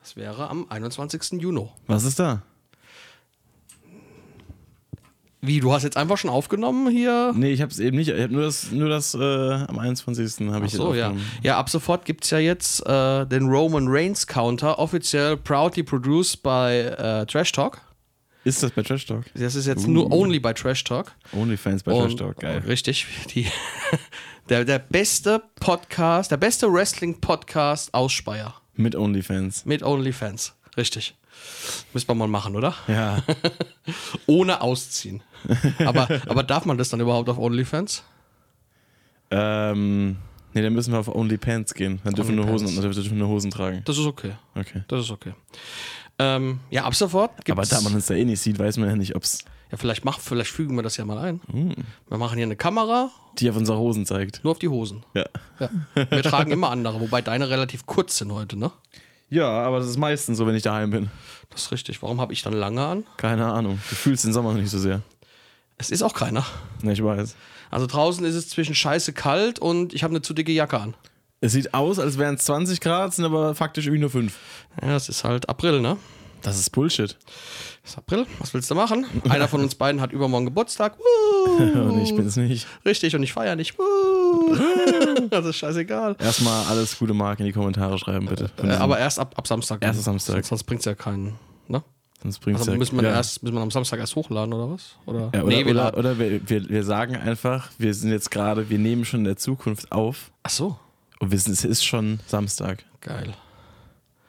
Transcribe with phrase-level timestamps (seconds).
[0.00, 1.40] Das wäre am 21.
[1.40, 1.68] Juni.
[1.86, 2.42] Was ist da?
[5.42, 7.32] Wie, du hast jetzt einfach schon aufgenommen hier?
[7.34, 8.08] Nee, ich habe es eben nicht.
[8.08, 10.48] Ich habe nur das, nur das äh, am 21.
[10.50, 11.14] habe ich so, ja.
[11.42, 16.42] Ja, ab sofort gibt es ja jetzt äh, den Roman Reigns Counter, offiziell proudly produced
[16.42, 17.80] by äh, Trash Talk.
[18.44, 19.24] Ist das bei Trash Talk?
[19.34, 21.12] Das ist jetzt nur only bei Trash Talk.
[21.32, 22.62] Onlyfans bei Trash Und- Talk, geil.
[22.66, 23.06] Richtig.
[23.34, 23.46] Die,
[24.50, 28.59] der, der beste Podcast, der beste Wrestling-Podcast aus Speyer.
[28.80, 29.66] Mit Onlyfans.
[29.66, 30.54] Mit OnlyFans.
[30.76, 31.14] Richtig.
[31.92, 32.74] Müssen wir mal machen, oder?
[32.88, 33.22] Ja.
[34.26, 35.22] Ohne ausziehen.
[35.84, 38.04] Aber, aber darf man das dann überhaupt auf OnlyFans?
[39.30, 40.16] ähm,
[40.54, 42.00] nee, dann müssen wir auf Onlypants gehen.
[42.04, 43.82] Dann dürfen wir nur Hosen, dann dürfen nur Hosen tragen.
[43.84, 44.32] Das ist okay.
[44.54, 44.82] Okay.
[44.88, 45.34] Das ist okay.
[46.18, 48.88] Ähm, ja, ab sofort Aber gibt's, da man uns da eh nicht sieht, weiß man
[48.88, 51.40] ja nicht, ob es ja, vielleicht, mach, vielleicht fügen wir das ja mal ein.
[51.50, 51.74] Hm.
[52.08, 54.42] Wir machen hier eine Kamera, die auf unsere Hosen zeigt.
[54.42, 55.04] nur auf die Hosen.
[55.14, 55.26] Ja.
[55.58, 55.70] Ja.
[55.94, 58.72] Wir tragen immer andere, wobei deine relativ kurz sind heute, ne?
[59.28, 61.10] Ja, aber das ist meistens so, wenn ich daheim bin.
[61.50, 62.02] Das ist richtig.
[62.02, 63.04] Warum habe ich dann lange an?
[63.16, 63.80] Keine Ahnung.
[63.88, 65.02] Du fühlst den Sommer noch nicht so sehr.
[65.78, 66.44] Es ist auch keiner.
[66.82, 67.36] Ne, ich weiß.
[67.70, 70.94] Also draußen ist es zwischen scheiße kalt und ich habe eine zu dicke Jacke an.
[71.40, 74.36] Es sieht aus, als wären es 20 Grad, sind aber faktisch irgendwie nur 5.
[74.82, 75.96] Ja, es ist halt April, ne?
[76.42, 77.16] Das ist Bullshit.
[77.82, 79.06] Es ist April, was willst du machen?
[79.28, 80.96] Einer von uns beiden hat übermorgen Geburtstag.
[81.58, 82.66] Und ich bin es nicht.
[82.84, 83.76] Richtig, und ich feiere nicht.
[85.30, 86.16] Das ist scheißegal.
[86.18, 88.50] Erstmal alles gute Mark in die Kommentare schreiben, bitte.
[88.62, 89.82] Äh, aber erst ab, ab Samstag.
[89.82, 90.34] Erst ab Samstag.
[90.34, 91.34] Sonst, sonst bringt es ja keinen.
[91.68, 91.82] Ne?
[92.22, 93.14] Sonst bringt's Also ja, müssen wir, ja.
[93.14, 94.96] erst, müssen wir am Samstag erst hochladen oder was?
[95.06, 95.30] Oder?
[95.34, 98.68] Ja, oder, nee, wir oder, oder wir, wir, wir sagen einfach, wir sind jetzt gerade,
[98.70, 100.78] wir nehmen schon in der Zukunft auf Ach so.
[101.18, 102.84] und wissen, es ist schon Samstag.
[103.00, 103.34] Geil.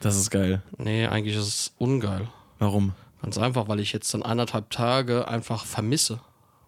[0.02, 0.62] Das ist geil.
[0.78, 2.28] Nee, eigentlich ist es ungeil.
[2.60, 2.94] Warum?
[3.22, 6.20] Ganz einfach, weil ich jetzt dann anderthalb Tage einfach vermisse,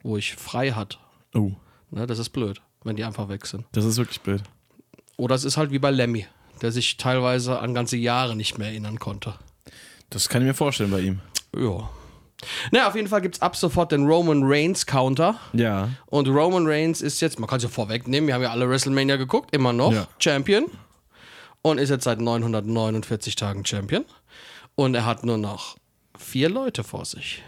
[0.03, 0.99] wo ich frei hat.
[1.33, 1.51] Oh,
[1.91, 3.65] Ne, das ist blöd, wenn die einfach weg sind.
[3.73, 4.41] das ist wirklich blöd.
[5.15, 6.25] Oder es ist halt wie bei Lemmy,
[6.63, 9.35] der sich teilweise an ganze Jahre nicht mehr erinnern konnte.
[10.09, 11.19] Das kann ich mir vorstellen bei ihm.
[11.55, 11.87] Ja.
[12.71, 15.35] Na, auf jeden Fall gibt es ab sofort den Roman Reigns Counter.
[15.53, 15.89] Ja.
[16.07, 19.15] Und Roman Reigns ist jetzt, man kann es ja vorwegnehmen, wir haben ja alle WrestleMania
[19.17, 20.07] geguckt, immer noch Ja.
[20.17, 20.65] Champion.
[21.63, 24.05] Und ist jetzt seit 949 Tagen Champion.
[24.75, 25.77] Und er hat nur noch
[26.17, 27.41] vier Leute vor sich,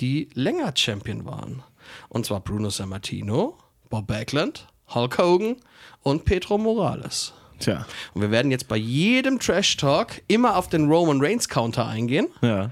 [0.00, 1.62] die länger Champion waren.
[2.08, 3.56] Und zwar Bruno Sammartino,
[3.88, 5.56] Bob Backlund, Hulk Hogan
[6.02, 7.32] und Pedro Morales.
[7.58, 7.84] Tja.
[8.14, 12.28] Und wir werden jetzt bei jedem Trash Talk immer auf den Roman Reigns Counter eingehen,
[12.40, 12.70] Ja.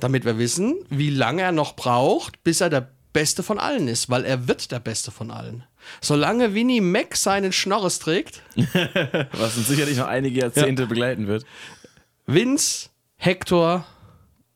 [0.00, 4.10] damit wir wissen, wie lange er noch braucht, bis er der Beste von allen ist,
[4.10, 5.64] weil er wird der Beste von allen.
[6.00, 8.42] Solange Winnie Mac seinen Schnorres trägt,
[9.32, 11.44] Was uns sicherlich noch einige Jahrzehnte begleiten wird.
[12.26, 13.84] Vince, Hector,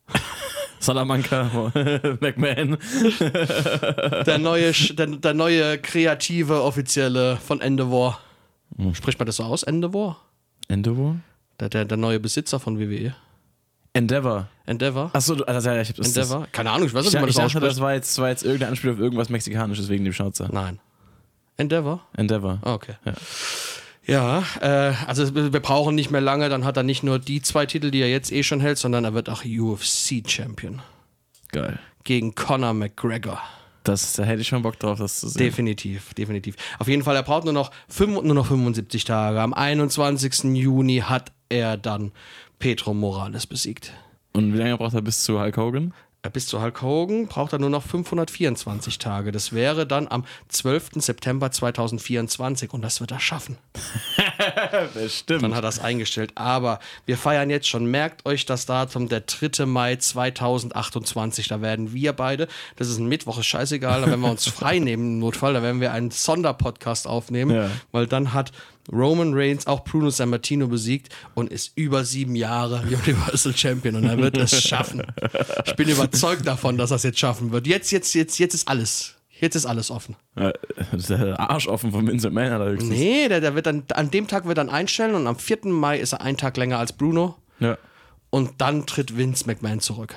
[0.81, 1.73] Salamanca,
[2.21, 2.77] McMahon.
[4.27, 8.21] der neue, der, der neue kreative Offizielle von Endeavor.
[8.93, 10.21] Spricht man das so aus, Endeavor?
[10.69, 11.17] Endeavor?
[11.61, 13.15] Der, der, der neue Besitzer von WWE.
[13.93, 14.49] Endeavor.
[14.67, 15.11] Endeavor?
[15.13, 16.09] Achso, also, ja, ich hab das.
[16.09, 16.49] Endeavor?
[16.53, 17.71] Keine Ahnung, ich weiß nicht, wie ich, man ich das dachte, ausspricht.
[17.77, 20.49] das war jetzt, war jetzt irgendeine Anspielung auf irgendwas Mexikanisches wegen dem Schnauzer.
[20.53, 20.81] Nein.
[21.57, 22.01] Endeavor?
[22.17, 22.59] Endeavor.
[22.63, 22.95] Ah, okay.
[23.05, 23.13] Ja.
[24.07, 27.65] Ja, äh, also wir brauchen nicht mehr lange, dann hat er nicht nur die zwei
[27.65, 30.83] Titel, die er jetzt eh schon hält, sondern er wird auch UFC-Champion
[31.53, 31.79] Geil.
[32.05, 33.41] gegen Conor McGregor.
[33.83, 35.39] Das, da hätte ich schon Bock drauf, das zu sehen.
[35.39, 36.57] Definitiv, definitiv.
[36.79, 39.41] Auf jeden Fall, er braucht nur noch, fünf, nur noch 75 Tage.
[39.41, 40.55] Am 21.
[40.55, 42.13] Juni hat er dann
[42.59, 43.93] Pedro Morales besiegt.
[44.33, 45.95] Und wie lange braucht er bis zu Hulk Hogan?
[46.25, 49.31] Äh, Bis zu Hulk Hogan braucht er nur noch 524 Tage.
[49.31, 50.93] Das wäre dann am 12.
[50.97, 53.57] September 2024 und das wird er schaffen.
[54.95, 55.43] Das stimmt.
[55.45, 56.33] Dann hat er es eingestellt.
[56.35, 57.87] Aber wir feiern jetzt schon.
[57.87, 59.65] Merkt euch das Datum, der 3.
[59.65, 61.47] Mai 2028.
[61.49, 64.81] Da werden wir beide, das ist ein Mittwoch, ist scheißegal, da werden wir uns frei
[64.81, 65.55] nehmen im Notfall.
[65.55, 67.71] Da werden wir einen Sonderpodcast aufnehmen, Ja.
[67.93, 68.51] weil dann hat
[68.93, 74.19] Roman Reigns auch Bruno Sammartino besiegt und ist über sieben Jahre Universal Champion und er
[74.19, 75.03] wird es schaffen.
[75.67, 77.67] Ich bin überzeugt davon, dass er es jetzt schaffen wird.
[77.67, 79.15] Jetzt, jetzt, jetzt, jetzt ist alles.
[79.41, 80.17] Jetzt ist alles offen.
[80.37, 80.53] Äh,
[81.09, 82.91] Der Arsch offen von Vince McMahon hat er höchstens.
[82.97, 85.67] Nee, der, der wird dann, an dem Tag wird er dann einstellen und am 4.
[85.67, 87.37] Mai ist er einen Tag länger als Bruno.
[87.59, 87.77] Ja.
[88.31, 90.15] Und dann tritt Vince McMahon zurück.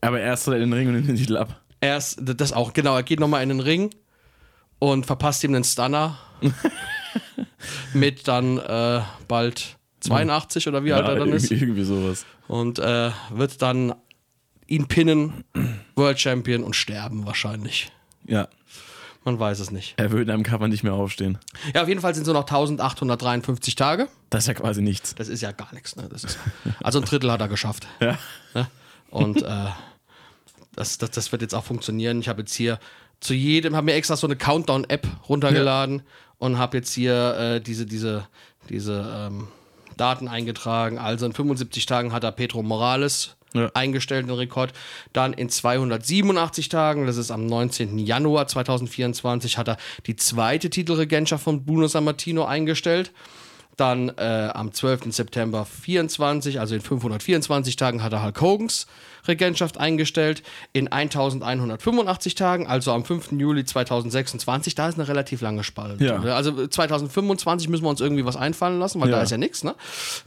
[0.00, 1.60] Aber erst tritt er in den Ring und nimmt den Titel ab.
[1.80, 3.90] Erst, das auch, genau, er geht nochmal in den Ring
[4.78, 6.16] und verpasst ihm einen Stunner.
[7.94, 11.50] mit dann äh, bald 82 oder wie alt er dann ist.
[11.50, 12.26] irgendwie, sowas.
[12.48, 13.94] Und äh, wird dann
[14.66, 15.44] ihn pinnen,
[15.96, 17.92] World Champion und sterben wahrscheinlich.
[18.26, 18.48] Ja.
[19.24, 19.94] Man weiß es nicht.
[19.98, 21.38] Er würde in einem Cover nicht mehr aufstehen.
[21.74, 24.08] Ja, auf jeden Fall sind es nur noch 1853 Tage.
[24.30, 25.14] Das ist ja quasi nichts.
[25.14, 25.94] Das ist ja gar nichts.
[25.94, 26.08] Ne?
[26.12, 26.38] Ist,
[26.82, 27.86] also ein Drittel hat er geschafft.
[28.00, 28.18] Ja.
[28.54, 28.66] Ne?
[29.10, 29.66] Und äh,
[30.74, 32.18] das, das, das wird jetzt auch funktionieren.
[32.18, 32.80] Ich habe jetzt hier
[33.22, 36.02] zu jedem, habe mir extra so eine Countdown-App runtergeladen
[36.38, 38.26] und habe jetzt hier äh, diese, diese,
[38.68, 39.48] diese, ähm,
[39.96, 40.98] Daten eingetragen.
[40.98, 43.70] Also in 75 Tagen hat er Pedro Morales Ja.
[43.74, 44.72] eingestellt, den Rekord.
[45.12, 47.98] Dann in 287 Tagen, das ist am 19.
[47.98, 49.76] Januar 2024, hat er
[50.06, 53.12] die zweite Titelregentschaft von Bruno Sammartino eingestellt.
[53.76, 55.12] Dann äh, am 12.
[55.14, 58.86] September 24, also in 524 Tagen, hat er Hulk Hogans
[59.28, 60.42] Regentschaft eingestellt.
[60.72, 63.32] In 1185 Tagen, also am 5.
[63.32, 66.04] Juli 2026, da ist eine relativ lange Spalte.
[66.04, 66.16] Ja.
[66.34, 69.16] Also 2025 müssen wir uns irgendwie was einfallen lassen, weil Ja.
[69.16, 69.64] da ist ja nichts.
[69.64, 69.74] Ne?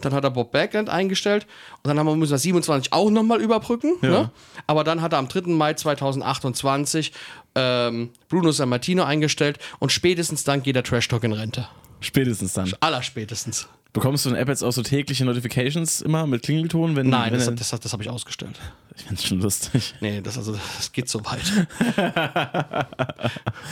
[0.01, 1.45] Dann hat er Bob Backlund eingestellt
[1.83, 3.95] und dann haben wir, müssen wir 27 auch nochmal überbrücken.
[4.01, 4.31] Ne?
[4.67, 5.41] Aber dann hat er am 3.
[5.53, 7.11] Mai 2028
[7.55, 11.67] ähm, Bruno Sammartino eingestellt und spätestens dann geht der Trash Talk in Rente.
[12.01, 12.71] Spätestens dann.
[12.81, 13.67] Allerspätestens.
[13.95, 16.97] Bekommst du in App jetzt auch so tägliche Notifications immer mit Klingelton?
[16.97, 18.59] Wenn, Nein, wenn das, das, das habe ich ausgestellt.
[18.93, 19.95] ich find's schon lustig.
[20.01, 21.65] Nee, das, also, das geht so weit.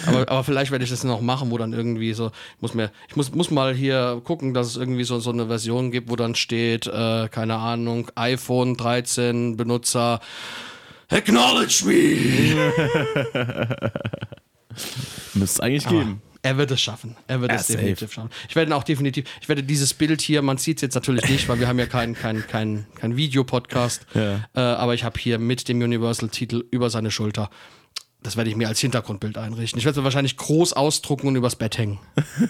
[0.08, 2.90] aber, aber vielleicht werde ich das noch machen, wo dann irgendwie so, ich muss mir,
[3.10, 6.16] ich muss, muss mal hier gucken, dass es irgendwie so, so eine Version gibt, wo
[6.16, 10.22] dann steht, äh, keine Ahnung, iPhone 13 Benutzer,
[11.10, 12.72] acknowledge me.
[15.34, 16.22] Müsste es eigentlich geben.
[16.46, 17.16] Er wird es schaffen.
[17.28, 17.80] Er wird Ja, es safe.
[17.80, 18.30] definitiv schaffen.
[18.50, 21.28] Ich werde ihn auch definitiv, ich werde dieses Bild hier, man sieht es jetzt natürlich
[21.30, 24.46] nicht, weil wir haben ja keinen kein, kein, kein Videopodcast, Ja.
[24.54, 27.50] äh, aber ich habe hier mit dem Universal-Titel über seine Schulter.
[28.22, 29.78] Das werde ich mir als Hintergrundbild einrichten.
[29.80, 32.00] Ich werde es wahrscheinlich groß ausdrucken und übers Bett hängen.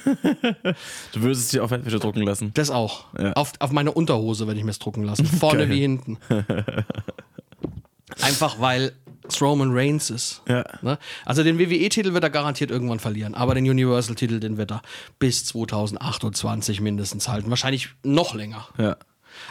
[1.13, 2.51] Du würdest es dir auf Bettwäsche drucken lassen.
[2.53, 3.05] Das auch.
[3.19, 3.33] Ja.
[3.33, 5.25] Auf, auf meine Unterhose werde ich mir es drucken lassen.
[5.25, 5.69] Vorne Geil.
[5.75, 6.17] wie hinten.
[8.21, 8.93] Einfach weil
[9.27, 10.41] es Roman Reigns ist.
[10.47, 10.63] Ja.
[10.81, 10.97] Ne?
[11.25, 14.81] Also den WWE-Titel wird er garantiert irgendwann verlieren, aber den Universal-Titel, den wird er
[15.19, 17.49] bis 2028 mindestens halten.
[17.49, 18.67] Wahrscheinlich noch länger.
[18.77, 18.97] Ja.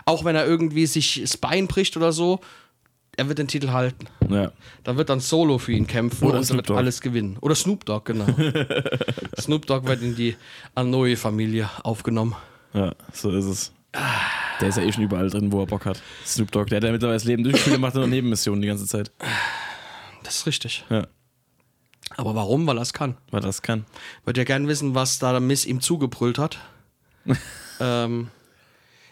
[0.05, 2.41] Auch wenn er irgendwie sich das Bein bricht oder so,
[3.17, 4.07] er wird den Titel halten.
[4.31, 4.53] Ja.
[4.85, 6.79] Da wird dann Solo für ihn kämpfen Oder und er wird Dogg.
[6.79, 7.37] alles gewinnen.
[7.41, 8.27] Oder Snoop Dogg, genau.
[9.41, 10.37] Snoop Dogg wird in die
[10.75, 12.35] Anoa'i-Familie aufgenommen.
[12.73, 13.73] Ja, so ist es.
[13.95, 16.03] Der ist ja eh schon überall drin, wo er Bock hat.
[16.25, 18.87] Snoop Dogg, der hat ja mittlerweile das Leben durchgespielt und macht nur Nebenmissionen die ganze
[18.87, 19.11] Zeit.
[20.23, 20.85] Das ist richtig.
[20.89, 21.07] Ja,
[22.17, 22.67] Aber warum?
[22.67, 23.17] Weil er es kann.
[23.31, 23.85] weil er das kann.
[24.25, 26.59] Würde ja gern wissen, was da der Miss ihm zugebrüllt hat.
[27.81, 28.29] ähm,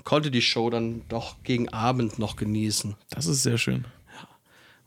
[0.03, 2.95] konnte die Show dann doch gegen Abend noch genießen.
[3.11, 3.85] Das ist sehr schön.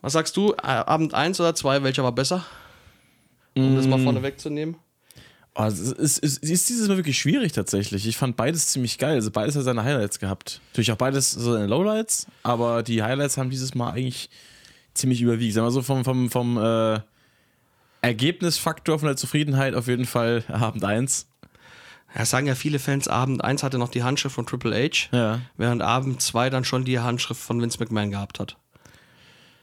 [0.00, 0.52] Was sagst du?
[0.54, 2.44] Äh, Abend 1 oder 2, welcher war besser?
[3.56, 4.02] Um das mal Mm.
[4.02, 4.74] vorne wegzunehmen.
[5.54, 8.08] Oh, es ist, es ist, es ist dieses Mal wirklich schwierig tatsächlich.
[8.08, 9.14] Ich fand beides ziemlich geil.
[9.14, 10.60] Also beides hat seine Highlights gehabt.
[10.72, 14.28] Natürlich auch beides so seine Lowlights, aber die Highlights haben dieses Mal eigentlich
[14.94, 15.54] ziemlich überwiegt.
[15.54, 16.98] Sagen wir so vom, vom, vom äh,
[18.02, 21.28] Ergebnisfaktor von der Zufriedenheit auf jeden Fall Abend 1.
[22.16, 25.40] Ja, sagen ja viele Fans, Abend 1 hatte noch die Handschrift von Triple H, Ja.
[25.56, 28.56] während Abend 2 dann schon die Handschrift von Vince McMahon gehabt hat.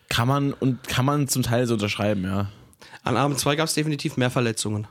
[0.09, 2.49] Kann man und kann man zum Teil so unterschreiben, ja.
[3.03, 4.87] An Abend 2 gab es definitiv mehr Verletzungen.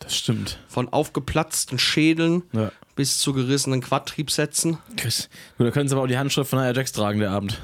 [0.00, 0.58] Das stimmt.
[0.68, 2.72] Von aufgeplatzten Schädeln Ja.
[2.96, 4.78] bis zu gerissenen Quadtriebsätzen.
[4.96, 5.28] Chris.
[5.56, 7.60] Gut, da können sie aber auch die Handschrift von Nia Jax tragen, der Abend.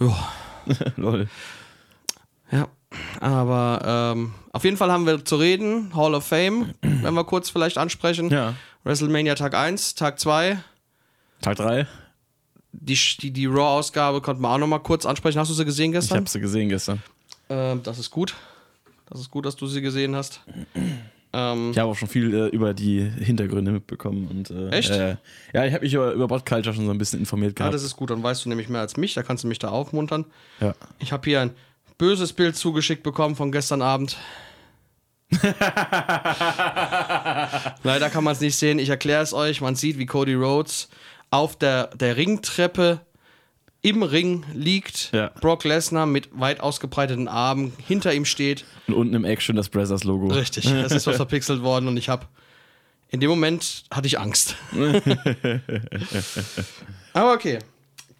[0.00, 0.16] Ja.
[0.96, 1.28] Lol.
[2.50, 2.68] Ja,
[3.20, 5.94] aber ähm, auf jeden Fall haben wir zu reden.
[5.94, 8.30] Hall of Fame, wenn wir kurz vielleicht ansprechen.
[8.30, 8.54] Ja.
[8.84, 10.58] WrestleMania Tag 1, Tag 2.
[11.42, 11.86] Tag 3.
[12.72, 15.38] Die, die, die Raw-Ausgabe konnten wir auch noch mal kurz ansprechen.
[15.38, 16.18] Hast du sie gesehen Ich gestern?
[16.18, 17.02] habe sie gesehen gestern.
[17.48, 18.34] Ähm, das ist gut.
[19.08, 20.40] Das ist gut, dass du sie gesehen hast.
[21.32, 24.26] Ähm, Ich habe auch schon viel äh, über die Hintergründe mitbekommen.
[24.28, 24.90] Und, äh, Echt?
[24.90, 25.14] Äh,
[25.54, 27.74] ja, ich habe mich über, über Bot Culture schon so ein bisschen informiert ja, gehabt.
[27.76, 28.10] das ist gut.
[28.10, 29.14] Dann weißt du nämlich mehr als mich.
[29.14, 30.24] Da kannst du mich da aufmuntern.
[30.60, 30.74] ja.
[30.98, 31.52] Ich habe hier ein
[32.00, 34.16] böses Bild zugeschickt bekommen von gestern Abend.
[37.82, 38.78] Leider kann man es nicht sehen.
[38.78, 39.60] Ich erkläre es euch.
[39.60, 40.88] Man sieht, wie Cody Rhodes
[41.30, 43.02] auf der, der Ringtreppe
[43.82, 45.10] im Ring liegt.
[45.12, 45.28] Ja.
[45.42, 48.64] Brock Lesnar mit weit ausgebreiteten Armen hinter ihm steht.
[48.88, 50.28] Und unten im schon das Brazzers Logo.
[50.28, 52.26] Richtig, es ist was verpixelt worden und ich habe
[53.10, 54.56] in dem Moment hatte ich Angst.
[57.12, 57.58] Aber okay,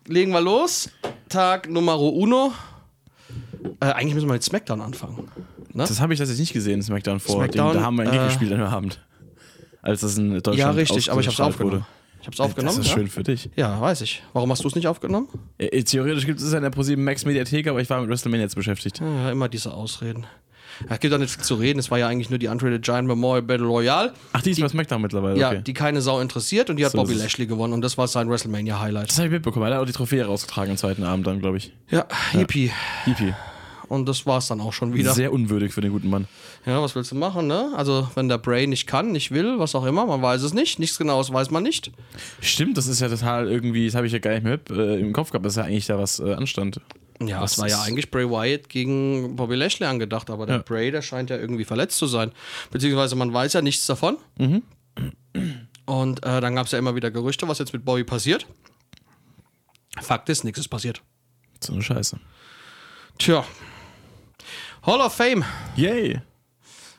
[0.07, 0.91] legen wir los.
[1.31, 2.53] Tag Numero uno.
[3.81, 5.29] Äh, eigentlich müssen wir mit SmackDown anfangen.
[5.73, 5.85] Ne?
[5.87, 7.37] Das habe ich tatsächlich nicht gesehen, SmackDown vor.
[7.37, 9.01] SmackDown, da haben wir äh, nicht gespielt an dem Abend.
[9.83, 11.87] Als das in Deutschland Ja, richtig, aber ich hab's ausgestrahlt aufgenommen.
[12.21, 12.77] Ich habe es aufgenommen.
[12.77, 12.99] Das ist ja?
[12.99, 13.49] schön für dich.
[13.57, 14.23] Ja, weiß ich.
[14.35, 15.29] Warum hast du es nicht aufgenommen?
[15.57, 18.45] Äh, Theoretisch gibt es ja in der ProSieben Max Mediathek, aber ich war mit WrestleMania
[18.45, 19.01] jetzt beschäftigt.
[19.01, 20.27] Ja, immer diese Ausreden.
[20.81, 21.79] Ja, Es gibt auch nicht viel zu reden.
[21.79, 24.69] Es war ja eigentlich nur die Unrated Giant Memorial Battle Royale, Ach, die ist bei
[24.69, 25.63] SmackDown mittlerweile, ja, okay.
[25.67, 27.21] die keine Sau interessiert und die hat So Bobby es.
[27.23, 29.09] Lashley gewonnen und das war sein WrestleMania-Highlight.
[29.11, 29.67] Das habe ich mitbekommen.
[29.67, 31.73] Er hat auch die Trophäe rausgetragen am zweiten Abend dann, glaube ich.
[31.91, 32.71] Ja, Hippie.
[33.05, 33.33] Hippie.
[33.91, 35.13] Und das war's dann auch schon wieder.
[35.13, 36.29] Sehr unwürdig für den guten Mann.
[36.65, 37.73] Ja, was willst du machen, ne?
[37.77, 40.79] Also, wenn der Bray nicht kann, nicht will, was auch immer, man weiß es nicht.
[40.79, 41.91] Nichts Genaues weiß man nicht.
[42.41, 45.13] Stimmt, das ist ja total irgendwie, das habe ich ja gar nicht mehr äh, im
[45.13, 46.81] Kopf gehabt, dass ja eigentlich da was äh, anstand.
[47.21, 50.63] Ja, es war ja eigentlich Bray Wyatt gegen Bobby Lashley angedacht, aber der Ja.
[50.63, 52.31] Bray, der scheint ja irgendwie verletzt zu sein.
[52.71, 54.19] Beziehungsweise man weiß ja nichts davon.
[54.39, 54.63] Mhm.
[55.85, 58.47] Und äh, dann gab es ja immer wieder Gerüchte, was jetzt mit Bobby passiert.
[60.01, 61.03] Fakt ist, nichts ist passiert.
[61.61, 62.21] So eine Scheiße.
[63.19, 63.45] Tja.
[64.87, 65.45] Hall of Fame.
[65.77, 66.21] Yay!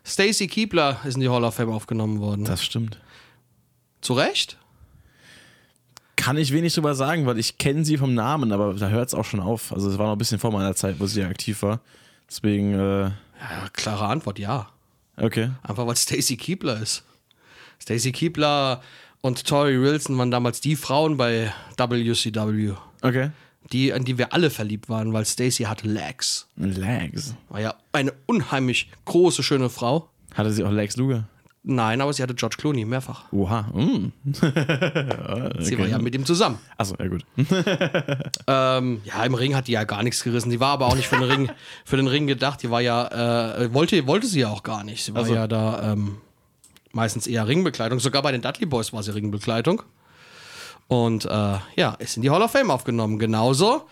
[0.06, 2.46] Stacy Keebler ist in die Hall of Fame aufgenommen worden.
[2.46, 3.00] Das stimmt.
[4.02, 4.58] Zu Recht?
[6.16, 9.14] Kann ich wenig drüber sagen, weil ich kenne sie vom Namen, aber da hört es
[9.14, 9.72] auch schon auf.
[9.74, 11.80] Also es war noch ein bisschen vor meiner Zeit, wo sie aktiv war.
[12.30, 13.12] Deswegen, äh, Ja,
[13.74, 14.70] klare Antwort, ja.
[15.18, 15.50] okay.
[15.64, 17.04] Einfach weil Stacy Keebler ist.
[17.82, 18.82] Stacy Keebler
[19.22, 23.32] und Tori Wilson waren damals die Frauen bei WCW, Okay.
[23.72, 26.48] Die, an die wir alle verliebt waren, weil Stacy hatte Legs.
[26.56, 27.36] Legs.
[27.50, 30.10] War ja eine unheimlich große, schöne Frau.
[30.34, 31.26] Hatte sie auch Lex Luger?
[31.64, 33.32] Nein, aber sie hatte George Clooney mehrfach.
[33.32, 33.62] Oha.
[33.74, 34.12] Mm.
[35.60, 36.58] Sie war ja mit ihm zusammen.
[36.76, 37.24] Achso, ja gut.
[38.48, 40.50] Ähm, ja, im Ring hat die ja gar nichts gerissen.
[40.50, 41.52] Die war aber auch nicht für den Ring,
[41.86, 42.64] für den Ring gedacht.
[42.64, 45.04] Die war ja, äh, wollte, wollte sie ja auch gar nicht.
[45.04, 45.36] Sie war Also.
[45.36, 46.18] ja da ähm,
[46.94, 48.00] meistens eher Ringbekleidung.
[48.00, 49.84] Sogar bei den Dudley Boys war sie Ringbekleidung.
[50.92, 53.18] Und äh, ja, ist in die Hall of Fame aufgenommen.
[53.18, 53.84] Genauso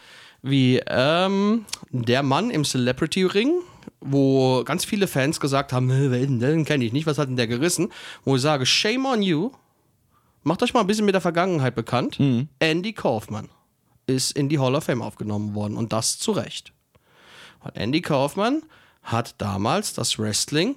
[0.41, 3.61] wie ähm, der Mann im Celebrity Ring,
[4.01, 6.49] wo ganz viele Fans gesagt haben, "Hä, wer ist denn der?
[6.49, 7.93] den kenne ich nicht, was hat denn der gerissen?
[8.25, 9.51] Wo ich sage, shame on you.
[10.43, 12.19] Macht euch mal ein bisschen mit der Vergangenheit bekannt.
[12.59, 13.47] Andy Kaufman
[14.05, 16.73] ist in die Hall of Fame aufgenommen worden und das zu Recht.
[17.61, 18.63] Weil Andy Kaufman
[19.03, 20.75] hat damals das Wrestling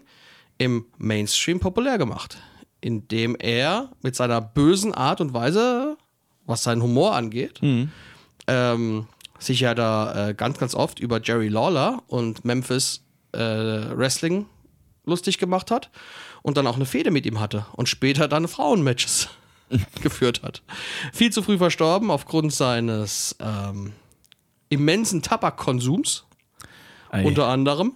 [0.59, 2.38] im Mainstream populär gemacht,
[2.81, 5.97] indem er mit seiner bösen Art und Weise,
[6.47, 7.61] was seinen Humor angeht,
[8.47, 9.07] ähm,
[9.39, 14.47] sich ja da äh, ganz, ganz oft über Jerry Lawler und Memphis äh, Wrestling
[15.05, 15.91] lustig gemacht hat
[16.43, 19.29] und dann auch eine Fehde mit ihm hatte und später dann Frauenmatches
[20.03, 20.63] geführt hat.
[21.13, 23.93] Viel zu früh verstorben aufgrund seines ähm,
[24.69, 26.25] immensen Tabakkonsums
[27.11, 27.25] Ei.
[27.25, 27.95] unter anderem.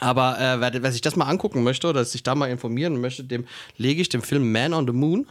[0.00, 3.24] Aber äh, wer, wer sich das mal angucken möchte oder sich da mal informieren möchte,
[3.24, 5.26] dem lege ich den Film Man on the Moon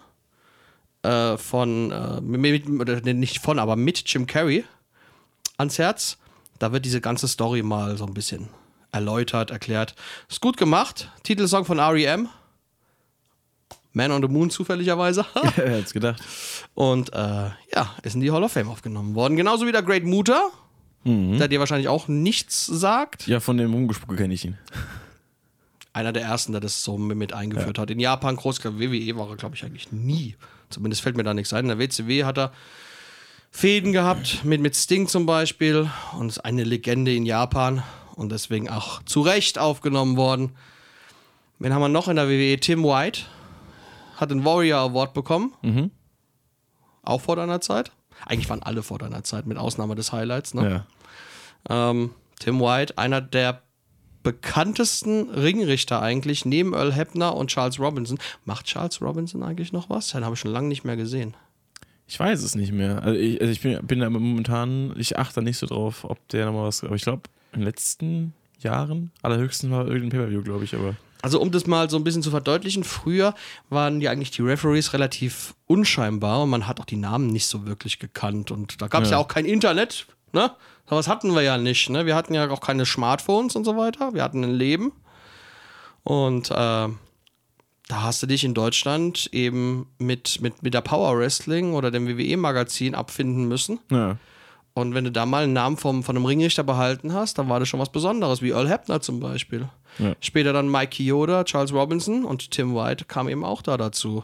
[1.08, 4.66] äh, von, äh, mit, oder nicht von, aber mit Jim Carrey
[5.58, 6.18] ans Herz.
[6.60, 8.50] Da wird diese ganze Story mal so ein bisschen
[8.92, 9.96] erläutert, erklärt.
[10.28, 11.10] Ist gut gemacht.
[11.24, 12.28] Titelsong von REM.
[13.94, 15.26] Man on the Moon zufälligerweise.
[15.56, 16.22] Hätte gedacht?
[16.74, 19.38] Und äh, ja, ist in die Hall of Fame aufgenommen worden.
[19.38, 20.50] Genauso wie der Great Muta,
[21.06, 23.28] der dir wahrscheinlich auch nichts sagt.
[23.28, 24.58] Ja, von dem Rumgespucke kenne ich ihn.
[25.94, 27.90] Einer der ersten, der das so mit eingeführt hat.
[27.90, 30.36] In Japan, groß, WWE war er, glaube ich, eigentlich nie.
[30.70, 31.66] Zumindest fällt mir da nichts ein.
[31.66, 32.52] In der WCW hat er
[33.52, 35.90] Fäden gehabt, mit, mit Sting zum Beispiel.
[36.18, 37.84] Und ist eine Legende in Japan.
[38.16, 40.56] Und deswegen auch zu Recht aufgenommen worden.
[41.60, 42.60] Wen haben wir noch in der WWE?
[42.60, 43.22] Tim White
[44.16, 45.54] hat den Warrior Award bekommen.
[47.04, 47.92] Auch vor deiner Zeit.
[48.26, 50.54] Eigentlich waren alle vor deiner Zeit, mit Ausnahme des Highlights.
[50.54, 50.86] Ne?
[51.70, 51.90] Ja.
[51.90, 53.62] Ähm, Tim White, einer der
[54.32, 58.20] bekanntesten Ringrichter eigentlich, neben Earl Hebner und Charles Robinson.
[58.44, 60.10] Macht Charles Robinson eigentlich noch was?
[60.10, 61.34] Den habe ich schon lange nicht mehr gesehen.
[62.10, 63.02] Ich weiß es nicht mehr.
[63.04, 66.28] Also ich, also ich bin, bin da momentan, ich achte da nicht so drauf, ob
[66.28, 66.84] der nochmal was.
[66.84, 70.96] Aber ich glaube, in den letzten Jahren, allerhöchstens mal irgendein Pay-Per-View, glaube ich, aber.
[71.22, 73.34] Also um das mal so ein bisschen zu verdeutlichen, früher
[73.70, 77.66] waren ja eigentlich die Referees relativ unscheinbar und man hat auch die Namen nicht so
[77.66, 78.52] wirklich gekannt.
[78.52, 79.18] Und da gab es ja.
[79.18, 79.24] Ja.
[79.24, 80.52] auch kein Internet, ne?
[80.90, 82.06] Was hatten wir ja nicht, ne?
[82.06, 84.14] Wir hatten ja auch keine Smartphones und so weiter.
[84.14, 84.94] Wir hatten ein Leben.
[86.04, 86.90] Und äh, da
[87.90, 92.96] hast du dich in Deutschland eben mit, mit, mit der Power Wrestling oder dem WWE-Magazin
[92.96, 93.80] abfinden müssen.
[93.92, 94.18] Ja.
[94.74, 97.60] Und wenn du da mal einen Namen vom, von einem Ringrichter behalten hast, dann war
[97.60, 99.68] das schon was Besonderes, wie Earl Hebner zum Beispiel.
[99.98, 100.14] Ja.
[100.20, 104.24] Später dann Mike Chioda, Charles Robinson und Tim White kam eben auch da dazu.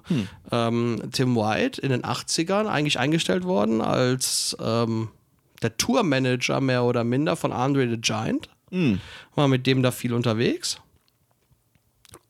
[0.52, 5.10] Ähm, Tim White in den 80ern eigentlich eingestellt worden als ähm,
[5.64, 8.50] der Tourmanager mehr oder minder von Andre the Giant.
[9.36, 10.80] War mit dem da viel unterwegs.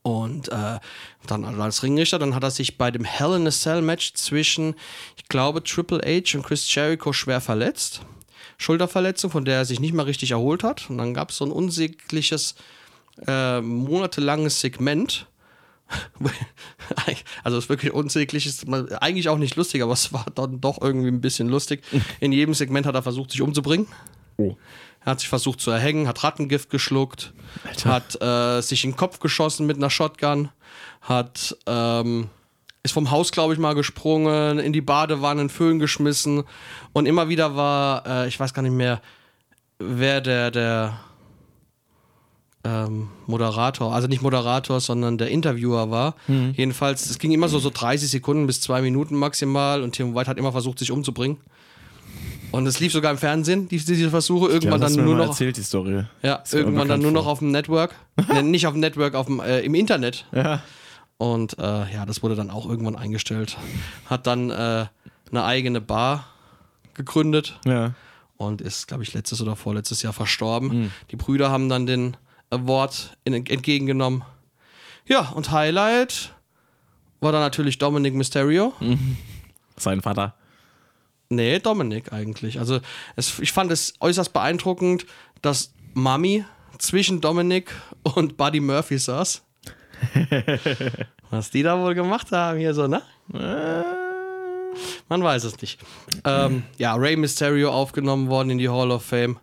[0.03, 0.79] Und äh,
[1.27, 4.75] dann als Ringrichter, dann hat er sich bei dem Hell in a Cell Match zwischen,
[5.15, 8.01] ich glaube, Triple H und Chris Jericho schwer verletzt.
[8.57, 10.89] Schulterverletzung, von der er sich nicht mal richtig erholt hat.
[10.89, 12.55] Und dann gab es so ein unsägliches,
[13.25, 15.27] äh, monatelanges Segment,
[17.43, 18.65] Also es ist wirklich unsäglich, ist
[19.01, 21.83] eigentlich auch nicht lustig, aber es war dann doch irgendwie ein bisschen lustig.
[22.19, 23.87] In jedem Segment hat er versucht, sich umzubringen.
[24.37, 24.55] Oh.
[25.05, 27.33] Er hat sich versucht zu erhängen, hat Rattengift geschluckt,
[27.83, 30.49] hat äh, sich in den Kopf geschossen mit einer Shotgun,
[31.01, 32.29] hat ähm,
[32.83, 36.43] ist vom Haus, glaube ich, mal gesprungen, in die Badewanne, in Föhn geschmissen
[36.91, 39.01] und immer wieder war, äh, ich weiß gar nicht mehr,
[39.79, 40.99] wer der der
[42.63, 46.15] ähm, Moderator, also nicht Moderator, sondern der Interviewer war.
[46.27, 50.29] Jedenfalls, es ging immer so, so 30 Sekunden bis zwei Minuten maximal und Tim White
[50.29, 51.37] hat immer versucht, sich umzubringen.
[52.51, 54.47] Und es lief sogar im Fernsehen, die- diese Versuche.
[54.51, 55.25] Irgendwann ja, dann nur noch.
[55.27, 56.03] erzählt, die Story.
[56.21, 57.31] Ja, Ist irgendwann dann nur noch vor.
[57.33, 57.95] auf dem Network.
[58.31, 60.25] nee, nicht auf dem Network, auf dem, äh, im Internet.
[60.33, 60.61] Ja.
[61.17, 61.61] Und äh,
[61.93, 63.57] ja, das wurde dann auch irgendwann eingestellt.
[64.07, 64.85] Hat dann äh,
[65.31, 66.25] eine eigene Bar
[66.95, 67.93] gegründet Ja.
[68.37, 70.67] und ist, glaube ich, letztes oder vorletztes Jahr verstorben.
[70.83, 70.91] Mhm.
[71.11, 72.17] Die Brüder haben dann den
[72.53, 74.23] Award in, entgegengenommen.
[75.05, 76.33] Ja, und Highlight
[77.19, 78.73] war dann natürlich Dominic Mysterio.
[79.77, 80.35] Sein Vater.
[81.29, 82.59] Nee, Dominik eigentlich.
[82.59, 82.79] Also
[83.15, 85.05] es, ich fand es äußerst beeindruckend,
[85.41, 86.45] dass Mami
[86.77, 89.41] zwischen Dominik und Buddy Murphy saß.
[91.29, 93.01] Was die da wohl gemacht haben hier so, ne?
[95.09, 95.79] Man weiß es nicht.
[96.25, 99.39] Ähm, ja, Rey Mysterio aufgenommen worden in die Hall of Fame.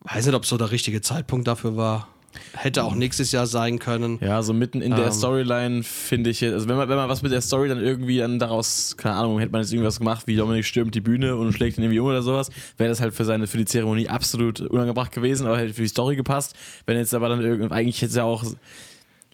[0.00, 2.08] Weiß nicht, ob so der richtige Zeitpunkt dafür war.
[2.54, 4.18] Hätte auch nächstes Jahr sein können.
[4.20, 5.12] Ja, so mitten in der Ähm.
[5.12, 8.18] Storyline finde ich, jetzt- also wenn man, wenn man was mit der Story dann irgendwie
[8.18, 11.52] dann daraus, keine Ahnung, hätte man jetzt irgendwas gemacht, wie Dominik stürmt die Bühne und
[11.52, 14.60] schlägt ihn irgendwie um oder sowas, wäre das halt für seine, für die Zeremonie absolut
[14.60, 16.54] unangebracht gewesen, aber hätte für die Story gepasst.
[16.86, 18.44] Wenn jetzt aber dann irgendwie, eigentlich jetzt ja auch,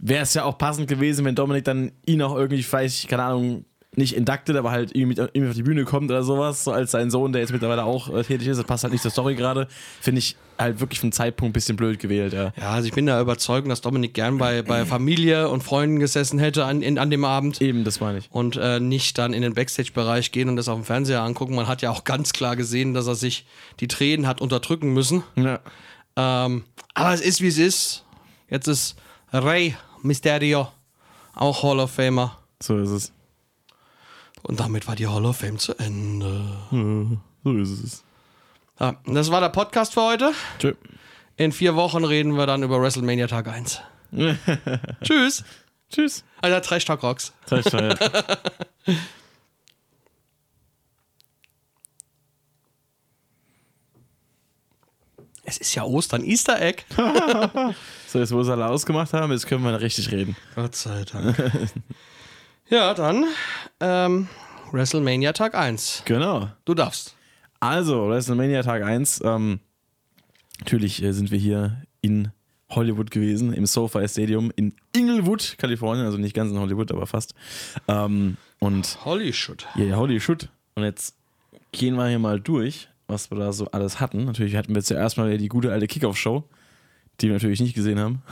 [0.01, 3.65] wäre es ja auch passend gewesen, wenn Dominik dann ihn auch irgendwie vielleicht, keine Ahnung,
[3.97, 6.93] nicht inducted, aber halt irgendwie, mit, irgendwie auf die Bühne kommt oder sowas, so als
[6.93, 9.35] sein Sohn, der jetzt mittlerweile auch äh, tätig ist, das passt halt nicht zur Story
[9.35, 9.67] gerade,
[10.01, 12.53] finde ich halt wirklich vom Zeitpunkt ein bisschen blöd gewählt, ja.
[12.57, 16.39] Ja, also ich bin da überzeugt, dass Dominik gern bei, bei Familie und Freunden gesessen
[16.39, 17.61] hätte an, in, an dem Abend.
[17.61, 18.29] Eben, das meine ich.
[18.31, 21.57] und äh, nicht dann in den Backstage-Bereich gehen und das auf dem Fernseher angucken.
[21.57, 23.45] Man hat ja auch ganz klar gesehen, dass er sich
[23.81, 25.25] die Tränen hat unterdrücken müssen.
[25.35, 25.59] Ja.
[26.17, 28.05] Ähm, aber es ist, wie es ist.
[28.49, 28.97] Jetzt ist
[29.33, 30.69] Rey Mysterio
[31.35, 32.37] auch Hall of Famer.
[32.63, 33.13] So ist es.
[34.43, 36.59] Und damit war die Hall of Fame zu Ende.
[37.45, 38.05] So ist es.
[38.79, 40.33] Ja, das war der Podcast für heute.
[40.59, 40.75] Tschö.
[41.37, 43.81] In vier Wochen reden wir dann über WrestleMania Tag 1.
[45.03, 45.45] Tschüss.
[45.91, 46.25] Tschüss.
[46.41, 47.33] Alter, Trash Talk Rocks.
[47.47, 47.97] Zeitsteuer.
[55.51, 56.85] Es ist ja Ostern, Easter Egg.
[58.07, 60.37] so, jetzt wo wir es alle ausgemacht haben, jetzt können wir richtig reden.
[60.55, 61.37] Gott sei Dank.
[62.71, 63.27] Ja, dann
[63.81, 64.29] ähm,
[64.73, 66.03] WrestleMania Tag 1.
[66.05, 66.49] Genau.
[66.65, 67.15] Du darfst.
[67.61, 69.23] Also, WrestleMania Tag 1.
[69.25, 69.61] Ähm,
[70.61, 72.33] natürlich äh, sind wir hier in
[72.71, 76.07] Hollywood gewesen, im SoFi Stadium in Inglewood, Kalifornien.
[76.07, 77.35] Also nicht ganz in Hollywood, aber fast.
[77.89, 79.67] Ähm, und Holly Shoot.
[79.75, 80.49] ja, holy shit.
[80.75, 81.17] Und jetzt
[81.73, 84.25] gehen wir hier mal durch, was wir da so alles hatten.
[84.25, 86.45] Natürlich hatten wir zuerst mal die gute alte Kickoff-Show,
[87.21, 88.23] die wir natürlich nicht gesehen haben.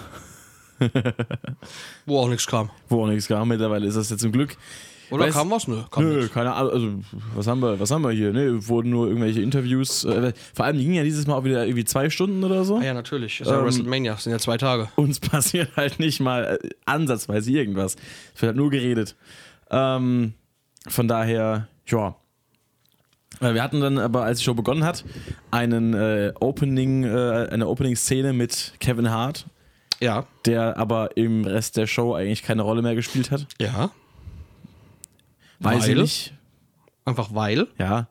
[2.06, 2.70] Wo auch nichts kam.
[2.88, 3.48] Wo auch nichts kam.
[3.48, 4.56] Mittlerweile ist das jetzt zum Glück.
[5.10, 5.66] Oder Weiß- kam was?
[5.66, 6.32] Nö, kam Nö, nix.
[6.34, 6.70] keine Ahnung.
[6.72, 6.88] Also,
[7.34, 8.30] was haben wir, was haben wir hier?
[8.32, 10.04] Ne, wurden nur irgendwelche Interviews.
[10.04, 12.76] Äh, vor allem, die gingen ja dieses Mal auch wieder irgendwie zwei Stunden oder so.
[12.76, 13.40] Ah ja, natürlich.
[13.40, 14.12] Ist ja Ähm, WrestleMania.
[14.12, 14.88] Das sind ja zwei Tage.
[14.96, 17.96] Uns passiert halt nicht mal äh, ansatzweise irgendwas.
[18.34, 19.16] Es wird halt nur geredet.
[19.70, 20.34] Ähm,
[20.86, 22.14] von daher, ja.
[23.40, 25.04] Äh, Wir hatten dann aber, als die Show begonnen hat,
[25.50, 29.46] einen äh, Opening, äh, eine Opening-Szene mit Kevin Hart,
[30.00, 30.26] Ja.
[30.46, 33.46] der aber im Rest der Show eigentlich keine Rolle mehr gespielt hat.
[33.60, 33.90] Ja.
[35.60, 36.02] Weiß ich Weil?
[36.02, 36.34] nicht.
[37.04, 37.66] Einfach weil.
[37.78, 38.06] Ja.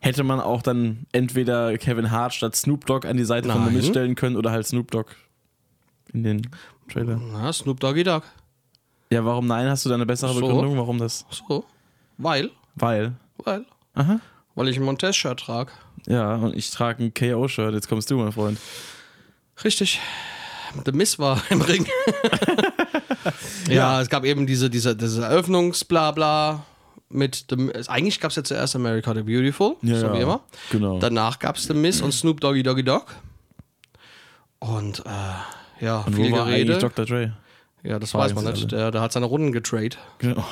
[0.00, 3.66] Hätte man auch dann entweder Kevin Hart statt Snoop Dogg an die Seite von The
[3.66, 3.74] Nein.
[3.76, 5.10] Miz stellen können oder halt Snoop Dogg
[6.12, 6.50] in den
[6.90, 7.20] Trailer.
[7.32, 8.24] Na, Snoop Doggy Dogg.
[9.12, 9.68] Ja, warum nein?
[9.68, 10.40] Hast du da eine bessere So.
[10.40, 11.26] Begründung, warum das?
[11.48, 11.64] So.
[12.16, 12.50] Weil.
[12.76, 13.12] Weil.
[13.44, 13.66] Weil.
[13.94, 14.20] Aha.
[14.54, 15.72] Weil ich ein Montez-Shirt trage.
[16.06, 17.74] Ja, und ich trage ein KO-Shirt.
[17.74, 18.58] Jetzt kommst du, mein Freund.
[19.64, 20.00] Richtig.
[20.84, 21.86] The Miss war im Ring.
[23.68, 26.64] ja, es gab eben diese, diese, diese Eröffnungsblabla
[27.08, 27.88] mit The Miz.
[27.88, 30.12] Eigentlich gab es ja zuerst America the Beautiful, so ja.
[30.12, 30.40] wie immer.
[30.70, 30.98] Genau.
[30.98, 33.06] Danach gab es The Miss und Snoop Doggy Doggy Dogg.
[34.58, 36.80] Und äh, ja, und wo viel war eigentlich Gerede.
[36.80, 37.06] Dr.
[37.06, 37.32] Dre?
[37.82, 38.70] Ja, das Fragen weiß man nicht.
[38.70, 39.98] Der, der hat seine Runden getradet.
[40.18, 40.44] Genau.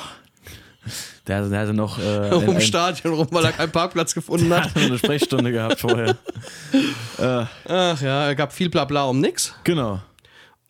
[1.27, 4.75] Der, der hatte noch äh, um ein, Stadion rum, weil er keinen Parkplatz gefunden hat.
[4.75, 6.17] eine Sprechstunde gehabt vorher.
[7.19, 9.53] äh, Ach ja, er gab viel Blabla um nix.
[9.63, 10.01] genau.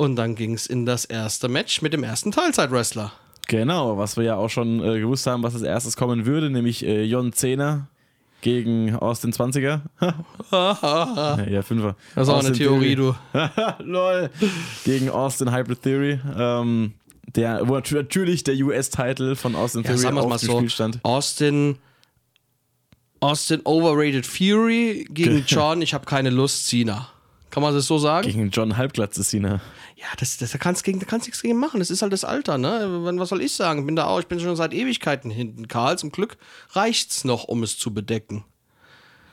[0.02, 3.12] Und dann ging es in das erste Match mit dem ersten Teilzeit-Wrestler.
[3.50, 6.86] Genau, was wir ja auch schon äh, gewusst haben, was als erstes kommen würde, nämlich
[6.86, 7.88] äh, Jon Zehner
[8.40, 9.82] gegen Austin 20er.
[11.52, 11.98] ja, Fünfer.
[12.16, 13.14] Das ist auch eine Austin Theorie, du.
[13.80, 14.30] Lol.
[14.86, 16.20] Gegen Austin Hybrid Theory.
[16.38, 16.94] Ähm,
[17.36, 20.58] der, wo nat- natürlich der US-Title von Austin Ja, Theory sagen auf mal dem so.
[20.60, 21.00] Spiel stand.
[21.04, 21.78] Austin,
[23.20, 27.10] Austin Overrated Fury gegen John, ich habe keine Lust, Cena.
[27.50, 28.26] Kann man das so sagen?
[28.28, 29.60] Gegen John Halbglatze Cena.
[30.00, 31.80] Ja, das, das, da kannst du kannst nichts gegen machen.
[31.80, 33.02] Das ist halt das Alter, ne?
[33.18, 33.86] Was soll ich sagen?
[33.86, 35.68] Bin da auch, ich bin schon seit Ewigkeiten hinten.
[35.68, 36.38] Karl, zum Glück
[36.72, 38.46] reicht's noch, um es zu bedecken.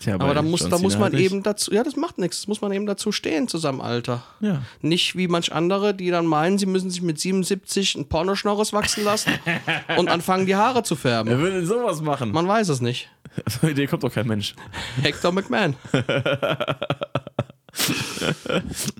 [0.00, 2.40] Tja, Aber da muss, da muss man halt eben dazu, ja, das macht nichts.
[2.40, 4.24] Das muss man eben dazu stehen zu seinem Alter.
[4.40, 4.62] Ja.
[4.83, 9.05] Nicht wie manch andere, die dann meinen, sie müssen sich mit 77 ein Pornoschnorres wachsen
[9.05, 9.33] lassen
[9.96, 11.31] und anfangen, die Haare zu färben.
[11.31, 12.33] Wer würde denn sowas machen?
[12.33, 13.09] Man weiß es nicht.
[13.48, 14.57] So eine Idee kommt doch kein Mensch.
[15.02, 15.76] Hector McMahon.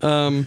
[0.03, 0.47] ähm,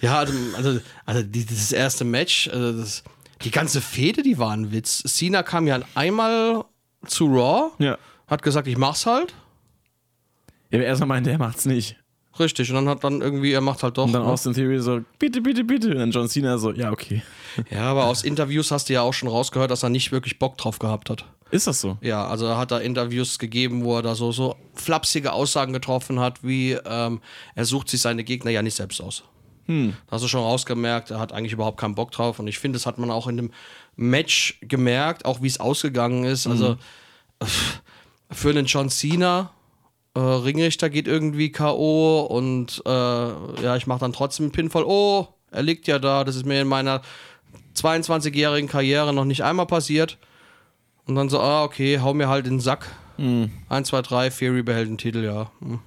[0.00, 3.02] ja, also, also, also die, dieses erste Match, also das,
[3.42, 5.02] die ganze Fehde, die war ein Witz.
[5.06, 6.64] Cena kam ja einmal
[7.06, 7.98] zu Raw, Ja.
[8.26, 9.34] hat gesagt, ich mach's halt.
[10.70, 11.96] Ja, aber erstmal meinte, er macht's nicht.
[12.38, 14.04] Richtig, und dann hat dann irgendwie, er macht halt doch.
[14.04, 14.28] Und dann ne?
[14.28, 15.88] Austin Theory so, bitte, bitte, bitte.
[15.90, 17.22] Und dann John Cena so, ja, okay.
[17.70, 20.56] Ja, aber aus Interviews hast du ja auch schon rausgehört, dass er nicht wirklich Bock
[20.56, 21.24] drauf gehabt hat.
[21.50, 21.96] Ist das so?
[22.00, 26.20] Ja, also er hat da Interviews gegeben, wo er da so, so flapsige Aussagen getroffen
[26.20, 27.20] hat, wie ähm,
[27.54, 29.24] er sucht sich seine Gegner ja nicht selbst aus.
[30.06, 32.38] Da hast du schon rausgemerkt, er hat eigentlich überhaupt keinen Bock drauf.
[32.38, 33.50] Und ich finde, das hat man auch in dem
[33.96, 36.46] Match gemerkt, auch wie es ausgegangen ist.
[36.46, 36.76] Also
[37.44, 37.82] pff,
[38.30, 39.50] für einen John Cena,
[40.14, 42.22] äh, Ringrichter geht irgendwie K.O.
[42.22, 44.84] und äh, ja, ich mache dann trotzdem einen Pinfall.
[44.84, 46.24] Oh, er liegt ja da.
[46.24, 47.02] Das ist mir in meiner
[47.76, 50.18] 22-jährigen Karriere noch nicht einmal passiert.
[51.06, 52.90] Und dann so, ah, okay, hau mir halt in den Sack.
[53.68, 55.50] 1, 2, 3, Fury behält den Titel, ja.
[55.60, 55.80] Hm.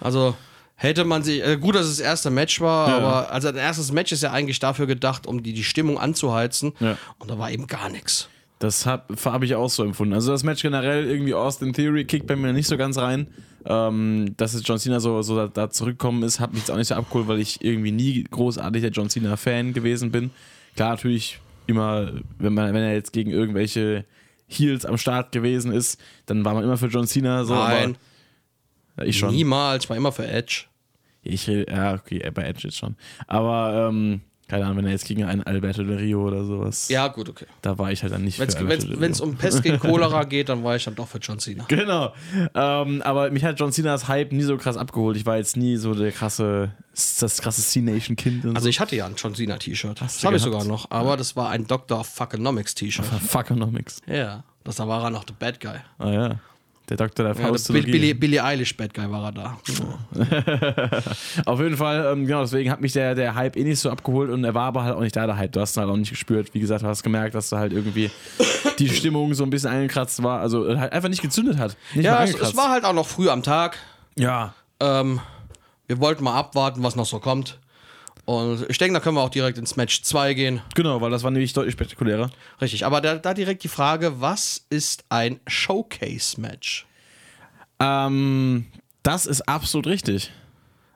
[0.00, 0.34] Also
[0.82, 2.96] hätte man sich, äh, gut, dass es das erste Match war, Ja.
[2.98, 6.72] aber also ein erstes Match ist ja eigentlich dafür gedacht, um die, die Stimmung anzuheizen.
[6.80, 6.96] Ja.
[7.18, 8.28] Und da war eben gar nichts.
[8.58, 10.14] Das habe hab ich auch so empfunden.
[10.14, 13.26] Also das Match generell irgendwie Austin Theory kickt bei mir nicht so ganz rein.
[13.64, 16.76] Ähm, dass jetzt John Cena so, so da, da zurückgekommen ist, hat mich jetzt auch
[16.76, 20.30] nicht so abgeholt, weil ich irgendwie nie großartig der John Cena Fan gewesen bin.
[20.74, 24.04] Klar, natürlich immer, wenn man, wenn er jetzt gegen irgendwelche
[24.48, 27.54] Heels am Start gewesen ist, dann war man immer für John Cena so.
[27.54, 27.96] Nein,
[28.96, 29.32] aber, ja, ich schon.
[29.34, 30.64] niemals, war immer für Edge.
[31.22, 32.96] Ich rede, ja, okay, bei Edge jetzt schon.
[33.26, 37.08] Aber, ähm, keine Ahnung, wenn er jetzt gegen einen Alberto Del Rio oder sowas, Ja,
[37.08, 37.46] gut, okay.
[37.62, 39.00] da war ich halt dann nicht für Del Rio.
[39.00, 41.64] Wenn es um Pest gegen Cholera geht, dann war ich dann doch für John Cena.
[41.68, 42.12] Genau.
[42.54, 45.16] Ähm, aber mich hat John Cenas Hype nie so krass abgeholt.
[45.16, 48.44] Ich war jetzt nie so der krasse, das krasse C-Nation-Kind.
[48.44, 48.68] Also so.
[48.68, 49.98] ich hatte ja ein John Cena T-Shirt.
[50.00, 50.90] Das habe ich sogar noch.
[50.90, 52.04] Aber das war ein Dr.
[52.04, 53.06] Fuckonomics T-Shirt.
[53.06, 54.02] Fuckonomics.
[54.06, 55.76] Ja, das da war er noch der Bad Guy.
[55.98, 56.40] Ah ja.
[56.88, 57.72] Der Doktor der Ja, der Faust.
[57.72, 59.58] Bill, Billy, Billy Eilish Bad Guy war er da.
[61.46, 64.30] Auf jeden Fall, ähm, genau, deswegen hat mich der, der Hype eh nicht so abgeholt
[64.30, 65.52] und er war aber halt auch nicht da, der Hype.
[65.52, 66.52] Du hast ihn halt auch nicht gespürt.
[66.54, 68.10] Wie gesagt, du hast gemerkt, dass da halt irgendwie
[68.78, 70.40] die Stimmung so ein bisschen eingekratzt war.
[70.40, 71.76] Also äh, halt einfach nicht gezündet hat.
[71.94, 73.78] Nicht Ja, es, es war halt auch noch früh am Tag.
[74.16, 74.54] Ja.
[74.80, 75.20] Ähm,
[75.86, 77.58] wir wollten mal abwarten, was noch so kommt.
[78.24, 80.62] Und ich denke, da können wir auch direkt ins Match 2 gehen.
[80.74, 82.30] Genau, weil das war nämlich deutlich spektakulärer.
[82.60, 86.86] Richtig, aber da, da direkt die Frage, was ist ein Showcase-Match?
[87.80, 88.66] Ähm,
[89.02, 90.30] das ist absolut richtig.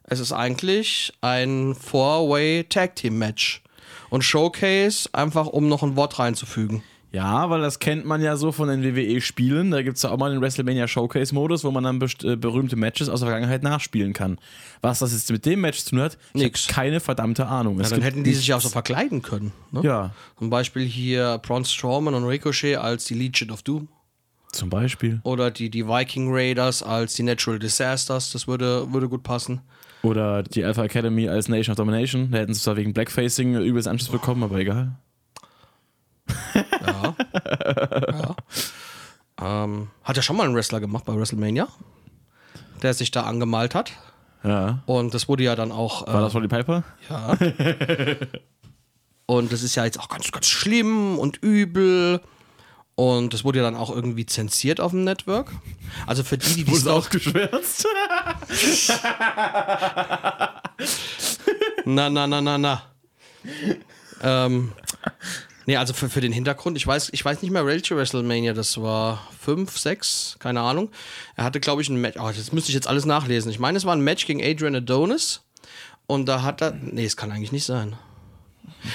[0.05, 3.63] Es ist eigentlich ein Four-Way-Tag-Team-Match.
[4.09, 6.85] Und Showcase, einfach um noch ein Wort reinzufügen.
[7.17, 9.71] Ja, weil das kennt man ja so von den WWE-Spielen.
[9.71, 13.09] Da gibt es ja auch mal den WrestleMania Showcase-Modus, wo man dann äh, berühmte Matches
[13.09, 14.37] aus der Vergangenheit nachspielen kann.
[14.83, 16.69] Was das jetzt mit dem Match zu tun hat, ich Nix.
[16.69, 17.81] keine verdammte Ahnung.
[17.81, 19.53] Ja, dann hätten die sich ja auch so verkleiden können.
[19.73, 19.81] Ne?
[19.83, 23.89] Ja, Zum Beispiel hier Braun Strowman und Ricochet als die Legion of Doom.
[24.53, 25.21] zum Beispiel.
[25.23, 28.31] Oder die, die Viking Raiders als die Natural Disasters.
[28.33, 29.63] Das würde, würde gut passen.
[30.03, 32.31] Oder die Alpha Academy als Nation of Domination.
[32.31, 34.99] Da hätten sie zwar wegen Blackfacing übelst Anschluss bekommen, aber egal.
[36.87, 37.15] Ja.
[38.13, 38.37] ja.
[39.65, 41.69] Ähm, hat ja schon mal ein Wrestler gemacht bei WrestleMania,
[42.83, 43.93] der sich da angemalt hat.
[44.43, 44.83] Ja.
[44.87, 46.07] Und das wurde ja dann auch.
[46.07, 46.85] War Äh, das Roddy Piper?
[47.11, 47.37] ja.
[49.27, 52.21] und das ist ja jetzt auch ganz, ganz schlimm und übel.
[52.95, 55.53] Und das wurde ja dann auch irgendwie zensiert auf dem Network.
[56.07, 57.87] Also für die, die die Story, ausgeschwärzt?
[61.85, 62.83] Na, na, na, na, na.
[64.23, 64.73] ähm,
[65.67, 68.81] nee, also für, für den Hintergrund, ich weiß, ich weiß nicht mehr, welche WrestleMania das
[68.81, 69.29] war.
[69.39, 70.91] Fünf, sechs, keine Ahnung.
[71.37, 72.19] Er hatte, glaube ich, ein Match.
[72.19, 73.51] Oh, das müsste ich jetzt alles nachlesen.
[73.51, 75.43] Ich meine, es war ein Match gegen Adrian Adonis.
[76.07, 76.73] Und da hat er.
[76.73, 77.97] Nee, es kann eigentlich nicht sein.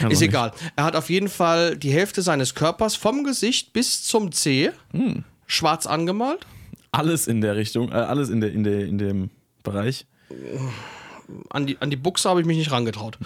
[0.10, 0.54] Ist egal.
[0.76, 4.72] Er hat auf jeden Fall die Hälfte seines Körpers vom Gesicht bis zum Zeh
[5.48, 6.46] schwarz angemalt.
[6.92, 9.30] Alles in der Richtung, äh, alles in, der, in, der, in dem
[9.64, 10.06] Bereich.
[11.50, 13.18] an die, an die Buchse habe ich mich nicht rangetraut.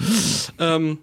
[0.59, 0.99] ähm,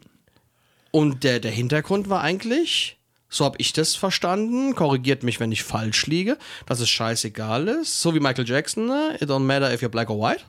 [0.92, 5.64] und der, der Hintergrund war eigentlich, so habe ich das verstanden, korrigiert mich, wenn ich
[5.64, 9.16] falsch liege, dass es scheißegal ist, so wie Michael Jackson, ne?
[9.20, 10.44] it don't matter if you're black or white.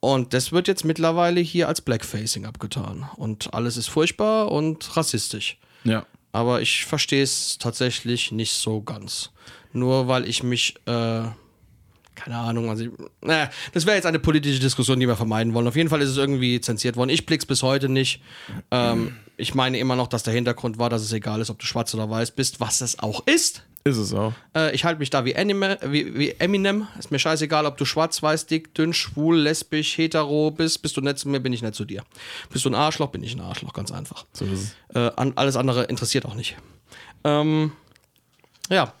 [0.00, 3.08] Und das wird jetzt mittlerweile hier als Blackfacing abgetan.
[3.16, 5.56] Und alles ist furchtbar und rassistisch.
[5.84, 6.04] Ja.
[6.30, 9.30] Aber ich verstehe es tatsächlich nicht so ganz.
[9.72, 11.22] Nur weil ich mich, äh,
[12.14, 12.84] keine Ahnung, also,
[13.20, 15.66] naja, das wäre jetzt eine politische Diskussion, die wir vermeiden wollen.
[15.66, 17.10] Auf jeden Fall ist es irgendwie zensiert worden.
[17.10, 18.22] Ich blick's bis heute nicht.
[18.70, 21.66] Ähm, ich meine immer noch, dass der Hintergrund war, dass es egal ist, ob du
[21.66, 23.64] schwarz oder weiß bist, was es auch ist.
[23.86, 24.32] Ist es auch.
[24.56, 26.88] Äh, ich halte mich da wie, Anime, wie, wie Eminem.
[26.98, 30.80] Ist mir scheißegal, ob du schwarz, weiß, dick, dünn, schwul, lesbisch, hetero bist.
[30.80, 32.02] Bist du nett zu mir, bin ich nett zu dir.
[32.50, 34.24] Bist du ein Arschloch, bin ich ein Arschloch, ganz einfach.
[34.32, 34.96] So ist es.
[34.96, 36.56] Äh, an, alles andere interessiert auch nicht.
[37.24, 37.72] Ähm,
[38.70, 38.94] ja.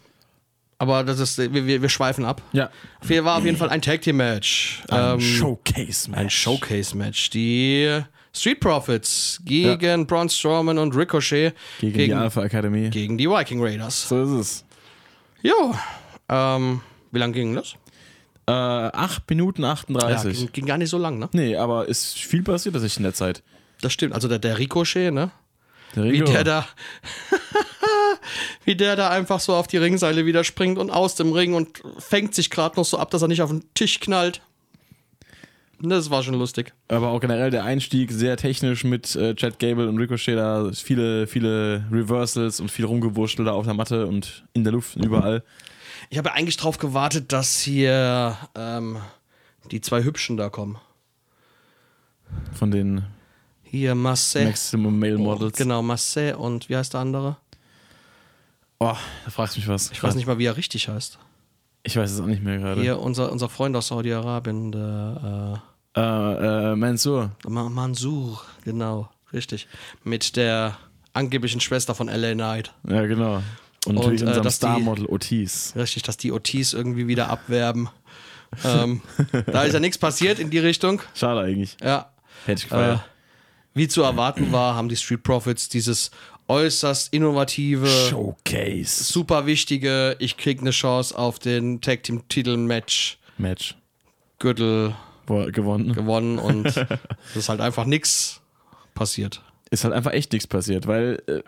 [0.84, 2.42] Aber das ist, wir, wir, wir schweifen ab.
[2.52, 2.68] Ja.
[3.06, 4.82] Hier war auf jeden Fall ein Tag Team Match.
[4.88, 6.20] Ein Ähm, Showcase-Match.
[6.20, 7.30] ein Showcase-Match.
[7.30, 8.00] Die
[8.36, 12.90] Street Profits gegen Braun Strowman und Ricochet Gegen, gegen, die Alpha Academy.
[12.90, 14.08] gegen die Viking Raiders.
[14.08, 14.64] So ist es.
[15.42, 15.74] Jo.
[16.28, 16.80] Ähm,
[17.12, 17.74] wie lang ging das?
[18.46, 20.36] Äh, 8 Minuten Ja, 38.
[20.38, 21.30] ging, ging gar nicht so lang, ne?
[21.32, 23.42] nee, aber ist viel passiert tatsächlich in der Zeit.
[23.80, 24.14] Das stimmt.
[24.14, 25.30] Also der, der Ricochet, ne?
[25.96, 26.32] Der Wie Rico.
[26.32, 26.66] der da.
[28.64, 31.82] wie der da einfach so auf die Ringseile wieder springt und aus dem Ring und
[31.98, 34.40] fängt sich gerade noch so ab, dass er nicht auf den Tisch knallt.
[35.80, 36.72] Das war schon lustig.
[36.88, 41.26] Aber auch generell der Einstieg sehr technisch mit äh, Chad Gable und Ricochet da viele,
[41.26, 45.42] viele Reversals und viel rumgewurschtelt da auf der Matte und in der Luft und überall.
[46.10, 48.98] Ich habe ja eigentlich drauf gewartet, dass hier ähm,
[49.70, 50.78] die zwei Hübschen da kommen.
[52.52, 53.04] Von den
[53.62, 54.44] Hier Massé.
[54.44, 55.56] Maximum Male Models.
[55.56, 57.36] Genau, Massé und wie heißt der andere?
[58.80, 59.90] Oh, da fragst du mich was.
[59.90, 61.18] Ich weiß nicht mal, wie er richtig heißt.
[61.84, 62.80] Ich weiß es auch nicht mehr gerade.
[62.80, 65.62] Hier unser, unser Freund aus Saudi-Arabien, der
[65.96, 66.00] Äh,
[66.72, 67.30] äh, Mansour.
[67.46, 69.68] äh, Ma- Mansour, genau, richtig.
[70.02, 70.76] Mit der
[71.12, 72.74] angeblichen Schwester von LA Knight.
[72.88, 73.42] Ja, genau.
[73.86, 75.72] Und natürlich Und, äh, unserem Starmodel Otis.
[75.76, 77.88] Richtig, dass die Otis irgendwie wieder abwerben.
[78.64, 79.02] ähm,
[79.46, 81.00] da ist ja nichts passiert in die Richtung.
[81.14, 81.76] Schade eigentlich.
[81.82, 82.10] Ja.
[82.46, 82.98] Hätte ich Äh,
[83.74, 86.10] wie zu erwarten war, haben die Street Profits dieses
[86.48, 89.04] äußerst innovative, Showcase.
[89.04, 93.76] super wichtige, ich krieg eine Chance auf den Tag Team Titel Match Match.
[94.38, 94.94] Gürtel
[95.26, 95.92] Wo- Gewonnen.
[95.94, 96.66] gewonnen und
[97.30, 98.40] es ist halt einfach nichts
[98.94, 99.42] passiert.
[99.70, 101.42] Ist halt einfach echt nichts passiert, weil äh,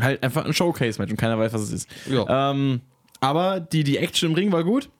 [0.00, 1.88] halt einfach ein Showcase-Match und keiner weiß, was es ist.
[2.10, 2.50] Ja.
[2.50, 2.82] Ähm,
[3.20, 4.90] aber die, die Action im Ring war gut.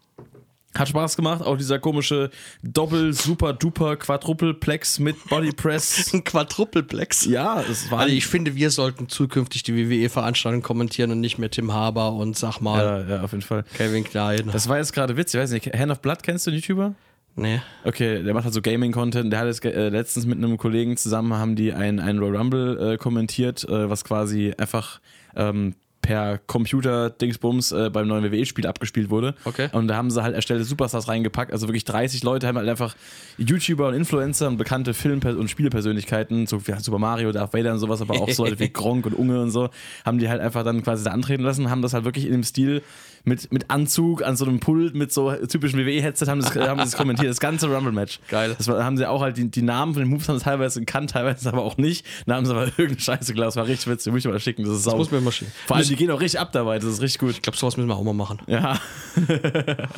[0.76, 1.42] Hat Spaß gemacht.
[1.42, 2.30] Auch dieser komische
[2.62, 6.10] Doppel-Super-Duper-Quadruple-Plex mit Bodypress.
[6.14, 7.26] Ein Quadrupleplex.
[7.26, 8.00] ja, es war.
[8.00, 12.36] Also ich finde, wir sollten zukünftig die WWE-Veranstaltung kommentieren und nicht mehr Tim Haber und
[12.36, 13.64] sag mal ja, ja, auf jeden Fall.
[13.76, 14.50] Kevin Klein.
[14.52, 15.38] Das war jetzt gerade witzig.
[15.38, 16.94] Ich weiß nicht, Hand of Blood kennst du den YouTuber?
[17.36, 17.60] nee.
[17.84, 19.32] Okay, der macht halt so Gaming-Content.
[19.32, 22.94] Der hat jetzt äh, letztens mit einem Kollegen zusammen haben die ein, ein Royal Rumble
[22.94, 25.00] äh, kommentiert, äh, was quasi einfach
[25.36, 29.34] ähm, per Computer-Dingsbums äh, beim neuen WWE-Spiel abgespielt wurde.
[29.46, 29.70] Okay.
[29.72, 31.50] Und da haben sie halt erstellte Superstars reingepackt.
[31.50, 32.94] Also wirklich 30 Leute haben halt einfach
[33.38, 37.72] YouTuber und Influencer und bekannte Film- und Spielepersönlichkeiten, so wie halt Super Mario, Darth Vader
[37.72, 39.70] und sowas, aber auch so Leute wie Gronk und Unge und so,
[40.04, 42.44] haben die halt einfach dann quasi da antreten lassen, haben das halt wirklich in dem
[42.44, 42.82] Stil
[43.24, 46.96] mit, mit Anzug an so einem Pult mit so typischen WWE-Headset haben das, haben das
[46.96, 48.20] kommentiert, das ganze Rumble-Match.
[48.28, 48.54] Geil.
[48.56, 50.80] Das war, haben sie auch halt die, die Namen von den Moves haben sie teilweise
[50.80, 52.04] gekannt, teilweise aber auch nicht.
[52.26, 53.56] Da haben sie aber irgendeine Scheiße gelassen.
[53.58, 54.12] Das war richtig witzig.
[54.12, 54.64] Muss ich mal schicken.
[54.64, 54.96] Das ist sau.
[54.96, 55.52] muss mir mal schicken.
[55.66, 56.78] Vor allem, die gehen auch richtig ab dabei.
[56.78, 57.30] Das ist richtig gut.
[57.30, 58.38] Ich glaube, sowas müssen wir auch mal machen.
[58.46, 58.78] Ja.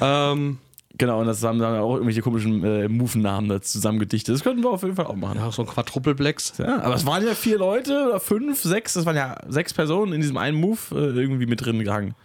[0.00, 0.58] Ähm,
[0.98, 4.34] Genau, und das haben dann auch irgendwelche komischen äh, Move-Namen zusammengedichtet.
[4.34, 5.38] Das könnten wir auf jeden Fall auch machen.
[5.38, 6.54] ja, so ein Quadrupleplex.
[6.58, 10.12] Ja, aber es waren ja vier Leute oder fünf, sechs, das waren ja sechs Personen
[10.12, 12.16] in diesem einen Move äh, irgendwie mit drin gegangen.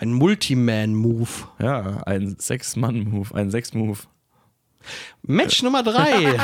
[0.00, 1.28] Ein Multiman-Move.
[1.60, 3.98] Ja, ein Sechs-Mann-Move, ein Sechs-Move.
[5.22, 6.38] Match Nummer drei.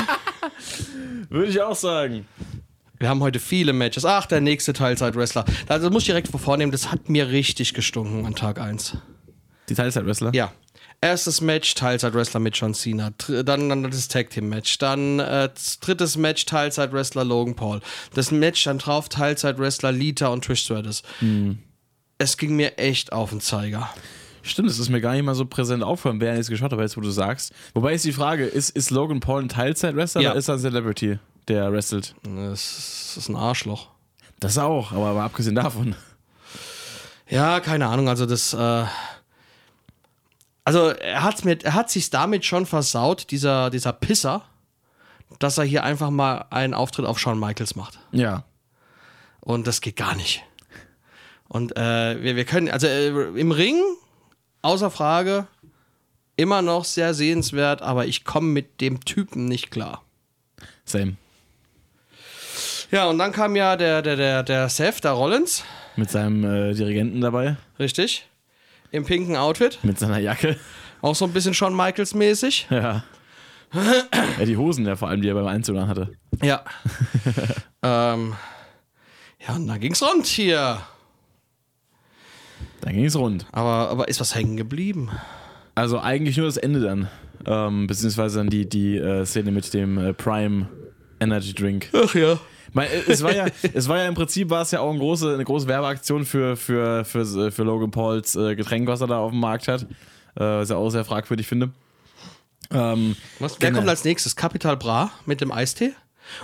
[1.31, 2.27] Würde ich auch sagen.
[2.99, 4.05] Wir haben heute viele Matches.
[4.05, 5.45] Ach, der nächste Teilzeit-Wrestler.
[5.69, 8.97] Also muss ich direkt vornehmen, das hat mir richtig gestunken an Tag 1.
[9.69, 10.35] Die Teilzeit-Wrestler?
[10.35, 10.53] Ja.
[11.01, 13.11] Erstes Match, Teilzeit-Wrestler mit John Cena.
[13.29, 14.79] Dann, dann das Tag-Team-Match.
[14.79, 15.49] Dann äh,
[15.81, 17.81] drittes Match, Teilzeit-Wrestler Logan Paul.
[18.15, 21.05] Das Match dann drauf, Teilzeit-Wrestler Lita und Trish Stratus.
[22.25, 23.91] Es ging mir echt auf den Zeiger.
[24.43, 26.97] Stimmt, das ist mir gar nicht mal so präsent aufgefallen, wer jetzt geschaut hat, jetzt,
[26.97, 27.53] wo du sagst.
[27.75, 30.31] Wobei ist die Frage, ist, ist Logan Paul ein Teilzeit-Wrestler Ja.
[30.31, 32.15] oder ist er ein Celebrity, der wrestelt?
[32.23, 33.89] Das ist ein Arschloch.
[34.41, 35.97] Das auch, aber, aber abgesehen davon.
[37.29, 38.85] Ja, keine Ahnung, also das, äh,
[40.65, 44.43] also er hat's mir, er hat sich damit schon versaut, dieser, dieser Pisser,
[45.41, 47.99] dass er hier einfach mal einen Auftritt auf Shawn Michaels macht.
[48.13, 48.45] Ja.
[49.41, 50.43] Und das geht gar nicht.
[51.49, 53.81] Und äh, wir, wir können, also äh, im Ring,
[54.63, 55.47] außer Frage,
[56.37, 60.03] immer noch sehr sehenswert, aber ich komme mit dem Typen nicht klar.
[60.85, 61.17] Same.
[62.91, 65.65] Ja, und dann kam ja der, der, der, der Seth, der Rollins,
[65.97, 68.27] Mit seinem äh, Dirigenten dabei, richtig,
[68.91, 70.57] im pinken Outfit, mit seiner Jacke.
[71.01, 72.69] auch so ein bisschen Shawn Michaels mäßig.
[72.71, 73.05] Ja.
[74.39, 76.13] ja, die Hosen ja vor allem, die er beim Einzug hatte.
[76.43, 76.63] Ja.
[77.83, 78.35] ähm,
[79.47, 80.81] ja, und dann ging's rund hier.
[82.85, 83.47] Dann ging es rund.
[83.51, 85.11] Aber, aber ist was hängen geblieben?
[85.75, 87.09] Also eigentlich nur das Ende dann.
[87.47, 90.69] Ähm, beziehungsweise dann die, die äh, Szene mit dem äh, Prime
[91.19, 91.89] Energy Drink.
[91.95, 92.39] Ach ja.
[92.75, 94.99] Mein, äh, es, war ja, es war ja im Prinzip war es ja auch eine
[94.99, 99.19] große, eine große Werbeaktion für, für, für, für Logan Pauls äh, Getränk, was er da
[99.19, 99.83] auf dem Markt hat.
[99.83, 99.87] Äh,
[100.41, 101.71] was ich auch sehr fragwürdig finde.
[102.71, 103.79] Ähm, Was, wer Genau.
[103.81, 104.37] kommt als nächstes?
[104.37, 105.93] Capital Bra mit dem Eistee?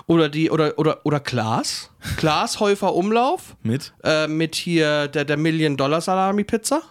[0.06, 1.90] Oder die, oder, oder, oder Klaas?
[2.16, 3.56] Klaas Häufer Umlauf?
[3.62, 3.92] mit?
[4.02, 6.82] Äh, mit hier der, der Million-Dollar-Salami-Pizza?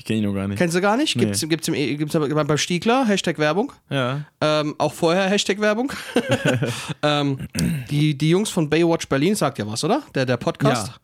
[0.00, 0.56] Die kenne ich noch gar nicht.
[0.56, 1.14] Kennst du gar nicht?
[1.14, 1.26] Nee.
[1.26, 3.70] Gibt's, gibt's, im, E- gibt's beim Stiegler, Hashtag Werbung.
[3.90, 4.22] Ja.
[4.40, 5.92] Ähm, auch vorher Hashtag Werbung.
[7.02, 7.46] ähm,
[7.90, 10.02] die, die Jungs von Baywatch Berlin, sagt ja was, oder?
[10.14, 10.88] Der, der Podcast.
[10.88, 10.94] Ja.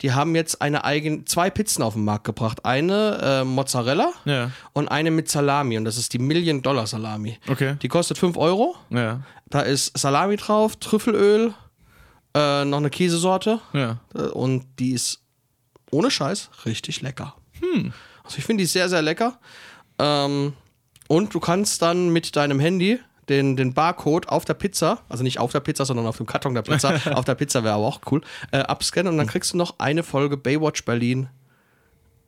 [0.00, 2.64] Die haben jetzt eine eigen, zwei Pizzen auf den Markt gebracht.
[2.64, 4.50] Eine äh, Mozzarella Ja.
[4.72, 5.76] und eine mit Salami.
[5.76, 7.38] Und das ist die Million-Dollar-Salami.
[7.48, 7.76] Okay.
[7.82, 8.74] Die kostet 5 Euro.
[8.88, 9.20] Ja.
[9.50, 11.52] Da ist Salami drauf, Trüffelöl,
[12.34, 13.60] äh, noch eine Käsesorte.
[13.74, 13.98] Ja.
[14.14, 15.20] Äh, Und die ist
[15.90, 17.34] ohne Scheiß richtig lecker.
[18.26, 19.38] Also ich finde die sehr, sehr lecker.
[19.98, 20.52] Ähm,
[21.08, 25.38] und du kannst dann mit deinem Handy den, den Barcode auf der Pizza, also nicht
[25.38, 28.00] auf der Pizza, sondern auf dem Karton der Pizza, auf der Pizza wäre aber auch
[28.10, 28.20] cool,
[28.52, 31.28] äh, abscannen und dann kriegst du noch eine Folge Baywatch Berlin.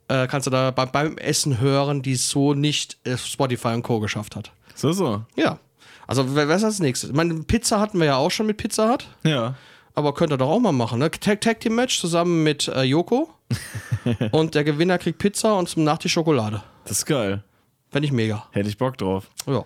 [0.09, 3.83] Äh, kannst du da bei, beim Essen hören, die es so nicht äh, Spotify und
[3.83, 4.01] Co.
[4.01, 4.53] geschafft hat.
[4.75, 5.23] So, so.
[5.37, 5.59] Ja.
[6.07, 7.11] Also, wer wer ist als nächstes?
[7.11, 9.07] Ich meine, Pizza hatten wir ja auch schon mit Pizza Hut.
[9.25, 9.55] Ja.
[9.95, 11.11] Aber könnt ihr doch auch mal machen, ne?
[11.11, 13.29] Tag, Tag Team Match zusammen mit äh, Joko.
[14.33, 16.63] und der Gewinner kriegt Pizza und zum Nachtisch Schokolade.
[16.85, 17.43] Das ist geil.
[17.91, 18.47] Fände ich mega.
[18.53, 19.31] Hätte ich Bock drauf.
[19.47, 19.65] Ja.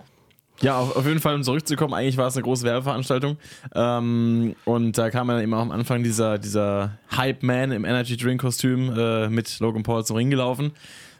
[0.60, 3.36] Ja, auf, auf jeden Fall, um zurückzukommen, eigentlich war es eine große Werbeveranstaltung.
[3.74, 8.96] Ähm, und da kam dann eben auch am Anfang dieser, dieser Hype-Man im Energy Drink-Kostüm
[8.96, 10.72] äh, mit Logan Paul zum Ring gelaufen.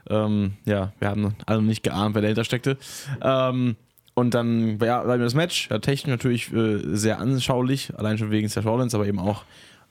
[0.09, 2.77] Ähm, ja, wir haben alle noch nicht geahnt, wer dahinter steckte.
[3.21, 3.77] Ähm,
[4.15, 8.49] und dann ja, war das Match, ja, technisch natürlich äh, sehr anschaulich, allein schon wegen
[8.49, 9.45] Seth Rollins, aber eben auch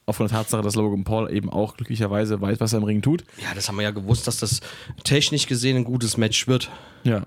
[0.06, 3.24] aufgrund der Tatsache, dass Logan Paul eben auch glücklicherweise weiß, was er im Ring tut.
[3.42, 4.62] Ja, das haben wir ja gewusst, dass das
[5.04, 6.70] technisch gesehen ein gutes Match wird.
[7.04, 7.26] Ja.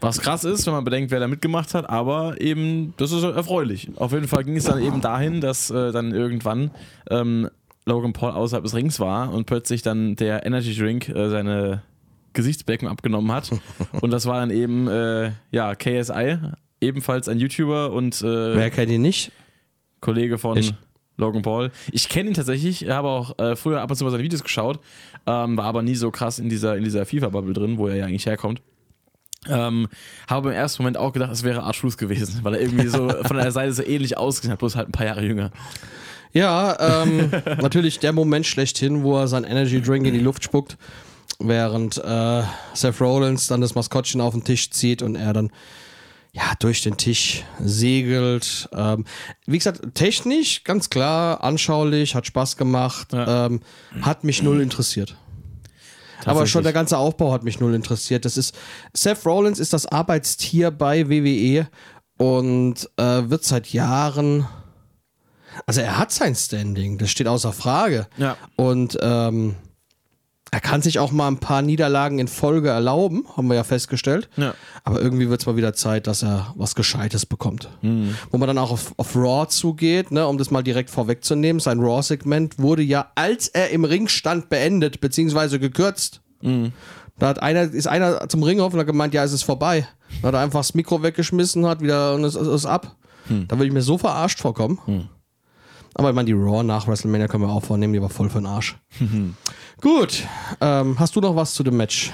[0.00, 3.88] Was krass ist, wenn man bedenkt, wer da mitgemacht hat, aber eben, das ist erfreulich.
[3.96, 6.72] Auf jeden Fall ging es dann eben dahin, dass äh, dann irgendwann
[7.08, 7.48] ähm,
[7.86, 11.82] Logan Paul außerhalb des Rings war und plötzlich dann der Energy Drink äh, seine
[12.32, 13.50] Gesichtsbecken abgenommen hat.
[14.00, 16.38] und das war dann eben, äh, ja, KSI,
[16.80, 19.30] ebenfalls ein YouTuber und äh, Wer kennt ihn nicht?
[20.00, 20.74] Kollege von Ich.
[21.16, 21.70] Logan Paul.
[21.90, 24.80] Ich kenne ihn tatsächlich, habe auch äh, früher ab und zu mal seine Videos geschaut,
[25.26, 28.06] ähm, war aber nie so krass in dieser, in dieser FIFA-Bubble drin, wo er ja
[28.06, 28.62] eigentlich herkommt.
[29.48, 29.88] Ähm,
[30.28, 33.08] habe im ersten Moment auch gedacht, es wäre Art Truth gewesen, weil er irgendwie so
[33.24, 35.50] von der Seite so ähnlich ausgesehen hat, bloß halt ein paar Jahre jünger.
[36.32, 40.78] Ja, ähm, natürlich der Moment schlechthin, wo er sein Energy Drink in die Luft spuckt,
[41.38, 45.50] während äh, Seth Rollins dann das Maskottchen auf den Tisch zieht und er dann
[46.32, 48.68] ja durch den Tisch segelt.
[48.72, 49.04] Ähm,
[49.46, 53.46] wie gesagt, technisch ganz klar, anschaulich, hat Spaß gemacht, Ja.
[53.46, 53.60] ähm,
[54.00, 55.16] hat mich null interessiert.
[56.24, 58.24] Aber schon der ganze Aufbau hat mich null interessiert.
[58.24, 58.54] Das ist
[58.94, 61.66] Seth Rollins ist das Arbeitstier bei WWE
[62.16, 64.46] und äh, wird seit Jahren.
[65.66, 68.06] Also er hat sein Standing, das steht außer Frage.
[68.16, 68.36] Ja.
[68.56, 69.56] Und ähm,
[70.52, 74.28] er kann sich auch mal ein paar Niederlagen in Folge erlauben, haben wir ja festgestellt.
[74.36, 74.52] Ja.
[74.84, 77.70] Aber irgendwie wird es mal wieder Zeit, dass er was Gescheites bekommt.
[77.80, 78.14] Mhm.
[78.30, 81.58] Wo man dann auch auf, auf Raw zugeht, ne, um das mal direkt vorwegzunehmen.
[81.58, 86.20] Sein Raw-Segment wurde ja, als er im Ring stand, beendet, beziehungsweise gekürzt.
[86.42, 86.72] Mhm.
[87.18, 89.88] Da hat einer, ist einer zum Ring auf und hat gemeint, ja, es ist vorbei.
[90.20, 92.96] Dann hat er einfach das Mikro weggeschmissen, hat wieder und es ist ab.
[93.28, 93.48] Hm.
[93.48, 95.08] Da würde ich mir so verarscht vorkommen.
[95.94, 98.38] Aber ich meine, die Raw nach WrestleMania können wir auch vornehmen, die war voll für
[98.38, 98.76] den Arsch.
[99.80, 100.26] Gut,
[100.60, 102.12] ähm, hast du noch was zu dem Match?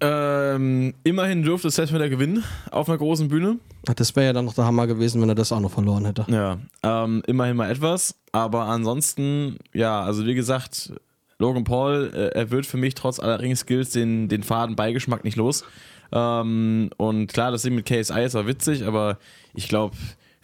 [0.00, 3.58] Ähm, immerhin dürfte Seth wieder gewinnen auf einer großen Bühne.
[3.88, 6.04] Ach, Das wäre ja dann noch der Hammer gewesen, wenn er das auch noch verloren
[6.04, 6.26] hätte.
[6.28, 8.14] Ja, ähm, immerhin mal etwas.
[8.32, 10.92] Aber ansonsten, ja, also wie gesagt,
[11.38, 15.36] Logan Paul, äh, er wird für mich trotz aller Ring-Skills den, den faden Beigeschmack nicht
[15.36, 15.64] los.
[16.12, 19.18] Ähm, und klar, das Ding mit KSI ist auch witzig, aber
[19.54, 19.96] ich glaube,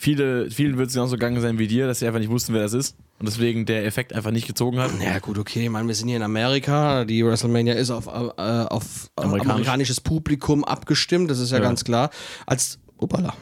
[0.03, 2.63] viele, vielen wird es genauso gegangen sein wie dir, dass sie einfach nicht wussten, wer
[2.63, 2.97] das ist.
[3.21, 4.91] Und deswegen der Effekt einfach nicht gezogen hat.
[5.01, 5.63] Ja, gut, okay.
[5.65, 7.05] Ich meine, wir sind hier in Amerika.
[7.05, 9.51] Die WrestleMania ist auf, äh, auf Amerikanisch.
[9.51, 11.31] amerikanisches Publikum abgestimmt.
[11.31, 11.63] Das ist ja, Ja.
[11.63, 12.11] ganz klar.
[12.47, 13.33] Als, opala,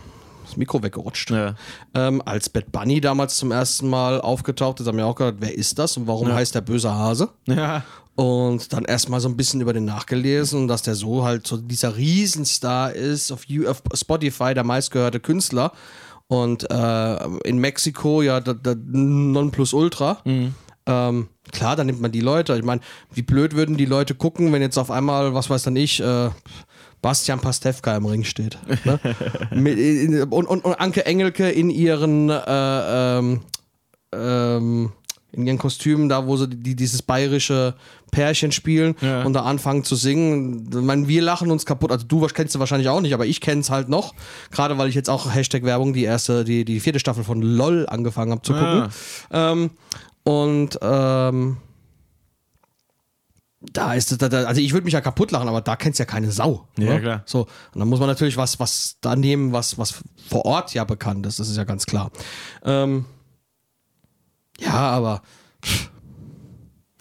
[0.44, 1.30] das Mikro weggerutscht.
[1.30, 1.54] Ja.
[1.94, 5.56] Ähm, als Bad Bunny damals zum ersten Mal aufgetaucht ist, haben wir auch gedacht, wer
[5.56, 7.30] ist das und warum heißt der böse Hase?
[7.46, 7.82] Ja.
[8.16, 11.96] Und dann erstmal so ein bisschen über den nachgelesen, dass der so halt so dieser
[11.96, 13.46] Riesenstar ist, auf
[13.94, 15.72] Spotify der meistgehörte Künstler.
[16.30, 20.18] Und äh, in Mexiko ja der, der Nonplusultra.
[20.86, 22.56] Ähm, klar, dann nimmt man die Leute.
[22.56, 25.74] Ich meine, wie blöd würden die Leute gucken, wenn jetzt auf einmal, was weiß dann
[25.74, 26.30] ich, äh,
[27.02, 28.58] Bastian Pastewka im Ring steht.
[28.84, 29.00] Ne?
[29.50, 33.40] Mit, und, und, und Anke Engelke in ihren äh, ähm,
[34.12, 34.92] ähm,
[35.32, 37.74] in ihren Kostümen, da wo sie die, dieses bayerische
[38.10, 39.22] Pärchen spielen Ja.
[39.22, 40.68] und da anfangen zu singen.
[40.72, 41.92] Ich meine, wir lachen uns kaputt.
[41.92, 44.14] Also du kennst du wahrscheinlich auch nicht, aber ich kenn's halt noch.
[44.50, 47.86] Gerade weil ich jetzt auch Hashtag Werbung die erste, die, die vierte Staffel von LOL
[47.88, 48.88] angefangen habe zu gucken.
[49.32, 49.70] Ähm,
[50.24, 51.58] und ähm,
[53.72, 55.98] da ist es, da, da- also ich würde mich ja kaputt lachen, aber da kennst
[55.98, 56.66] ja keine Sau.
[56.78, 57.00] Ja, ne?
[57.00, 57.22] klar.
[57.26, 57.40] So,
[57.74, 59.96] und dann muss man natürlich was, was da nehmen, was, was
[60.28, 62.10] vor Ort ja bekannt ist, das ist ja ganz klar.
[62.64, 63.04] Ähm,
[64.60, 65.22] ja, aber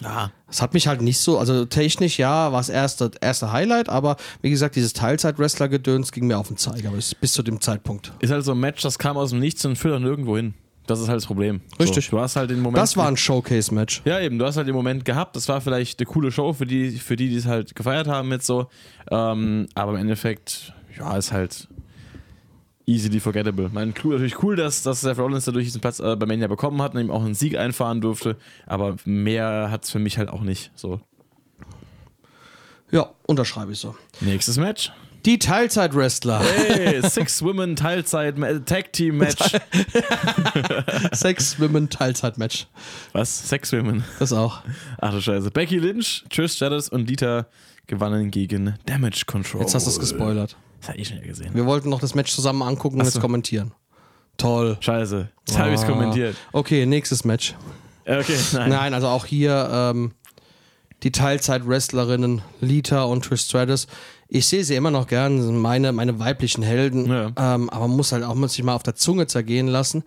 [0.01, 0.31] Ja.
[0.49, 4.15] es hat mich halt nicht so, also technisch ja, war das erste, erste Highlight, aber
[4.41, 8.13] wie gesagt, dieses Teilzeit-Wrestler-Gedöns ging mir auf den Zeiger bis, bis zu dem Zeitpunkt.
[8.19, 10.53] Ist halt so ein Match, das kam aus dem Nichts und führt dann nirgendwo hin.
[10.87, 11.61] Das ist halt das Problem.
[11.79, 12.05] Richtig.
[12.05, 12.77] So, du hast halt den Moment.
[12.81, 14.01] Das war ein Showcase-Match.
[14.05, 16.65] Ja, eben, du hast halt den Moment gehabt, das war vielleicht eine coole Show für
[16.65, 18.67] die, für die, die es halt gefeiert haben jetzt so.
[19.11, 21.67] Ähm, aber im Endeffekt, ja, ist halt
[22.89, 23.69] easily forgettable.
[23.71, 26.81] Mein cool, natürlich cool, dass, dass Seth Rollins dadurch diesen Platz äh, bei Mania bekommen
[26.81, 28.35] hat und ihm auch einen Sieg einfahren durfte,
[28.65, 30.71] aber mehr hat es für mich halt auch nicht.
[30.75, 30.99] So.
[32.91, 33.95] Ja, unterschreibe ich so.
[34.19, 34.91] Nächstes Match.
[35.25, 36.39] Die Teilzeit-Wrestler.
[36.39, 38.35] Hey, Six Women Teilzeit
[38.65, 39.51] Tag Team Match.
[41.11, 42.67] Sex Women Teilzeit-Match.
[43.11, 43.49] Was?
[43.49, 44.05] Sex Women.
[44.17, 44.61] Das auch.
[44.97, 45.51] Ach du Scheiße.
[45.51, 47.47] Becky Lynch, Trish Stratus und Lita
[47.89, 49.61] gewannen gegen Damage Control.
[49.61, 50.55] Jetzt hast du es gespoilert.
[50.79, 51.53] Das hab ich schon gesehen.
[51.53, 53.73] Wir wollten noch das Match zusammen angucken und Ach jetzt kommentieren.
[54.37, 54.77] Toll.
[54.79, 55.27] Scheiße.
[55.45, 55.87] Jetzt habe ich es Ah.
[55.87, 56.37] kommentiert.
[56.53, 57.53] Okay, nächstes Match.
[58.05, 58.69] Okay, nein.
[58.69, 60.13] Nein, also auch hier ähm,
[61.03, 63.87] die Teilzeit-Wrestlerinnen Lita und Trish Stratus.
[64.29, 67.07] Ich sehe sie immer noch gern, sind meine, meine weiblichen Helden.
[67.09, 67.25] Ja.
[67.55, 70.03] Ähm, aber man muss halt auch muss sich mal auf der Zunge zergehen lassen,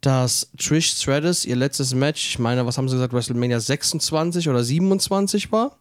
[0.00, 4.62] dass Trish Stratus ihr letztes Match, ich meine, was haben sie gesagt, WrestleMania 26 oder
[4.64, 5.76] 27 war.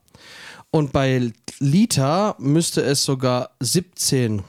[0.76, 4.42] Und bei Lita müsste es sogar 17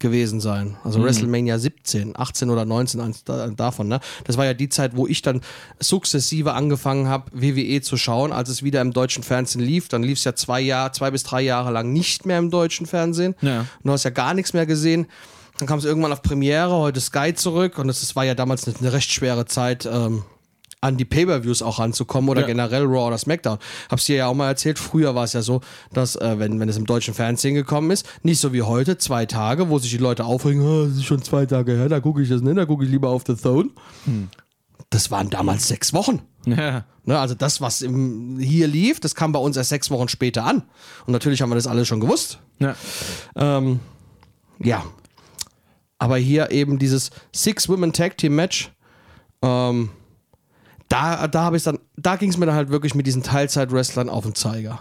[0.00, 0.76] gewesen sein.
[0.84, 3.88] Also WrestleMania 17, 18 oder 19 eins da- davon.
[3.88, 4.00] Ne?
[4.24, 5.40] Das war ja die Zeit, wo ich dann
[5.80, 9.88] sukzessive angefangen habe, WWE zu schauen, als es wieder im deutschen Fernsehen lief.
[9.88, 12.84] Dann lief es ja zwei Jahre, zwei bis drei Jahre lang nicht mehr im deutschen
[12.84, 13.34] Fernsehen.
[13.40, 13.60] Ja.
[13.60, 15.06] Und du hast ja gar nichts mehr gesehen.
[15.58, 18.76] Dann kam es irgendwann auf Premiere, heute Sky zurück und es war ja damals eine,
[18.78, 20.22] eine recht schwere Zeit, ähm,
[20.80, 22.46] an die Pay-Per-Views auch ranzukommen oder Ja.
[22.46, 23.58] generell Raw oder SmackDown.
[23.90, 25.60] Hab's dir ja auch mal erzählt, früher war es ja so,
[25.92, 29.26] dass äh, wenn, wenn es im deutschen Fernsehen gekommen ist, nicht so wie heute, zwei
[29.26, 32.22] Tage, wo sich die Leute aufregen, "Ah, das ist schon zwei Tage her, da gucke
[32.22, 33.70] ich das nicht, da gucke ich lieber auf The Zone.
[34.90, 36.22] Das waren damals sechs Wochen.
[36.46, 36.84] Ja.
[37.04, 40.44] Ne, also das, was im, hier lief, das kam bei uns erst sechs Wochen später
[40.44, 40.62] an.
[41.06, 42.38] Und natürlich haben wir das alle schon gewusst.
[42.58, 42.74] ja.
[43.36, 43.80] Ähm,
[44.62, 44.84] ja.
[45.98, 48.72] Aber hier eben dieses Six Women Tag Team Match.
[49.42, 49.90] Ähm,
[50.88, 54.08] da da habe ich dann, da ging es mir dann halt wirklich mit diesen Teilzeit-Wrestlern
[54.08, 54.80] auf den Zeiger.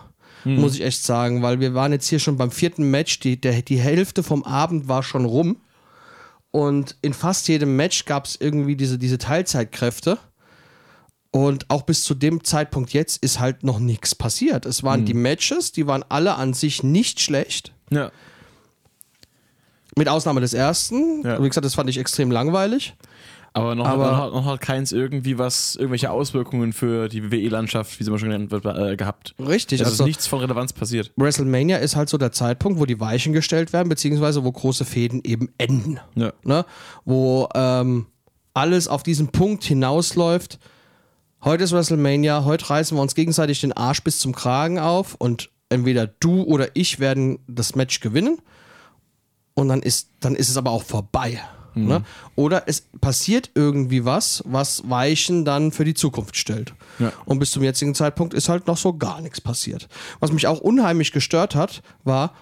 [0.56, 3.62] Muss ich echt sagen, weil wir waren jetzt hier schon beim vierten Match, die, der,
[3.62, 5.58] die Hälfte vom Abend war schon rum.
[6.52, 10.18] Und in fast jedem Match gab es irgendwie diese, diese Teilzeitkräfte.
[11.32, 14.66] Und auch bis zu dem Zeitpunkt jetzt ist halt noch nichts passiert.
[14.66, 17.74] Es waren die Matches, die waren alle an sich nicht schlecht.
[17.90, 18.12] Ja.
[19.98, 21.24] Mit Ausnahme des ersten.
[21.24, 21.44] Ja.
[21.44, 22.96] Wie gesagt, das fand ich extrem langweilig.
[23.54, 28.00] Aber noch, Aber- noch, hat- noch hat keins irgendwie was, irgendwelche Auswirkungen für die WWE-Landschaft,
[28.00, 29.34] wie sie mal schon genannt wird, äh, gehabt.
[29.40, 29.82] Richtig.
[29.82, 31.12] Es Also ist nichts von Relevanz passiert.
[31.16, 35.22] WrestleMania ist halt so der Zeitpunkt, wo die Weichen gestellt werden, beziehungsweise wo große Fäden
[35.24, 36.00] eben enden.
[36.16, 36.34] Ja.
[36.44, 36.66] Ne?
[37.06, 38.06] Wo ähm,
[38.54, 40.60] alles auf diesen Punkt hinausläuft.
[41.44, 45.50] Heute ist WrestleMania, heute reißen wir uns gegenseitig den Arsch bis zum Kragen auf und
[45.70, 48.40] entweder du oder ich werden das Match gewinnen
[49.54, 51.40] und dann ist, dann ist es aber auch vorbei.
[51.86, 52.04] Ne?
[52.36, 56.74] Oder es passiert irgendwie was, was Weichen dann für die Zukunft stellt.
[57.00, 57.12] Ja.
[57.26, 59.88] Und bis zum jetzigen Zeitpunkt ist halt noch so gar nichts passiert.
[60.20, 62.34] Was mich auch unheimlich gestört hat, war,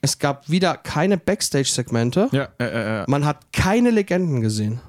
[0.00, 2.28] es gab wieder keine Backstage-Segmente.
[2.32, 3.04] Ja, äh, äh.
[3.08, 4.80] Man hat keine Legenden gesehen.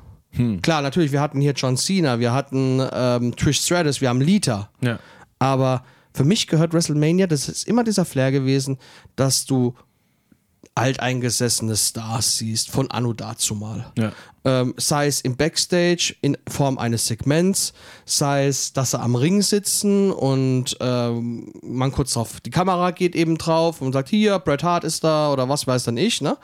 [0.63, 4.71] Klar, natürlich, wir hatten hier John Cena, wir hatten ähm, Trish Stratus, wir haben Lita.
[4.81, 4.97] ja.
[5.37, 5.83] Aber
[6.13, 8.77] für mich gehört WrestleMania, das ist immer dieser Flair gewesen,
[9.15, 9.75] dass du
[10.75, 13.91] alteingesessene Stars siehst, von Anno dazu mal.
[13.97, 14.11] Ja.
[14.43, 17.73] Ähm, sei es im Backstage in Form eines Segments,
[18.05, 23.15] sei es, dass sie am Ring sitzen und ähm, man kurz drauf, die Kamera geht
[23.15, 26.37] eben drauf und sagt, hier, Bret Hart ist da oder was weiß dann ich, ne?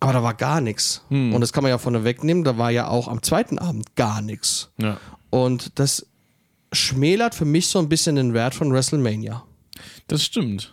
[0.00, 1.02] Aber da war gar nichts.
[1.10, 4.22] Und das kann man ja vorne wegnehmen, da war ja auch am zweiten Abend gar
[4.22, 4.70] nichts.
[4.80, 4.98] ja.
[5.30, 6.06] Und das
[6.72, 9.44] schmälert für mich so ein bisschen den Wert von WrestleMania.
[10.06, 10.72] Das stimmt.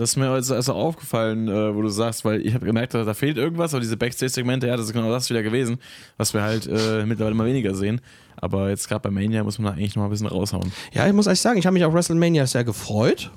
[0.00, 3.04] Das ist mir also also aufgefallen, äh, wo du sagst, weil ich habe gemerkt, da,
[3.04, 5.78] da fehlt irgendwas, aber diese Backstage-Segmente, ja, das ist genau das wieder gewesen,
[6.16, 8.00] was wir halt äh, mittlerweile mal weniger sehen.
[8.36, 10.72] Aber jetzt gerade bei Mania muss man da eigentlich noch mal ein bisschen raushauen.
[10.92, 13.30] Ja, ich muss ehrlich sagen, ich habe mich auf WrestleMania sehr gefreut.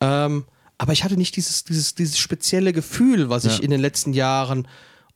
[0.00, 0.44] Ähm,
[0.76, 3.64] Aber ich hatte nicht dieses, dieses, dieses spezielle Gefühl, was ich Ja.
[3.64, 4.66] in den letzten Jahren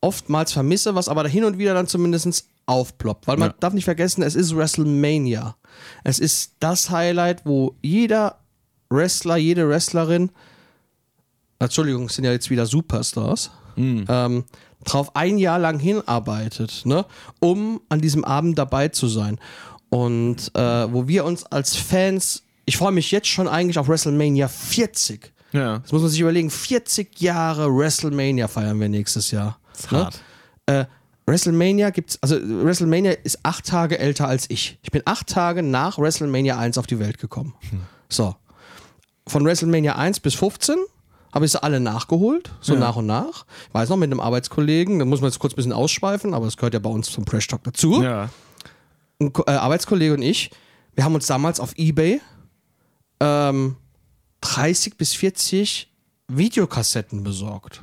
[0.00, 3.26] oftmals vermisse, was aber hin und wieder dann zumindest aufploppt.
[3.26, 3.56] Weil man Ja.
[3.58, 5.56] darf nicht vergessen, es ist WrestleMania.
[6.04, 8.38] Es ist das Highlight, wo jeder
[8.88, 10.30] Wrestler, jede Wrestlerin,
[11.58, 13.50] Entschuldigung, sind ja jetzt wieder Superstars,
[14.08, 14.44] ähm,
[14.84, 17.04] drauf ein Jahr lang hinarbeitet, ne,
[17.40, 19.38] um an diesem Abend dabei zu sein.
[19.90, 24.48] Und äh, wo wir uns als Fans, ich freue mich jetzt schon eigentlich auf WrestleMania
[24.48, 25.32] 40.
[25.52, 25.78] Ja.
[25.78, 29.58] Das muss man sich überlegen, 40 Jahre WrestleMania feiern wir nächstes Jahr.
[29.76, 30.20] ist hart.
[30.66, 30.84] Äh,
[31.26, 34.78] WrestleMania gibt's, also WrestleMania ist acht Tage älter als ich.
[34.82, 37.54] Ich bin acht Tage nach WrestleMania 1 auf die Welt gekommen.
[38.08, 38.34] So.
[39.26, 40.76] Von WrestleMania 1 bis 15
[41.32, 42.80] habe ich sie alle nachgeholt, so Ja.
[42.80, 43.44] nach und nach.
[43.68, 46.44] Ich weiß noch, mit einem Arbeitskollegen, da muss man jetzt kurz ein bisschen ausschweifen, aber
[46.46, 48.02] das gehört ja bei uns zum Crash Talk dazu.
[48.02, 48.30] Ja.
[49.20, 50.50] Ein äh, Arbeitskollege und ich,
[50.94, 52.20] wir haben uns damals auf Ebay
[53.20, 53.76] ähm,
[54.40, 55.92] 30 bis 40
[56.28, 57.82] Videokassetten besorgt.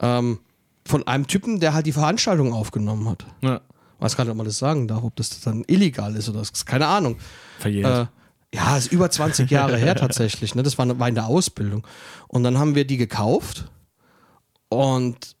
[0.00, 0.38] Ähm,
[0.86, 3.26] von einem Typen, der halt die Veranstaltung aufgenommen hat.
[3.42, 3.60] ja.
[3.98, 6.50] Weiß gar nicht, ob man das sagen darf, ob das dann illegal ist oder das
[6.50, 7.16] ist keine Ahnung.
[7.60, 8.08] Verjährt.
[8.08, 8.10] Äh,
[8.56, 10.54] ja, ist über 20 Jahre her tatsächlich.
[10.54, 10.62] Ne?
[10.62, 11.86] Das war, war in der Ausbildung.
[12.26, 13.66] Und dann haben wir die gekauft
[14.68, 15.36] und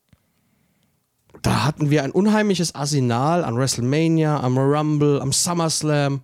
[1.42, 6.20] da hatten wir ein unheimliches Arsenal an WrestleMania, am Rumble, am SummerSlam.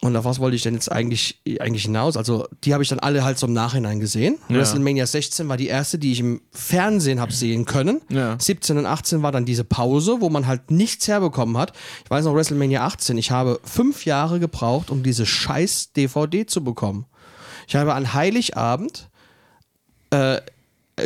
[0.00, 2.16] Und auf was wollte ich denn jetzt eigentlich, eigentlich hinaus?
[2.16, 4.38] Also, die habe ich dann alle halt so im Nachhinein gesehen.
[4.48, 4.58] Ja.
[4.58, 8.00] WrestleMania 16 war die erste, die ich im Fernsehen habe sehen können.
[8.08, 8.36] Ja.
[8.38, 11.72] 17 und 18 war dann diese Pause, wo man halt nichts herbekommen hat.
[12.04, 16.62] Ich weiß noch, WrestleMania 18, ich habe fünf Jahre gebraucht, um diese scheiß DVD zu
[16.62, 17.06] bekommen.
[17.66, 19.08] Ich habe an Heiligabend
[20.10, 20.40] äh,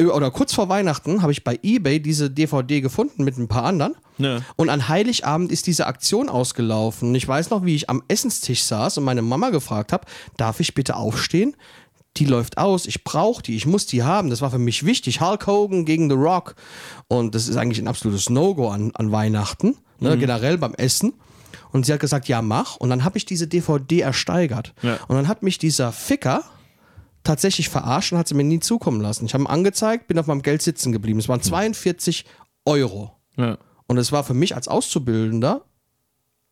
[0.00, 3.94] oder kurz vor Weihnachten habe ich bei eBay diese DVD gefunden mit ein paar anderen.
[4.18, 4.40] Ja.
[4.56, 7.08] Und an Heiligabend ist diese Aktion ausgelaufen.
[7.08, 10.60] Und ich weiß noch, wie ich am Essenstisch saß und meine Mama gefragt habe, darf
[10.60, 11.56] ich bitte aufstehen?
[12.18, 14.28] Die läuft aus, ich brauche die, ich muss die haben.
[14.28, 15.20] Das war für mich wichtig.
[15.20, 16.54] Hulk Hogan gegen The Rock.
[17.08, 21.14] Und das ist eigentlich ein absolutes No-Go an, an Weihnachten, ne, generell beim Essen.
[21.72, 22.76] Und sie hat gesagt, ja, mach.
[22.76, 24.74] Und dann habe ich diese DVD ersteigert.
[24.82, 24.98] Ja.
[25.08, 26.44] Und dann hat mich dieser Ficker
[27.24, 29.26] tatsächlich verarscht und hat sie mir nie zukommen lassen.
[29.26, 31.18] Ich habe ihn angezeigt, bin auf meinem Geld sitzen geblieben.
[31.18, 32.24] Es waren 42
[32.64, 33.12] Euro.
[33.36, 33.58] Ja.
[33.86, 35.64] Und es war für mich als Auszubildender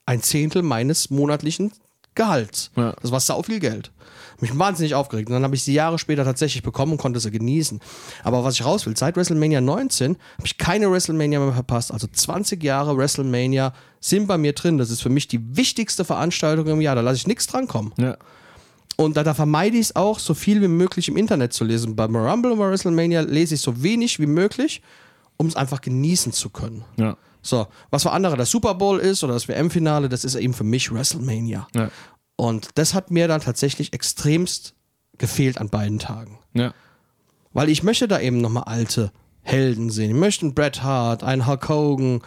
[0.07, 1.73] ein Zehntel meines monatlichen
[2.15, 2.71] Gehalts.
[2.77, 2.95] Ja.
[3.01, 3.93] Das war sau viel Geld.
[4.41, 5.29] Mich wahnsinnig aufgeregt.
[5.29, 7.81] Und dann habe ich sie Jahre später tatsächlich bekommen und konnte sie genießen.
[8.25, 11.93] Aber was ich raus will, seit WrestleMania 19 habe ich keine WrestleMania mehr verpasst.
[11.93, 14.79] Also 20 Jahre WrestleMania sind bei mir drin.
[14.79, 16.95] Das ist für mich die wichtigste Veranstaltung im Jahr.
[16.95, 17.93] Da lasse ich nichts drankommen.
[17.99, 18.17] Ja.
[19.01, 21.97] Und da, da vermeide ich es auch, so viel wie möglich im Internet zu lesen.
[21.97, 24.83] Bei Rumble und bei WrestleMania lese ich so wenig wie möglich,
[25.39, 26.85] um es einfach genießen zu können.
[26.99, 27.17] Ja.
[27.41, 30.65] So, was für andere der Super Bowl ist oder das WM-Finale, das ist eben für
[30.65, 31.67] mich WrestleMania.
[31.75, 31.91] Ja.
[32.37, 34.75] Und das hat mir dann tatsächlich extremst
[35.17, 36.39] gefehlt an beiden Tagen.
[36.53, 36.75] Ja.
[37.55, 40.11] Weil ich möchte da eben nochmal alte Helden sehen.
[40.11, 42.21] Ich möchte einen Bret Hart, einen Hulk Hogan,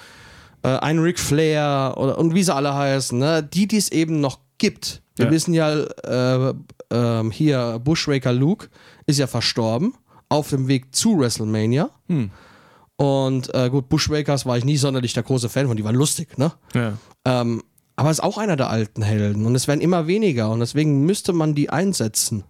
[0.63, 3.43] äh, einen Ric Flair oder, und wie sie alle heißen, ne?
[3.43, 5.02] die, die es eben noch gibt.
[5.15, 5.31] Wir Ja.
[5.31, 6.53] wissen ja, äh,
[6.91, 8.67] ähm, hier Bushwaker Luke
[9.05, 9.93] ist ja verstorben
[10.29, 11.89] auf dem Weg zu WrestleMania.
[12.95, 16.37] Und äh, gut, Bushwakers war ich nie sonderlich der große Fan von, die waren lustig,
[16.37, 16.51] ne?
[16.73, 16.93] Ja.
[17.25, 17.63] Ähm,
[17.95, 21.31] aber ist auch einer der alten Helden und es werden immer weniger und deswegen müsste
[21.33, 22.43] man die einsetzen.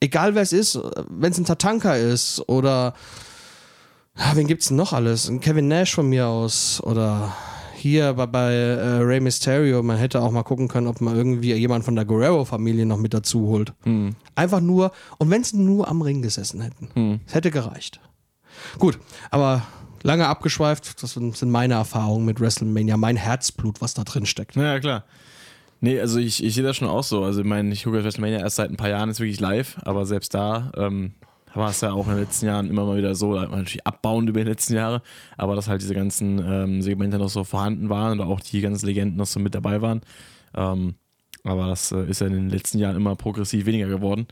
[0.00, 0.78] Egal wer es ist,
[1.08, 2.94] wenn es ein Tatanka ist oder
[4.16, 5.28] ja, wen gibt's denn noch alles?
[5.28, 7.34] Ein Kevin Nash von mir aus oder
[7.78, 11.54] hier bei, bei äh, Rey Mysterio, man hätte auch mal gucken können, ob man irgendwie
[11.54, 13.72] jemand von der Guerrero-Familie noch mit dazu holt.
[14.34, 18.00] Einfach nur, und wenn sie nur am Ring gesessen hätten, es hätte gereicht.
[18.78, 18.98] Gut,
[19.30, 19.62] aber
[20.02, 24.56] lange abgeschweift, das sind, meine Erfahrungen mit WrestleMania, mein Herzblut, was da drin steckt.
[24.56, 25.04] Ja, klar.
[25.80, 27.22] Nee, also ich, ich sehe das schon auch so.
[27.22, 30.06] Also ich meine, ich gucke WrestleMania erst seit ein paar Jahren jetzt wirklich live, aber
[30.06, 31.12] selbst da ähm,
[31.54, 34.40] war es ja auch in den letzten Jahren immer mal wieder so, natürlich abbauend über
[34.40, 35.02] die letzten Jahre,
[35.36, 38.86] aber dass halt diese ganzen ähm, Segmente noch so vorhanden waren oder auch die ganzen
[38.86, 40.00] Legenden noch so mit dabei waren.
[40.54, 40.94] Ähm,
[41.44, 44.26] aber das äh, ist ja in den letzten Jahren immer progressiv weniger geworden.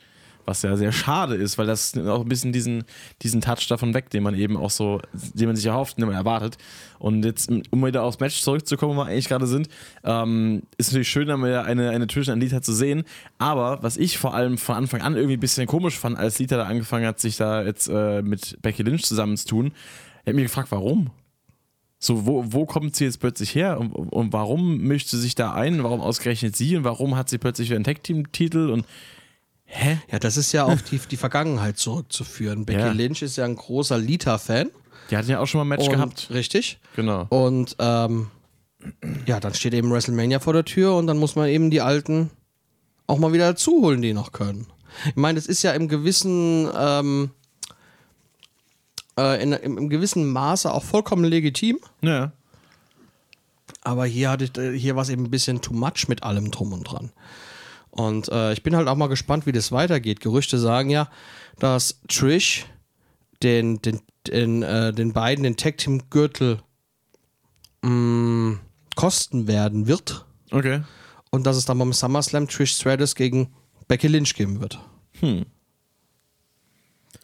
[0.46, 2.84] Was ja sehr schade ist, weil das auch ein bisschen diesen,
[3.22, 6.14] diesen Touch davon weg, den man eben auch so, den man sich erhofft, den man
[6.14, 6.56] erwartet.
[6.98, 9.68] Und jetzt, um wieder aufs Match zurückzukommen, wo wir eigentlich gerade sind,
[10.04, 13.04] ähm, ist natürlich schön, dann wieder eine, eine Trish und Lita zu sehen.
[13.38, 16.56] Aber was ich vor allem von Anfang an irgendwie ein bisschen komisch fand, als Lita
[16.56, 19.72] da angefangen hat, sich da jetzt äh, mit Becky Lynch zusammenzutun,
[20.24, 21.10] ich mich gefragt, warum?
[21.98, 25.54] So, wo, wo kommt sie jetzt plötzlich her und, und warum mischt sie sich da
[25.54, 25.82] ein?
[25.82, 28.84] Warum ausgerechnet sie und warum hat sie plötzlich wieder einen Tag-Team-Titel und
[29.66, 30.00] hä?
[30.10, 32.64] Ja, das ist ja auf die, die Vergangenheit zurückzuführen.
[32.64, 32.92] Becky Ja.
[32.92, 34.70] Lynch ist ja ein großer Lita-Fan.
[35.10, 36.28] Die hatten ja auch schon mal ein Match Und- gehabt.
[36.30, 36.78] Richtig.
[36.96, 37.26] Genau.
[37.28, 38.28] Und ähm,
[39.26, 42.30] ja, dann steht eben WrestleMania vor der Tür und dann muss man eben die Alten
[43.06, 44.66] auch mal wieder dazu holen, die noch können.
[45.08, 47.30] Ich meine, es ist ja im gewissen, ähm,
[49.18, 51.78] äh, in, im, im gewissen Maße auch vollkommen legitim.
[52.02, 52.32] Ja.
[53.82, 56.50] Aber hier hatte ich, äh, hier war es eben ein bisschen too much mit allem
[56.50, 57.10] drum und dran.
[57.96, 60.20] Und äh, ich bin halt auch mal gespannt, wie das weitergeht.
[60.20, 61.08] Gerüchte sagen ja,
[61.58, 62.66] dass Trish
[63.42, 66.60] den, den, den, äh, den beiden den Tag Team Gürtel
[67.82, 68.58] mh,
[68.96, 70.26] kosten werden wird.
[70.50, 70.82] Okay.
[71.30, 73.54] Und dass es dann beim SummerSlam Trish Stratus gegen
[73.88, 74.78] Becky Lynch geben wird.
[75.20, 75.46] Hm.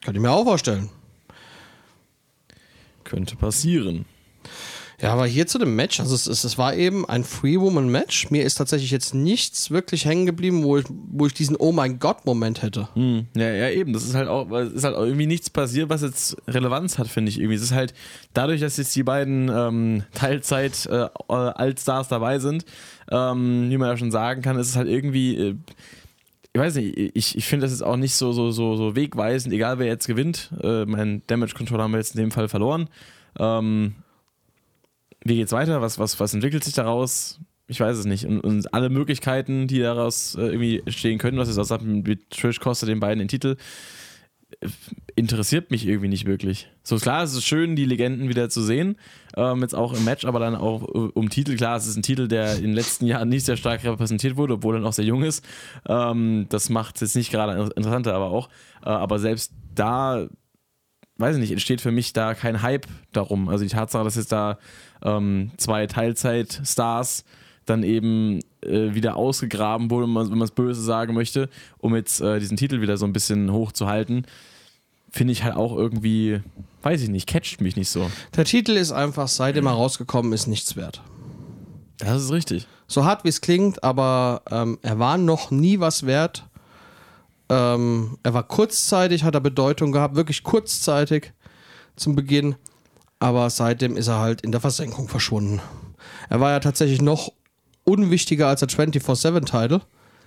[0.03, 0.89] Könnte ich mir auch vorstellen.
[3.05, 4.07] Könnte passieren.
[5.03, 8.31] Ja, aber hier zu dem Match, also es, es, es war eben ein Free-Woman-Match.
[8.31, 11.99] Mir ist tatsächlich jetzt nichts wirklich hängen geblieben, wo ich, wo ich diesen Oh mein
[11.99, 12.89] Gott-Moment hätte.
[12.95, 13.27] Hm.
[13.35, 13.95] Ja, ja, eben.
[13.95, 17.31] Das ist halt auch, ist halt auch irgendwie nichts passiert, was jetzt Relevanz hat, finde
[17.31, 17.57] ich irgendwie.
[17.57, 17.95] Es ist halt
[18.33, 22.65] dadurch, dass jetzt die beiden ähm, Teilzeit äh, Allstars dabei sind,
[23.11, 25.35] ähm, wie man ja schon sagen kann, ist es halt irgendwie.
[25.37, 25.57] Äh,
[26.53, 29.53] ich weiß nicht, ich, ich finde das jetzt auch nicht so, so, so, so wegweisend,
[29.53, 30.53] egal wer jetzt gewinnt.
[30.63, 32.89] Äh, mein Damage Controller haben wir jetzt in dem Fall verloren.
[33.39, 33.95] Ähm,
[35.25, 35.81] wie geht's weiter?
[35.81, 37.41] Was, was, was entwickelt sich daraus?
[37.69, 38.27] Ich weiß es nicht.
[38.27, 42.61] Und, und alle Möglichkeiten, die daraus äh, irgendwie entstehen können, was auch sagt, mit Trish
[42.61, 43.57] kostet den beiden den Titel,
[44.61, 44.69] äh,
[45.15, 46.69] interessiert mich irgendwie nicht wirklich.
[46.83, 48.97] So klar, es ist schön, die Legenden wieder zu sehen,
[49.37, 51.57] ähm, jetzt auch im Match, aber dann auch äh, um Titel.
[51.57, 54.55] Klar, es ist ein Titel, der in den letzten Jahren nicht sehr stark repräsentiert wurde,
[54.55, 55.45] obwohl er noch sehr jung ist.
[55.89, 58.49] Ähm, das macht es jetzt nicht gerade interessanter, aber auch.
[58.85, 60.29] Äh, aber selbst da
[61.23, 63.49] weiß ich nicht, entsteht für mich da kein Hype darum.
[63.49, 64.59] Also die Tatsache, dass jetzt da
[65.05, 67.25] ähm, zwei Teilzeit-Stars
[67.67, 71.49] dann eben äh, wieder ausgegraben wurden, wenn man es böse sagen möchte,
[71.79, 74.27] um jetzt äh, diesen Titel wieder so ein bisschen hochzuhalten,
[75.11, 76.41] finde ich halt auch irgendwie,
[76.83, 78.11] weiß ich nicht, catcht mich nicht so.
[78.35, 81.03] Der Titel ist einfach, seitdem er rausgekommen ist, nichts wert.
[81.99, 82.67] Das ist richtig.
[82.89, 86.45] So hart wie es klingt, aber ähm, er war noch nie was wert.
[87.49, 91.33] Ähm, er war kurzzeitig, hat er Bedeutung gehabt, wirklich kurzzeitig
[91.97, 92.57] zum Beginn.
[93.23, 95.61] Aber seitdem ist er halt in der Versenkung verschwunden.
[96.29, 97.33] Er war ja tatsächlich noch
[97.85, 99.81] unwichtiger als der 24-7-Title.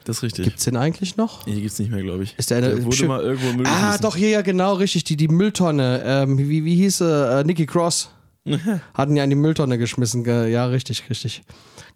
[0.05, 0.45] Das ist richtig.
[0.45, 1.45] Gibt es den eigentlich noch?
[1.45, 2.39] Nee, gibt es nicht mehr, glaube ich.
[2.39, 5.03] Ist der, eine, der wurde mal irgendwo Müll Ah, doch, hier ja, genau, richtig.
[5.03, 6.03] Die, die Mülltonne.
[6.05, 8.11] Ähm, wie, wie hieß äh, Nikki Cross?
[8.93, 10.23] Hatten ja in die Mülltonne geschmissen.
[10.23, 11.43] Ja, richtig, richtig.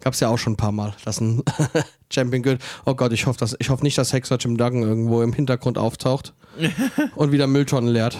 [0.00, 0.92] Gab es ja auch schon ein paar Mal.
[1.06, 1.42] Das ein
[2.12, 2.58] Champion Good.
[2.84, 5.78] Oh Gott, ich hoffe, dass, ich hoffe nicht, dass Hexer Jim Duggan irgendwo im Hintergrund
[5.78, 6.34] auftaucht
[7.14, 8.18] und wieder Mülltonnen leert.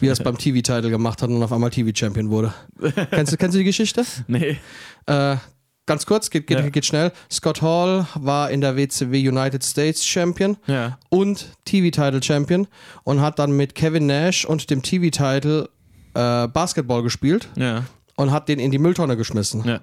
[0.00, 2.52] Wie er es beim TV-Title gemacht hat und auf einmal TV-Champion wurde.
[3.10, 4.04] kennst, du, kennst du die Geschichte?
[4.26, 4.58] Nee.
[5.06, 5.36] Äh,
[5.86, 6.68] ganz kurz, geht, geht, ja.
[6.68, 7.12] geht, schnell.
[7.30, 10.98] Scott Hall war in der WCW United States Champion ja.
[11.08, 12.66] und TV-Title Champion
[13.04, 15.68] und hat dann mit Kevin Nash und dem TV-Title
[16.14, 17.48] äh, Basketball gespielt.
[17.56, 17.84] Ja
[18.18, 19.62] und hat den in die Mülltonne geschmissen.
[19.64, 19.80] Ja.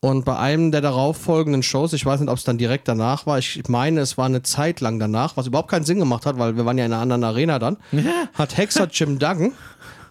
[0.00, 3.38] Und bei einem der darauffolgenden Shows, ich weiß nicht, ob es dann direkt danach war,
[3.38, 6.54] ich meine, es war eine Zeit lang danach, was überhaupt keinen Sinn gemacht hat, weil
[6.58, 8.02] wir waren ja in einer anderen Arena dann, ja.
[8.34, 9.52] hat Hexer Jim Duggan,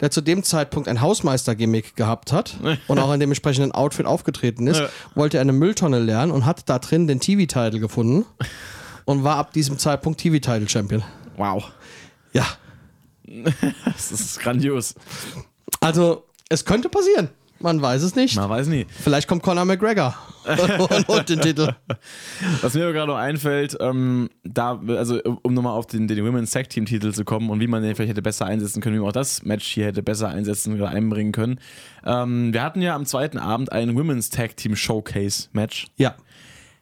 [0.00, 2.56] der zu dem Zeitpunkt ein Hausmeister-Gimmick gehabt hat
[2.88, 4.88] und auch in dem entsprechenden Outfit aufgetreten ist, ja.
[5.14, 8.26] wollte eine Mülltonne lernen und hat da drin den TV-Title gefunden
[9.04, 11.04] und war ab diesem Zeitpunkt TV-Title-Champion.
[11.36, 11.70] Wow.
[12.32, 12.44] Ja.
[13.84, 14.96] das ist grandios.
[15.78, 17.28] Also, es könnte passieren.
[17.60, 18.36] Man weiß es nicht.
[18.36, 18.86] Man weiß nie.
[18.88, 20.14] Vielleicht kommt Conor McGregor
[20.46, 21.74] und holt den Titel.
[22.62, 26.68] Was mir gerade noch einfällt, ähm, da, also um nochmal auf den, den Women's Tag
[26.70, 29.08] Team Titel zu kommen und wie man den vielleicht hätte besser einsetzen können, wie man
[29.08, 31.58] auch das Match hier hätte besser einsetzen oder einbringen können.
[32.04, 35.88] Ähm, wir hatten ja am zweiten Abend ein Women's Tag Team Showcase Match.
[35.96, 36.14] Ja.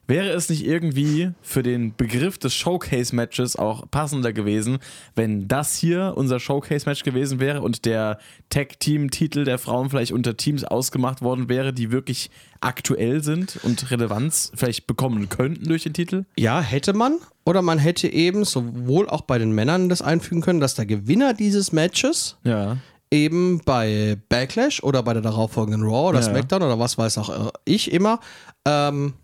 [0.06, 4.78] Wäre es nicht irgendwie für den Begriff des Showcase-Matches auch passender gewesen,
[5.14, 8.18] wenn das hier unser Showcase-Match gewesen wäre und der
[8.50, 12.30] Tag-Team-Titel der Frauen vielleicht unter Teams ausgemacht worden wäre, die wirklich
[12.60, 16.24] aktuell sind und Relevanz vielleicht bekommen könnten durch den Titel?
[16.36, 17.18] Ja, hätte man.
[17.44, 21.34] Oder man hätte eben sowohl auch bei den Männern das einfügen können, dass der Gewinner
[21.34, 22.76] dieses Matches ja
[23.10, 26.24] eben bei Backlash oder bei der darauffolgenden Raw oder ja.
[26.24, 28.18] SmackDown oder was weiß auch ich immer
[28.64, 29.14] ähm,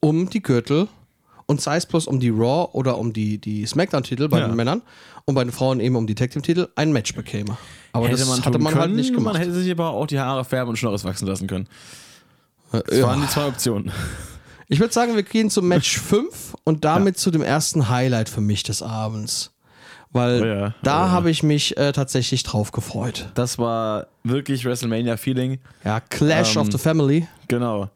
[0.00, 0.88] um die Gürtel
[1.46, 4.46] und sei es bloß um die Raw oder um die, die Smackdown-Titel bei ja.
[4.46, 4.82] den Männern
[5.24, 7.56] und bei den Frauen eben um die Tag Team-Titel ein Match bekäme.
[7.92, 9.34] Aber hätte das man hatte man halt können, halt nicht gemacht.
[9.34, 11.66] Man hätte sich aber auch die Haare färben und Schnorres wachsen lassen können.
[12.70, 13.02] Das ja.
[13.04, 13.90] waren die zwei Optionen.
[14.68, 17.20] Ich würde sagen, wir gehen zum Match 5 und damit ja.
[17.20, 19.50] zu dem ersten Highlight für mich des Abends.
[20.12, 23.30] Weil oh ja, da oh habe ich mich äh, tatsächlich drauf gefreut.
[23.34, 25.58] Das war wirklich WrestleMania-Feeling.
[25.84, 27.26] Ja, Clash ähm, of the Family.
[27.48, 27.90] Genau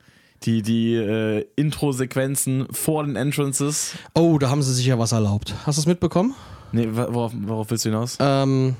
[0.44, 3.94] die, die äh, Intro-Sequenzen vor den Entrances.
[4.14, 5.54] Oh, da haben sie sich ja was erlaubt.
[5.64, 6.34] Hast du es mitbekommen?
[6.72, 8.16] Nee, worauf, worauf willst du hinaus?
[8.20, 8.76] Ähm,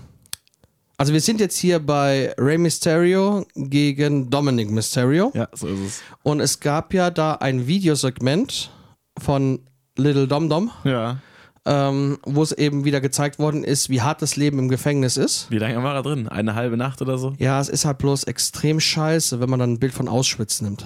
[0.97, 5.33] also wir sind jetzt hier bei Rey Mysterio gegen Dominic Mysterio.
[5.35, 6.03] Ja, so ist es.
[6.23, 8.71] Und es gab ja da ein Videosegment
[9.19, 9.61] von
[9.97, 10.71] Little Dom Dom.
[10.85, 11.19] Ja.
[11.67, 15.51] ähm, wo es eben wieder gezeigt worden ist, wie hart das Leben im Gefängnis ist.
[15.51, 16.29] Wie lange war er drin?
[16.29, 17.33] Eine halbe Nacht oder so?
[17.39, 20.85] Ja, es ist halt bloß extrem scheiße, wenn man dann ein Bild von Auschwitz nimmt.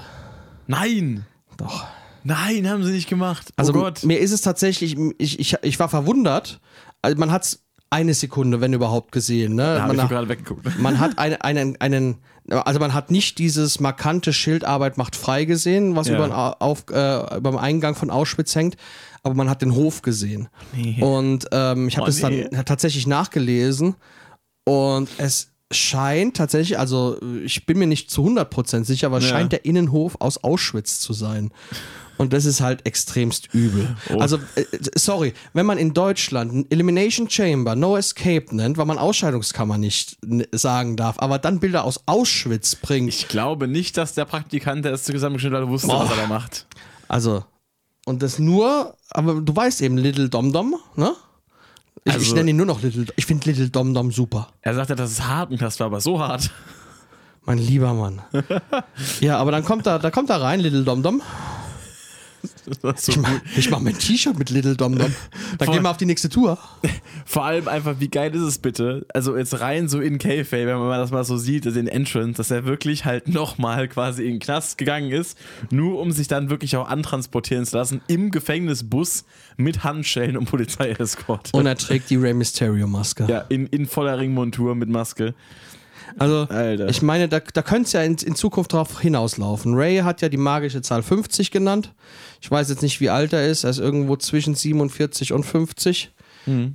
[0.68, 1.24] Nein!
[1.56, 1.84] Doch.
[2.22, 3.48] Nein, haben sie nicht gemacht.
[3.56, 4.04] Also oh Gott.
[4.04, 6.60] mir ist es tatsächlich, ich, ich, ich war verwundert.
[7.02, 9.54] Also man hat es eine Sekunde, wenn überhaupt, gesehen.
[9.54, 9.62] Ne?
[9.76, 10.78] Da man, ich gerade weggeguckt.
[10.78, 12.18] man hat eine, einen, einen,
[12.50, 16.16] also man hat nicht dieses markante Schild Arbeit macht frei gesehen, was Ja.
[16.16, 18.76] über, den Au- auf, äh, über dem Eingang von Auschwitz hängt,
[19.22, 20.48] aber man hat den Hof gesehen.
[20.74, 21.00] Nee.
[21.02, 22.46] Und ähm, ich habe Oh, das nee.
[22.50, 23.94] dann tatsächlich nachgelesen
[24.64, 29.28] und es scheint tatsächlich, also ich bin mir nicht zu 100% sicher, aber Ja.
[29.28, 31.50] scheint der Innenhof aus Auschwitz zu sein.
[32.16, 33.94] Und das ist halt extremst übel.
[34.10, 34.18] Oh.
[34.18, 34.64] Also, äh,
[34.96, 40.18] sorry, wenn man in Deutschland Elimination Chamber No Escape nennt, weil man Ausscheidungskammer nicht
[40.50, 43.10] sagen darf, aber dann Bilder aus Auschwitz bringt.
[43.10, 46.66] Ich glaube nicht, dass der Praktikant, der es zusammengeschnitten hat, wusste, was er da macht.
[47.06, 47.44] Also,
[48.04, 51.14] und das nur, aber du weißt eben Little Dom Dom, ne?
[52.08, 54.48] Ich, ich Also- nenne ihn nur noch Little Ich finde Little Dom Dom super.
[54.62, 56.50] Er sagte, das ist hart und das war aber so hart.
[57.44, 58.20] Mein lieber Mann.
[59.20, 61.22] ja, aber dann kommt da, da kommt da rein, Little Dom Dom.
[62.96, 65.14] So Ich mach, ich mach mein T-Shirt mit Little Dom Dom.
[65.58, 65.74] Dann Voll.
[65.74, 66.58] gehen wir auf die nächste Tour.
[67.24, 69.06] Vor allem einfach, wie geil ist es bitte?
[69.12, 72.50] Also jetzt rein so in K-Fay, wenn man das mal so sieht, den Entrance, dass
[72.50, 75.38] er wirklich halt nochmal quasi in den Knast gegangen ist,
[75.70, 79.24] nur um sich dann wirklich auch antransportieren zu lassen im Gefängnisbus
[79.56, 81.50] mit Handschellen und Polizeiescort.
[81.52, 83.26] Und er trägt die Rey Mysterio Maske.
[83.28, 85.34] ja, in, in voller Ringmontur mit Maske.
[86.16, 86.88] Also, Alter.
[86.88, 89.74] ich meine, da, da könnte es ja in, in Zukunft drauf hinauslaufen.
[89.74, 91.92] Ray hat ja die magische Zahl 50 genannt.
[92.40, 93.64] Ich weiß jetzt nicht, wie alt er ist.
[93.64, 96.12] Er ist irgendwo zwischen 47 und 50.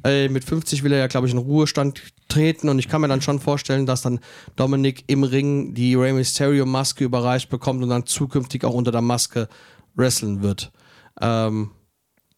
[0.03, 2.69] Äh, mit 50 will er ja, glaube ich, in Ruhestand treten.
[2.69, 4.19] Und ich kann mir dann schon vorstellen, dass dann
[4.55, 9.01] Dominik im Ring die Rey Mysterio Maske überreicht bekommt und dann zukünftig auch unter der
[9.01, 9.47] Maske
[9.95, 10.71] wresteln wird.
[11.21, 11.71] Ähm,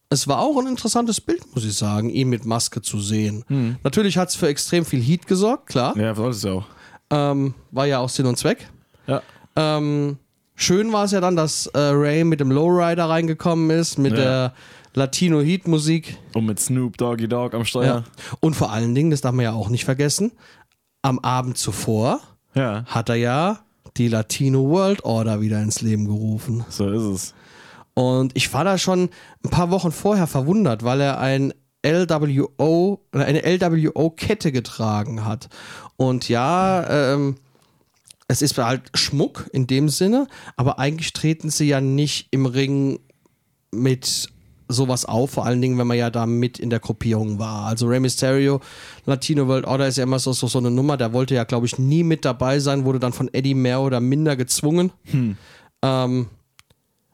[0.08, 3.44] es war auch ein interessantes Bild, muss ich sagen, ihn mit Maske zu sehen.
[3.82, 5.96] Natürlich hat es für extrem viel Heat gesorgt, klar.
[5.98, 6.64] Ja, sollte es auch.
[7.10, 8.68] Ähm, war ja auch Sinn und Zweck.
[9.06, 9.22] Ja.
[9.54, 10.18] Ähm,
[10.54, 14.18] schön war es ja dann, dass äh, Ray mit dem Lowrider reingekommen ist, mit Ja.
[14.18, 14.52] der
[14.94, 16.16] Latino Heat Musik.
[16.34, 17.66] Und mit Snoop Doggy Dogg am Ja.
[17.66, 18.04] Steuer.
[18.40, 20.32] Und vor allen Dingen, das darf man ja auch nicht vergessen,
[21.02, 22.20] am Abend zuvor
[22.54, 23.58] Ja, hat er ja
[23.96, 26.64] die Latino World Order wieder ins Leben gerufen.
[26.68, 27.34] so ist es.
[27.94, 29.08] Und ich war da schon
[29.44, 31.54] ein paar Wochen vorher verwundert, weil er ein
[31.86, 35.48] LWO, eine LWO-Kette getragen hat.
[35.96, 37.36] Und ja, ähm,
[38.28, 40.26] es ist halt Schmuck in dem Sinne,
[40.56, 42.98] aber eigentlich treten sie ja nicht im Ring
[43.70, 44.28] mit
[44.68, 47.66] sowas auf, vor allen Dingen, wenn man ja da mit in der Gruppierung war.
[47.66, 48.60] Also Rey Mysterio,
[49.04, 51.66] Latino World Order ist ja immer so, so, so eine Nummer, der wollte ja, glaube
[51.66, 54.92] ich, nie mit dabei sein, wurde dann von Eddie mehr oder minder gezwungen.
[55.82, 56.26] Ähm,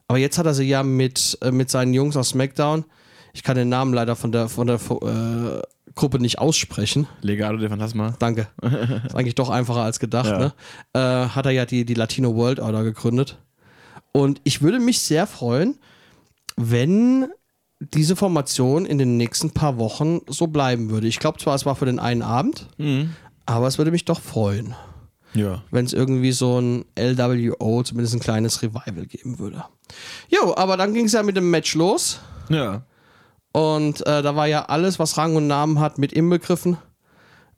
[0.08, 2.84] aber jetzt hat er sie ja mit, äh, mit seinen Jungs aus SmackDown,
[3.32, 5.62] ich kann den Namen leider von der, von der äh,
[5.94, 8.14] Gruppe nicht aussprechen, Legado de Phantasma.
[8.18, 8.48] danke,
[9.06, 10.38] ist eigentlich doch einfacher als gedacht, Ja.
[10.38, 10.52] ne?
[10.94, 13.38] äh, hat er ja die, die Latino World Order gegründet.
[14.12, 15.78] Und ich würde mich sehr freuen,
[16.56, 17.28] wenn
[17.80, 21.08] diese Formation in den nächsten paar Wochen so bleiben würde.
[21.08, 22.68] Ich glaube zwar, es war für den einen Abend,
[23.46, 24.74] aber es würde mich doch freuen,
[25.34, 25.62] Ja.
[25.70, 29.64] wenn es irgendwie so ein LWO, zumindest ein kleines Revival geben würde.
[30.28, 32.20] Jo, aber dann ging es ja mit dem Match los.
[32.50, 32.82] Ja.
[33.52, 36.78] Und äh, da war ja alles, was Rang und Namen hat, mit inbegriffen.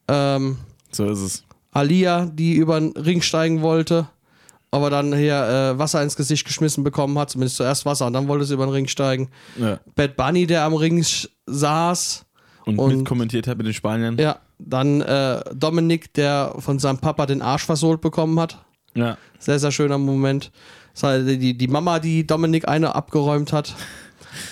[0.08, 0.58] Ähm,
[0.90, 1.44] So ist es.
[1.70, 4.06] Alia, die über den Ring steigen wollte,
[4.70, 5.36] aber dann hier
[5.74, 8.66] äh, Wasser ins Gesicht geschmissen bekommen hat, zumindest zuerst Wasser und dann wollte sie über
[8.66, 9.28] den Ring steigen.
[9.56, 9.78] Ja.
[9.94, 11.04] Bad Bunny, der am Ring
[11.46, 12.24] saß.
[12.66, 14.16] Und, Und- mitkommentiert hat mit den Spaniern.
[14.18, 18.64] Ja, dann äh, Dominik, der von seinem Papa den Arsch versohlt bekommen hat.
[18.94, 19.18] Ja.
[19.38, 20.50] Sehr, sehr schöner Moment.
[20.94, 23.74] Das war die, die Mama, die Dominik eine abgeräumt hat.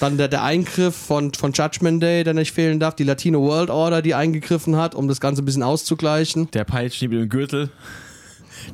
[0.00, 2.94] Dann der, der Eingriff von, von Judgment Day, der nicht fehlen darf.
[2.94, 6.50] Die Latino World Order, die eingegriffen hat, um das Ganze ein bisschen auszugleichen.
[6.52, 7.70] Der Peitschnieb im Gürtel,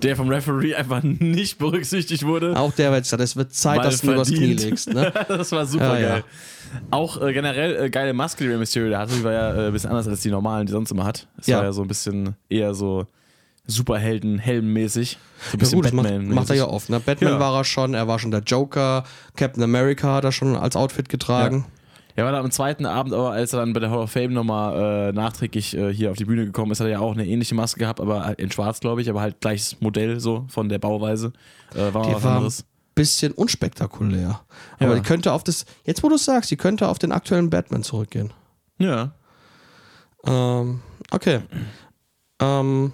[0.02, 2.56] der vom Referee einfach nicht berücksichtigt wurde.
[2.58, 4.92] Auch der wird gesagt, es wird Zeit, dass du übers Knie legst.
[4.92, 5.12] Ne?
[5.28, 6.08] das war super Ja, ja.
[6.14, 6.24] geil.
[6.90, 9.14] Auch äh, generell äh, geile Maske, die Rey Mysterio da hatte.
[9.14, 11.26] Die war ja äh, ein bisschen anders als die normalen, die sonst immer hat.
[11.38, 11.58] Es Ja.
[11.58, 13.06] war ja so ein bisschen eher so
[13.70, 15.18] Superhelden, helmmäßig.
[15.52, 16.28] So Ja gut, das macht, Batman.
[16.34, 16.88] macht er ja oft.
[16.90, 16.98] Ne?
[17.00, 17.38] Batman Ja.
[17.40, 19.04] war er schon, er war schon der Joker,
[19.36, 21.66] Captain America hat er schon als Outfit getragen.
[22.16, 24.32] Ja, weil er am zweiten Abend, aber als er dann bei der Hall of Fame
[24.32, 27.24] nochmal äh, nachträglich äh, hier auf die Bühne gekommen ist, hat er ja auch eine
[27.24, 30.68] ähnliche Maske gehabt, aber halt in schwarz, glaube ich, aber halt gleiches Modell so von
[30.68, 31.32] der Bauweise.
[31.76, 32.64] Äh, war Die was war ein anderes.
[32.96, 34.40] bisschen unspektakulär.
[34.80, 34.94] Aber Ja.
[34.96, 37.84] die könnte auf das, jetzt wo du es sagst, die könnte auf den aktuellen Batman
[37.84, 38.32] zurückgehen.
[38.78, 39.12] Ja.
[40.26, 40.80] Ähm,
[41.12, 41.40] okay.
[42.40, 42.92] Ähm,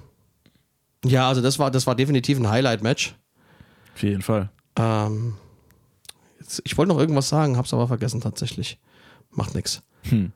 [1.04, 3.14] ja, also das war, das war definitiv ein Highlight-Match.
[3.94, 4.50] Auf jeden Fall.
[4.76, 5.34] Ähm,
[6.40, 8.78] jetzt, ich wollte noch irgendwas sagen, hab's aber vergessen tatsächlich.
[9.30, 9.82] Macht nix.
[10.02, 10.32] Hm.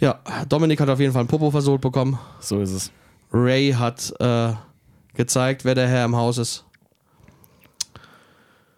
[0.00, 2.18] Ja, Dominik hat auf jeden Fall ein Popo versohlt bekommen.
[2.40, 2.90] So ist es.
[3.32, 4.52] Ray hat äh,
[5.14, 6.64] gezeigt, wer der Herr im Haus ist.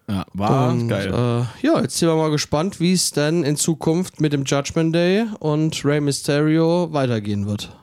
[0.09, 1.13] Ja, war und, geil.
[1.13, 4.95] Äh, ja, jetzt sind wir mal gespannt, wie es denn in Zukunft mit dem Judgment
[4.95, 7.77] Day und Rey Mysterio weitergehen wird.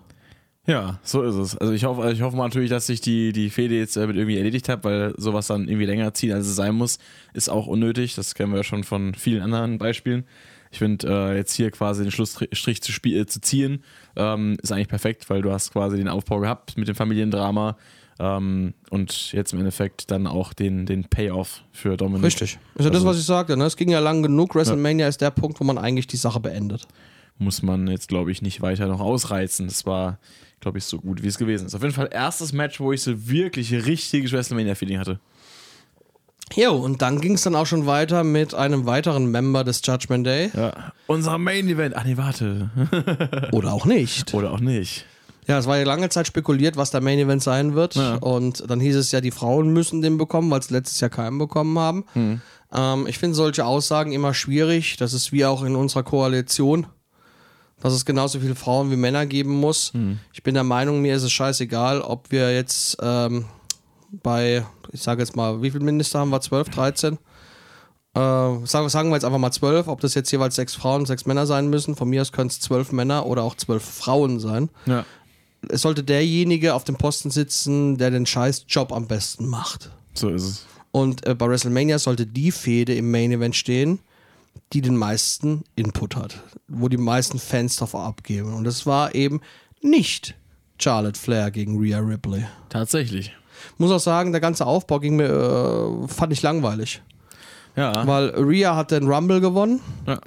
[0.66, 1.57] Ja, so ist es.
[1.57, 4.38] Also ich hoffe, ich hoffe mal natürlich, dass sich die, die Fehde jetzt damit irgendwie
[4.38, 6.99] erledigt hat, weil sowas dann irgendwie länger ziehen, als es sein muss,
[7.34, 8.16] ist auch unnötig.
[8.16, 10.24] Das kennen wir ja schon von vielen anderen Beispielen.
[10.72, 13.84] Ich finde, äh, jetzt hier quasi den Schlussstrich zu, äh, zu ziehen,
[14.16, 17.78] ähm, ist eigentlich perfekt, weil du hast quasi den Aufbau gehabt mit dem Familiendrama
[18.20, 22.24] ähm, und jetzt im Endeffekt dann auch den, den Payoff für Dominik.
[22.24, 22.57] Richtig.
[22.76, 23.57] Ist ja das, Also- was ich sagte.
[23.57, 23.66] Ne?
[23.66, 24.55] Es ging ja lang genug.
[24.55, 26.88] WrestleMania ist der Punkt, wo man eigentlich die Sache beendet.
[27.38, 29.68] Muss man jetzt, glaube ich, nicht weiter noch ausreizen.
[29.68, 30.20] Das war,
[30.64, 31.76] glaube ich, so gut, wie es gewesen ist.
[31.76, 35.20] Auf jeden Fall erstes Match, wo ich so wirklich richtiges WrestleMania-Feeling hatte.
[36.55, 40.26] Jo, und dann ging es dann auch schon weiter mit einem weiteren Member des Judgment
[40.26, 40.51] Day.
[40.55, 40.93] Ja.
[41.07, 41.95] Unser Main Event.
[41.95, 42.70] Ach nee, warte.
[43.51, 44.34] Oder auch nicht.
[44.34, 45.05] Oder auch nicht.
[45.47, 47.95] Ja, es war ja lange Zeit spekuliert, was der Main Event sein wird.
[47.95, 48.16] Ja.
[48.16, 51.38] Und dann hieß es ja, die Frauen müssen den bekommen, weil es letztes Jahr keinen
[51.38, 52.05] bekommen haben.
[52.14, 52.41] Hm.
[52.74, 54.97] Ähm, ich finde solche Aussagen immer schwierig.
[54.97, 56.88] Das ist wie auch in unserer Koalition,
[57.84, 59.91] dass es genauso viele Frauen wie Männer geben muss.
[59.93, 60.17] Hm.
[60.31, 63.43] Ich bin der Meinung, mir ist es scheißegal, ob wir jetzt ähm,
[64.23, 66.39] bei, ich sage jetzt mal, wie viele Minister haben wir?
[66.39, 67.13] 12, 13?
[68.15, 68.19] Äh,
[68.63, 71.45] sagen, sagen wir jetzt einfach mal 12, ob das jetzt jeweils sechs Frauen, sechs Männer
[71.45, 71.97] sein müssen.
[71.97, 75.05] Von mir aus können es zwölf Männer oder auch zwölf Frauen sein Ja.
[75.67, 79.91] es sollte derjenige auf dem Posten sitzen, der den scheiß Job am besten macht.
[80.13, 80.65] So ist es.
[80.91, 83.99] Und äh, bei WrestleMania sollte die Fehde im Main Event stehen,
[84.74, 88.53] die den meisten Input hat, wo die meisten Fans drauf abgeben.
[88.53, 89.41] Und das war eben
[89.82, 90.36] nicht
[90.80, 92.45] Charlotte Flair gegen Rhea Ripley.
[92.69, 93.34] Tatsächlich.
[93.78, 97.01] Muss auch sagen, der ganze Aufbau ging mir, äh, fand ich langweilig.
[97.76, 98.05] Ja.
[98.05, 100.19] Weil Rhea hat den Rumble gewonnen ja.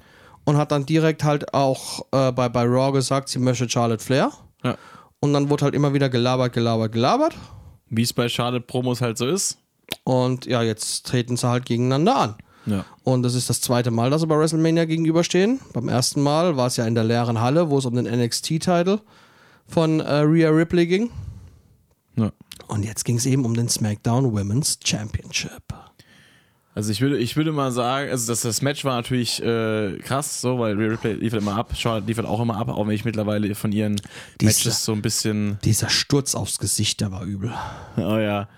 [0.45, 4.31] und hat dann direkt halt auch äh, bei, bei Raw gesagt, sie möchte Charlotte Flair.
[4.63, 4.77] ja.
[5.19, 7.35] Und dann wurde halt immer wieder gelabert, gelabert, gelabert.
[7.89, 9.59] Wie es bei Charlotte Promos halt so ist.
[10.05, 12.35] Und ja, jetzt treten sie halt gegeneinander an.
[12.67, 12.85] Ja.
[13.05, 15.61] Und das ist das zweite Mal, dass sie bei WrestleMania gegenüberstehen.
[15.73, 18.99] Beim ersten Mal war es ja in der leeren Halle, wo es um den NXT-Titel
[19.69, 21.11] von äh, Rhea Ripley ging.
[22.17, 22.31] ja.
[22.69, 25.63] Und jetzt ging es eben um den SmackDown Women's Championship.
[26.75, 30.41] Also ich würde, ich würde mal sagen, also das, das Match war natürlich äh, krass,
[30.41, 33.05] so, weil Rhea Ripley liefert immer ab, Charlotte liefert auch immer ab, auch wenn ich
[33.05, 33.97] mittlerweile von ihren
[34.41, 37.53] Diese- Matches so ein bisschen, Dieser Sturz aufs Gesicht, der war übel.
[37.97, 38.49] oh ja.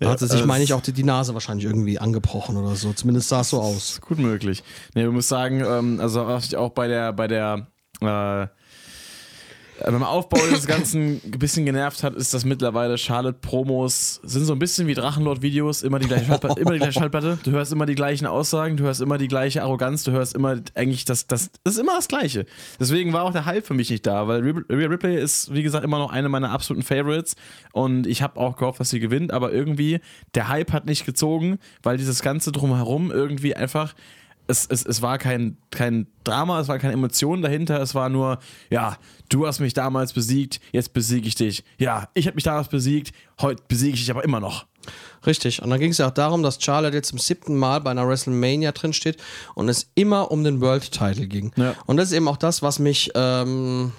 [0.00, 2.92] Da hatte sich, also meine ich, auch die, die Nase wahrscheinlich irgendwie angebrochen oder so.
[2.92, 4.00] Zumindest sah es so aus.
[4.00, 4.62] Gut möglich.
[4.94, 7.66] Nee, ich muss sagen, ähm, also auch bei der, bei der,
[8.00, 8.46] äh,
[9.84, 14.58] beim Aufbau des Ganzen ein bisschen genervt hat, ist, dass mittlerweile Charlotte-Promos sind so ein
[14.58, 17.38] bisschen wie Drachenlord-Videos, immer die gleiche immer die gleiche Schallplatte.
[17.42, 20.60] Du hörst immer die gleichen Aussagen, du hörst immer die gleiche Arroganz, du hörst immer
[20.74, 22.46] eigentlich das, das, das ist immer das Gleiche.
[22.80, 25.84] Deswegen war auch der Hype für mich nicht da, weil Rhea Ripley ist, wie gesagt,
[25.84, 27.36] immer noch eine meiner absoluten Favorites
[27.72, 30.00] und ich habe auch gehofft, dass sie gewinnt, aber irgendwie
[30.34, 33.94] der Hype hat nicht gezogen, weil dieses Ganze drumherum irgendwie einfach
[34.48, 38.38] es, es, es war kein, kein Drama, es war keine Emotion dahinter, es war nur,
[38.70, 38.96] ja,
[39.28, 41.64] du hast mich damals besiegt, jetzt besiege ich dich.
[41.76, 44.66] Ja, ich habe mich damals besiegt, heute besiege ich dich aber immer noch.
[45.26, 45.62] Richtig.
[45.62, 48.08] Und dann ging es ja auch darum, dass Charlotte jetzt zum siebten Mal bei einer
[48.08, 49.18] WrestleMania drin steht
[49.54, 51.52] und es immer um den World Title ging.
[51.56, 51.74] Ja.
[51.86, 53.92] Und das ist eben auch das, was mich ähm,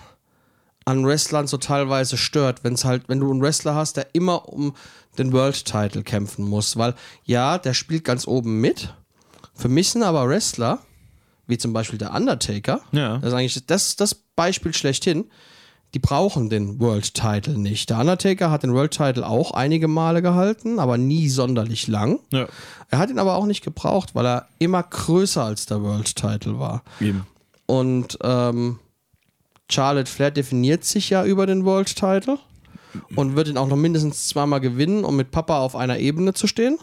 [0.86, 4.50] an Wrestlern so teilweise stört, wenn es halt, wenn du einen Wrestler hast, der immer
[4.50, 4.74] um
[5.20, 6.96] den World Title kämpfen muss, weil
[7.26, 8.94] ja, der spielt ganz oben mit.
[9.60, 10.80] Für mich sind aber Wrestler,
[11.48, 13.18] wie zum Beispiel der Undertaker, Ja.
[13.18, 15.26] das ist eigentlich das, das Beispiel schlechthin,
[15.96, 17.90] die brauchen den World Title nicht.
[17.90, 22.20] Der Undertaker hat den World Title auch einige Male gehalten, aber nie sonderlich lang.
[22.32, 22.48] Ja.
[22.90, 26.60] Er hat ihn aber auch nicht gebraucht, weil er immer größer als der World Title
[26.60, 26.84] war.
[27.02, 27.26] Eben.
[27.66, 28.80] Und ähm,
[29.70, 32.38] Charlotte Flair definiert sich ja über den World Title
[33.16, 36.46] und wird ihn auch noch mindestens zweimal gewinnen, um mit Papa auf einer Ebene zu
[36.48, 36.78] stehen.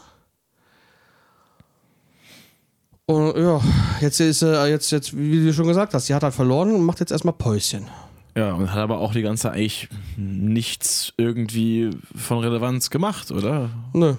[3.09, 3.61] Und ja,
[4.01, 6.83] jetzt ist er, jetzt, jetzt, wie du schon gesagt hast, sie hat halt verloren und
[6.83, 7.87] macht jetzt erstmal Päuschen.
[8.37, 13.71] Ja, und hat aber auch die ganze Zeit eigentlich nichts irgendwie von Relevanz gemacht, oder?
[13.93, 14.15] Nö.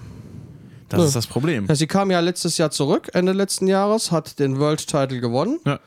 [0.88, 1.06] Das Ja.
[1.06, 1.66] ist das Problem.
[1.68, 5.60] Ja, sie kam ja letztes Jahr zurück, Ende letzten Jahres, hat den World Title gewonnen
[5.66, 5.78] Ja.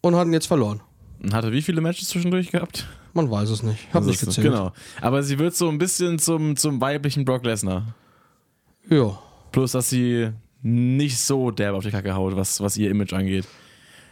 [0.00, 0.80] und hat ihn jetzt verloren.
[1.22, 2.88] Und hatte wie viele Matches zwischendurch gehabt?
[3.14, 3.84] Man weiß es nicht.
[3.94, 4.46] Hab Das nicht ist so, gezählt.
[4.52, 4.72] Genau.
[5.00, 7.94] Aber sie wird so ein bisschen zum, zum weiblichen Brock Lesnar.
[8.90, 9.16] Ja.
[9.52, 10.30] Plus, dass sie
[10.62, 13.46] nicht so derb auf die Kacke haut, was, was ihr Image angeht.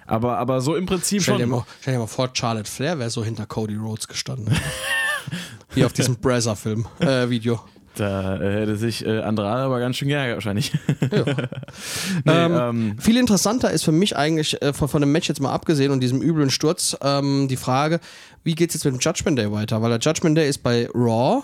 [0.07, 1.51] Aber, aber so im Prinzip Stell dir, schon.
[1.51, 4.55] mal, stell dir mal vor, Charlotte Flair wäre so hinter Cody Rhodes gestanden.
[5.74, 7.61] Wie auf diesem Brazzer-Film, äh, Video.
[7.94, 10.72] Da äh, hätte sich äh, Andrade aber ganz schön geärgert wahrscheinlich.
[11.12, 11.24] Ja.
[12.24, 15.40] nee, ähm, ähm, viel interessanter ist für mich eigentlich, äh, von, von dem Match jetzt
[15.40, 18.01] mal abgesehen und diesem üblen Sturz, ähm, die Frage,
[18.42, 19.80] wie geht es jetzt mit dem Judgment Day weiter?
[19.82, 21.42] Weil der Judgment Day ist bei Raw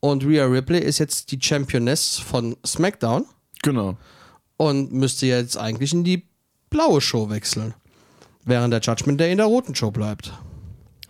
[0.00, 3.24] und Rhea Ripley ist jetzt die Championess von SmackDown
[3.62, 3.96] genau.
[4.68, 6.24] Und müsste jetzt eigentlich in die
[6.70, 7.74] blaue Show wechseln.
[8.44, 10.32] Während der Judgment Day in der roten Show bleibt.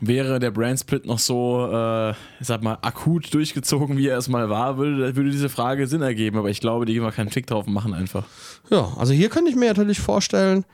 [0.01, 4.51] Wäre der Brand-Split noch so, äh, ich sag mal, akut durchgezogen, wie er es mal
[4.51, 6.37] war, würde, würde diese Frage Sinn ergeben.
[6.37, 8.25] Aber ich glaube, die gehen wir keinen Fick drauf und machen einfach.
[8.71, 10.65] Ja, also hier könnte ich mir natürlich vorstellen,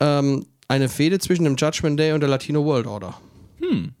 [0.00, 3.14] ähm, eine Fehde zwischen dem Judgment Day und der Latino World Order.
[3.60, 3.92] Hm.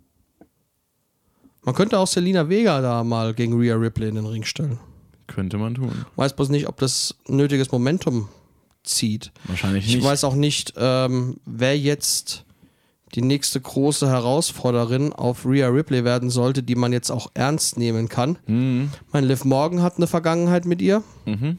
[1.62, 4.78] Man könnte auch Selina Vega da mal gegen Rhea Ripley in den Ring stellen.
[5.26, 6.04] Könnte man tun.
[6.16, 8.28] Weiß bloß nicht, ob das nötiges Momentum
[8.84, 9.32] zieht.
[9.44, 10.04] Wahrscheinlich Ich nicht.
[10.04, 12.44] weiß auch nicht, ähm, wer jetzt
[13.14, 18.08] die nächste große Herausforderin auf Rhea Ripley werden sollte, die man jetzt auch ernst nehmen
[18.08, 18.38] kann.
[18.46, 18.90] Mhm.
[19.12, 21.02] Mein Liv Morgan hat eine Vergangenheit mit ihr.
[21.24, 21.58] Mhm.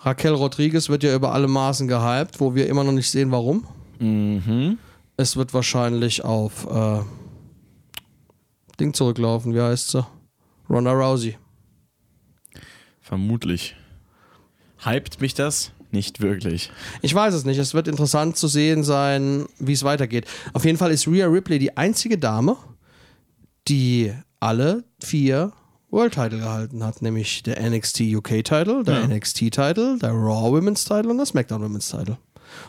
[0.00, 3.66] Raquel Rodriguez wird ja über alle Maßen gehypt, wo wir immer noch nicht sehen, warum.
[3.98, 4.78] Mhm.
[5.16, 7.00] Es wird wahrscheinlich auf äh,
[8.78, 9.54] Ding zurücklaufen.
[9.54, 10.06] Wie heißt sie?
[10.70, 11.36] Ronda Rousey.
[13.08, 13.74] Vermutlich.
[14.84, 15.72] Hypt mich das?
[15.90, 16.70] Nicht wirklich.
[17.00, 17.56] Ich weiß es nicht.
[17.58, 20.26] Es wird interessant zu sehen sein, wie es weitergeht.
[20.52, 22.58] Auf jeden Fall ist Rhea Ripley die einzige Dame,
[23.66, 25.52] die alle vier
[25.90, 29.06] World Title gehalten hat, nämlich der NXT UK Title, der Ja.
[29.08, 32.18] NXT Title, der Raw Women's Title und der SmackDown Women's Title.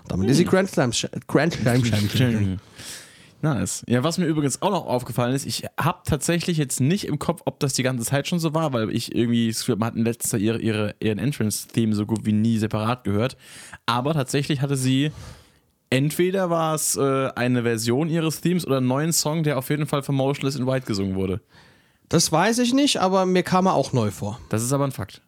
[0.03, 0.91] Und damit ist sie Grand Slam,
[1.27, 2.61] Grand Slam Champion.
[3.41, 3.83] Nice.
[3.87, 7.41] Ja, was mir übrigens auch noch aufgefallen ist, ich habe tatsächlich jetzt nicht im Kopf,
[7.45, 10.37] ob das die ganze Zeit schon so war, weil ich irgendwie, man hat in letzter
[10.37, 13.37] ihre, ihre, ihren Entrance-Theme so gut wie nie separat gehört.
[13.85, 15.11] Aber tatsächlich hatte sie,
[15.89, 19.85] entweder war es äh, eine Version ihres Themes oder einen neuen Song, der auf jeden
[19.85, 21.41] Fall von Motionless in White gesungen wurde.
[22.09, 24.39] Das weiß ich nicht, aber mir kam er auch neu vor.
[24.49, 25.21] Das ist aber ein Fakt.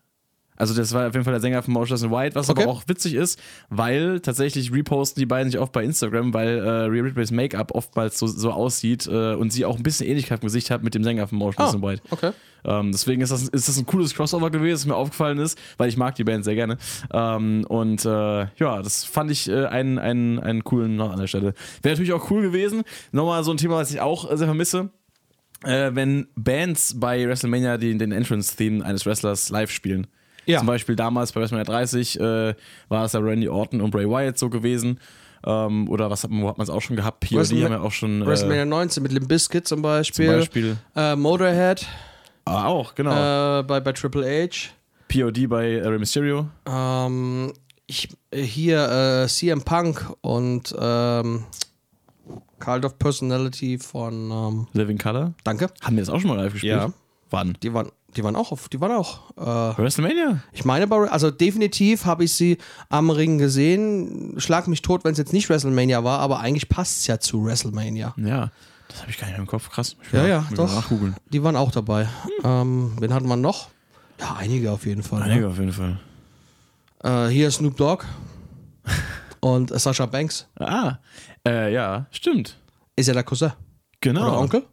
[0.61, 2.61] Also das war auf jeden Fall der Sänger von Motionless in White, was Okay.
[2.63, 3.39] aber auch witzig ist,
[3.69, 8.19] weil tatsächlich reposten die beiden sich oft bei Instagram, weil äh, Rhea Ripleys Make-up oftmals
[8.19, 11.03] so, so aussieht äh, und sie auch ein bisschen Ähnlichkeit im Gesicht hat mit dem
[11.03, 12.03] Sänger von Motionless in White.
[12.11, 12.31] okay.
[12.63, 15.89] Ähm, deswegen ist das, ist das ein cooles Crossover gewesen, das mir aufgefallen ist, weil
[15.89, 16.77] ich mag die Band sehr gerne.
[17.11, 21.25] Ähm, und äh, ja, das fand ich äh, einen, einen, einen coolen noch an der
[21.25, 21.55] Stelle.
[21.81, 22.83] Wäre natürlich auch cool gewesen.
[23.11, 24.91] Nochmal so ein Thema, was ich auch äh, sehr vermisse.
[25.63, 30.05] Äh, wenn Bands bei WrestleMania den, den Entrance-Theme eines Wrestlers live spielen.
[30.45, 30.57] Ja.
[30.59, 32.55] Zum Beispiel damals bei WrestleMania 30 äh,
[32.89, 34.99] war es ja Randy Orton und Bray Wyatt so gewesen.
[35.45, 37.19] Ähm, oder was hat hat man es auch schon gehabt?
[37.21, 38.21] POD haben wir auch schon.
[38.21, 40.27] Äh, WrestleMania 19 mit Limp Bizkit zum Beispiel.
[40.27, 40.77] zum Beispiel.
[40.95, 41.85] Äh, Motorhead
[42.45, 43.59] Ah, auch, genau.
[43.59, 44.69] äh, bei, bei Triple H.
[45.07, 46.47] POD bei äh, Rey Mysterio.
[46.67, 47.53] Ähm,
[47.85, 51.43] ich, äh, hier CM Punk und ähm,
[52.59, 55.33] Cult of Personality von ähm, Living Color.
[55.43, 55.69] Danke.
[55.81, 56.73] Haben wir das auch schon mal live gespielt?
[56.77, 56.93] Ja.
[57.29, 57.57] Wann?
[57.63, 59.31] Die waren, die waren auch auf, die waren auch.
[59.37, 60.41] Äh, WrestleMania?
[60.51, 62.57] ich meine, bei, also definitiv habe ich sie
[62.89, 64.35] am Ring gesehen.
[64.37, 67.45] Schlag mich tot, wenn es jetzt nicht WrestleMania war, aber eigentlich passt es ja zu
[67.45, 68.13] WrestleMania.
[68.17, 68.51] Ja.
[68.89, 69.69] Das habe ich gar nicht mehr im Kopf.
[69.69, 69.95] Krass.
[70.03, 70.73] Ich Ja, ja, doch.
[70.73, 71.15] Nachgoogeln.
[71.31, 72.09] Die waren auch dabei.
[72.43, 73.69] Ähm, wen hatten wir noch?
[74.19, 75.23] Ja, einige auf jeden Fall.
[75.23, 75.97] Einige auf jeden Fall.
[77.03, 77.27] Ne?
[77.27, 78.05] Äh, hier Snoop Dogg
[79.39, 80.47] und äh, Sascha Banks.
[80.59, 80.97] Ah,
[81.47, 82.57] äh, ja, stimmt.
[82.95, 83.53] Ist ja der Cousin.
[84.01, 84.27] Genau.
[84.27, 84.65] Oder Onkel?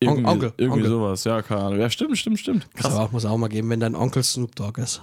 [0.00, 0.90] Irgendwie, On- Onkel, Irgendwie Onkel.
[0.90, 1.80] sowas, ja, keine Ahnung.
[1.80, 2.70] Ja, stimmt, stimmt, stimmt.
[2.74, 2.82] Krass.
[2.92, 2.94] Krass.
[2.94, 5.02] Aber muss auch mal geben, wenn dein Onkel Snoop Dogg ist.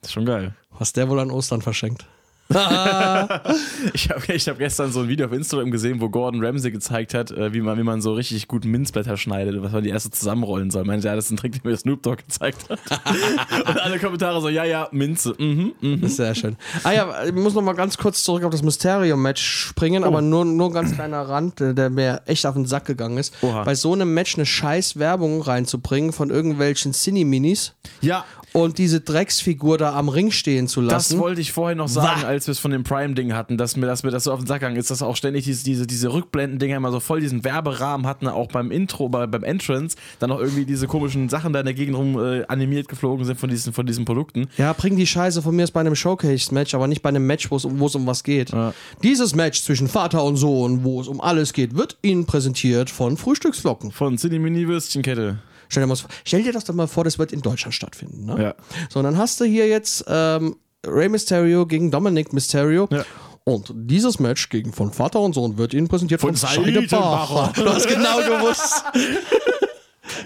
[0.00, 0.54] Das ist schon geil.
[0.78, 2.06] Was der wohl an Ostern verschenkt.
[3.92, 7.14] Ich habe ich hab gestern so ein Video auf Instagram gesehen, wo Gordon Ramsay gezeigt
[7.14, 9.90] hat, äh, wie man, wie man so richtig gut Minzblätter schneidet und was man die
[9.90, 10.84] erst so zusammenrollen soll.
[10.84, 12.78] Meinte, ja, das ist ein Trick, den mir Snoop Dogg gezeigt hat.
[13.68, 15.34] und alle Kommentare so, ja, ja, Minze.
[15.38, 16.00] Mhm, mhm.
[16.00, 16.56] Das sehr schön.
[16.84, 20.44] Ah ja, ich muss noch mal ganz kurz zurück auf das Mysterium-Match springen, aber nur,
[20.44, 23.34] nur ein ganz kleiner Rand, der, der mir echt auf den Sack gegangen ist.
[23.42, 23.64] Oha.
[23.64, 29.76] Bei so einem Match eine scheiß Werbung reinzubringen von irgendwelchen Cine-Minis Ja, und diese Drecksfigur
[29.76, 31.18] da am Ring stehen zu Das lassen.
[31.18, 32.28] wollte ich vorher noch sagen, Wah.
[32.36, 34.46] Als wir es von dem Prime-Ding hatten, dass mir, dass mir das so auf den
[34.46, 38.06] Sack gegangen ist, dass auch ständig diese, diese, diese Rückblenden-Dinger immer so voll diesen Werberahmen
[38.06, 41.66] hatten, auch beim Intro, bei, beim Entrance, dann auch irgendwie diese komischen Sachen da in
[41.66, 44.48] der Gegend rum äh, animiert geflogen sind von diesen, von diesen Produkten.
[44.56, 47.50] Ja, bring die Scheiße von mir aus bei einem Showcase-Match, aber nicht bei einem Match,
[47.50, 48.50] wo es um, um was geht.
[48.50, 48.72] Ja.
[49.02, 53.16] Dieses Match zwischen Vater und Sohn, wo es um alles geht, wird Ihnen präsentiert von
[53.16, 53.90] Frühstücksflocken.
[53.90, 55.38] Von City Mini Würstchenkette.
[55.68, 58.26] Stell dir, mal, stell dir das doch mal vor, das wird in Deutschland stattfinden.
[58.26, 58.42] Ne?
[58.42, 58.54] Ja.
[58.88, 60.56] So, und dann hast du hier jetzt ähm,
[60.86, 62.88] Rey Mysterio gegen Dominic Mysterio.
[62.90, 63.04] Ja.
[63.44, 66.64] Und dieses Match gegen von Vater und Sohn wird Ihnen präsentiert von, Von.
[66.64, 67.52] Seidebacher.
[67.54, 68.84] Du hast genau gewusst.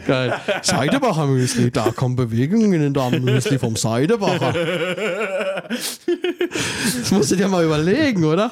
[0.07, 0.35] Geil.
[0.63, 4.53] Seidebacher Müsli, da kommen Bewegungen in den Damenmüsli vom Seidebacher.
[7.01, 8.51] Das musst du dir mal überlegen, oder?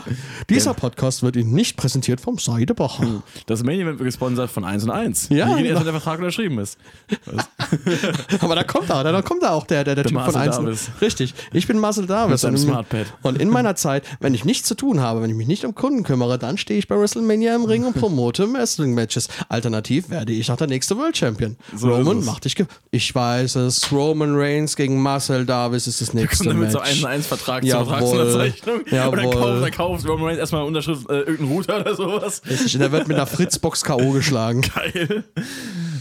[0.48, 3.22] Dieser Podcast wird Ihnen nicht präsentiert vom Seidebacher.
[3.46, 5.28] Das Main Event wird gesponsert von 1 und 1.
[5.30, 5.78] Ja, erst, genau.
[5.78, 6.78] wenn der Vertrag unterschrieben ist.
[8.40, 10.64] Aber da kommt er, da kommt da auch der, der, der, Typ von Marcel Einzel.
[10.64, 10.90] Davis.
[11.00, 12.40] Richtig, ich bin Marcel Davis.
[12.40, 13.06] seinem und, in- Smartpad.
[13.22, 15.74] und in meiner Zeit, wenn ich nichts zu tun habe, wenn ich mich nicht um
[15.74, 19.28] Kunden kümmere, dann stehe ich bei WrestleMania im Ring und promote Wrestling-Matches.
[19.48, 21.56] Alternativ werde ich noch der nächste World Champion.
[21.76, 22.56] So Roman macht dich.
[22.90, 23.92] Ich weiß es.
[23.92, 26.72] Roman Reigns gegen Marcel Davis ist das nächste Kommt dann mit Match.
[26.72, 27.86] so 1 1 Vertrag zur Jawohl.
[27.86, 28.76] Vertragsunterzeichnung.
[28.78, 29.30] Und dann Jawohl.
[29.34, 32.42] kauft, dann kauft Roman Reigns erstmal eine Unterschrift, äh, irgendeinen Router oder sowas.
[32.48, 34.12] Richtig, der wird mit einer Fritzbox K.O.
[34.12, 34.62] geschlagen.
[34.62, 35.24] Geil.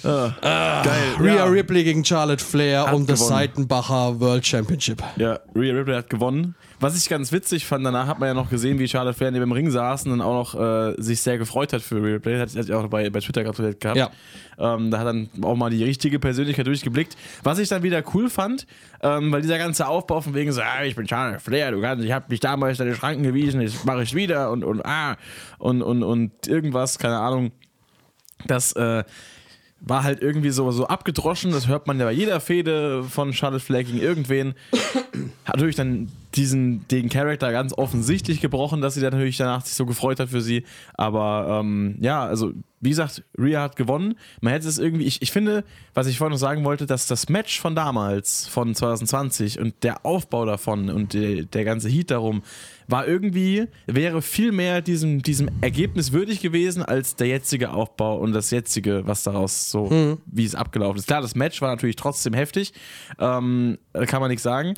[0.08, 1.14] Ah, geil.
[1.20, 1.46] Rhea ja.
[1.46, 3.28] Ripley gegen Charlotte Flair Hat um das.
[3.28, 5.04] Seitenbacher World Championship.
[5.18, 6.56] Ja, Rhea Ripley hat gewonnen.
[6.80, 9.46] Was ich ganz witzig fand, danach hat man ja noch gesehen, wie Charlotte Flair neben
[9.46, 12.38] dem Ring saß und dann auch noch äh, sich sehr gefreut hat für Rhea Ripley.
[12.38, 13.98] Hat, hat sich auch bei, bei Twitter gratuliert gehabt.
[13.98, 14.12] Ja.
[14.60, 17.16] Ähm, da hat dann auch mal die richtige Persönlichkeit durchgeblickt.
[17.44, 18.66] Was ich dann wieder cool fand,
[19.02, 22.06] ähm, weil dieser ganze Aufbau von wegen so, ah, ich bin Charlotte Flair, du kannst,
[22.06, 25.18] ich habe dich damals deine Schranken gewiesen, jetzt mache ich wieder und und ah
[25.58, 27.52] und und und irgendwas, keine Ahnung.
[28.46, 29.04] Das äh,
[29.80, 33.64] war halt irgendwie so, so abgedroschen, das hört man ja bei jeder Fehde von Charlotte
[33.64, 34.56] Flair gegen irgendwen.
[35.46, 39.76] Hat natürlich dann diesen, den Charakter ganz offensichtlich gebrochen, dass sie dann natürlich danach sich
[39.76, 40.64] so gefreut hat für sie.
[40.96, 44.16] Aber ähm, ja, also wie gesagt, Rhea hat gewonnen.
[44.40, 45.64] Man hätte es irgendwie, ich, ich finde,
[45.96, 50.06] was ich vorhin noch sagen wollte, dass das Match von damals, von 2020 und der
[50.06, 52.44] Aufbau davon und der, der ganze Heat darum,
[52.88, 58.32] war irgendwie, wäre viel mehr diesem, diesem Ergebnis würdig gewesen als der jetzige Aufbau und
[58.34, 61.08] das jetzige, was daraus so, wie es abgelaufen ist.
[61.08, 62.74] Klar, das Match war natürlich trotzdem heftig,
[63.20, 64.76] ähm, kann man nichts sagen.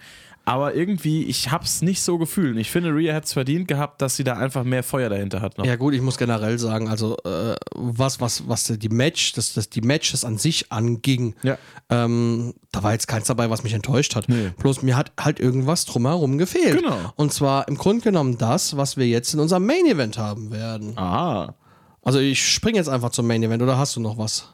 [0.50, 2.58] Aber irgendwie, ich hab's nicht so gefühlt.
[2.58, 5.58] Ich finde, Rhea hat's verdient gehabt, dass sie da einfach mehr Feuer dahinter hat.
[5.58, 5.66] Noch.
[5.66, 9.70] Ja gut, ich muss generell sagen, also äh, was, was, was die Match, das, das,
[9.70, 11.58] die Matches an sich anging, Ja.
[11.90, 14.28] ähm, da war jetzt keins dabei, was mich enttäuscht hat.
[14.28, 14.52] Nee.
[14.58, 16.82] Bloß mir hat halt irgendwas drumherum gefehlt.
[16.82, 16.98] Genau.
[17.16, 20.98] Und zwar im Grunde genommen das, was wir jetzt in unserem Main Event haben werden.
[20.98, 21.54] Aha.
[22.02, 24.52] Also ich springe jetzt einfach zum Main Event oder hast du noch was?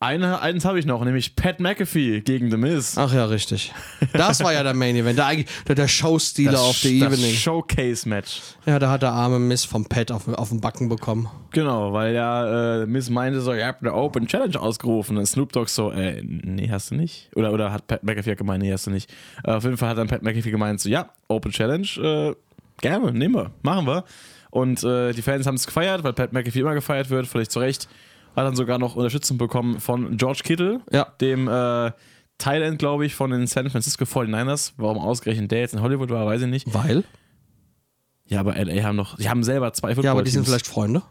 [0.00, 2.98] Eine, eins habe ich noch, nämlich Pat McAfee gegen The Miz.
[2.98, 3.72] Ach ja, richtig.
[4.12, 7.34] Das war ja der Main Event, der, der, Showstealer of the das Evening.
[7.34, 8.42] Showcase-Match.
[8.66, 11.28] Ja, da hat der arme Miss vom Pet auf, auf den Backen bekommen.
[11.52, 15.16] Genau, weil ja äh, Miz meinte so, ihr habt eine Open Challenge ausgerufen.
[15.16, 17.30] Und Snoop Dogg so, äh, nee, hast du nicht.
[17.34, 19.10] Oder, oder hat Pat McAfee gemeint, nee, hast du nicht.
[19.42, 22.34] Äh, auf jeden Fall hat dann Pat McAfee gemeint so, ja, Open Challenge, äh,
[22.80, 24.04] gerne, nehmen wir, machen wir.
[24.50, 27.58] Und äh, die Fans haben es gefeiert, weil Pat McAfee immer gefeiert wird, völlig zu
[27.58, 27.88] Recht.
[28.36, 31.06] Hat dann sogar noch Unterstützung bekommen von George Kittle, Ja.
[31.20, 31.92] dem äh,
[32.38, 34.72] Thailand, glaube ich, von den San Francisco 49ers.
[34.76, 36.74] Warum ausgerechnet der jetzt in Hollywood war, weiß ich nicht.
[36.74, 37.04] Weil?
[38.26, 41.02] Ja, aber LA haben noch, die haben selber zwei Ja, aber die sind vielleicht Freunde.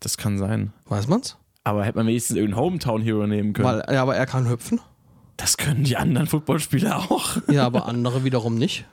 [0.00, 0.72] Das kann sein.
[0.86, 1.36] Weiß man's?
[1.62, 3.68] Aber hätte man wenigstens irgendeinen Hometown-Hero nehmen können.
[3.68, 4.80] Weil, ja, aber er kann hüpfen.
[5.36, 7.36] das können die anderen Footballspieler auch.
[7.48, 8.84] Ja, aber andere wiederum nicht.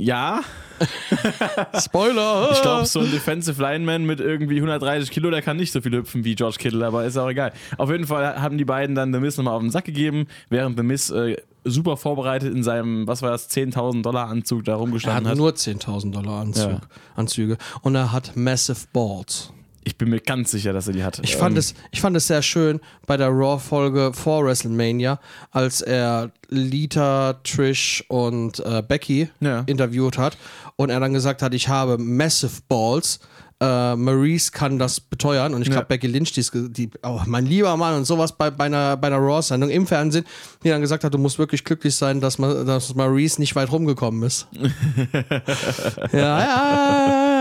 [0.00, 0.40] Ja,
[1.78, 2.50] Spoiler!
[2.52, 5.92] ich glaube, so ein Defensive Lineman mit irgendwie 130 Kilo, der kann nicht so viel
[5.92, 7.52] hüpfen wie George Kittle, aber ist auch egal.
[7.78, 10.76] Auf jeden Fall haben die beiden dann The Miz nochmal auf den Sack gegeben, während
[10.76, 14.74] The Miz äh, super vorbereitet in seinem, was war das, 10.000 Dollar Anzug da Er
[14.74, 15.36] hat rumgestanden hat.
[15.36, 16.80] nur 10.000 Dollar Anzug, Ja.
[17.14, 17.56] Anzüge.
[17.82, 19.52] Und er hat Massive Balls.
[19.84, 21.20] Ich bin mir ganz sicher, dass er die hat.
[21.22, 25.20] Ich fand, Ähm, es, ich fand es sehr schön bei der Raw-Folge vor WrestleMania,
[25.50, 29.60] als er Lita, Trish und äh, Becky Ja.
[29.66, 30.36] interviewt hat
[30.76, 33.20] und er dann gesagt hat, ich habe Massive Balls.
[33.60, 35.86] Äh, Maurice kann das beteuern und ich glaube, Ja.
[35.88, 39.18] Becky Lynch, die, die oh, mein lieber Mann und sowas bei, bei einer, bei einer
[39.18, 40.24] Raw-Sendung im Fernsehen,
[40.64, 44.24] die dann gesagt hat, du musst wirklich glücklich sein, dass, dass Maurice nicht weit rumgekommen
[44.24, 44.48] ist.
[46.12, 47.33] ja, ja,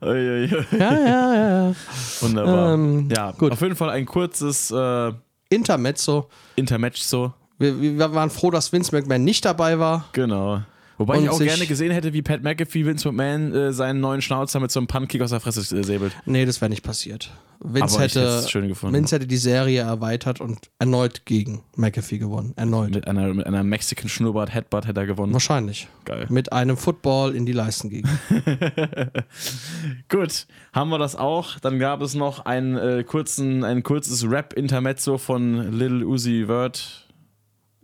[0.00, 0.64] Uiuiui.
[0.78, 1.74] ja, ja, ja.
[2.20, 2.74] Wunderbar.
[2.74, 3.52] Ähm, ja, gut.
[3.52, 5.12] auf jeden Fall ein kurzes äh,
[5.48, 6.28] Intermezzo.
[6.56, 7.32] Intermatch so.
[7.58, 10.06] Wir, wir waren froh, dass Vince McMahon nicht dabei war.
[10.12, 10.62] Genau.
[11.04, 14.22] Wobei Und ich auch gerne gesehen hätte, wie Pat McAfee Vince McMahon äh, seinen neuen
[14.22, 16.16] Schnauzer mit so einem Puntkick aus der Fresse äh, säbelt.
[16.24, 17.30] Nee, das wäre nicht passiert.
[17.60, 18.96] Vince Aber hätte, schön gefunden.
[18.96, 22.54] Vince hätte die Serie erweitert und erneut gegen McAfee gewonnen.
[22.56, 22.94] Erneut.
[22.94, 25.34] Mit einer, mit einer Mexican Schnurrbart Headbutt hätte er gewonnen.
[25.34, 25.88] Wahrscheinlich.
[26.06, 26.24] Geil.
[26.30, 28.08] Mit einem Football in die Leisten gegen.
[30.08, 31.58] Gut, haben wir das auch.
[31.58, 37.04] Dann gab es noch einen, äh, kurzen, ein kurzes Rap-Intermezzo von Little Uzi Vert,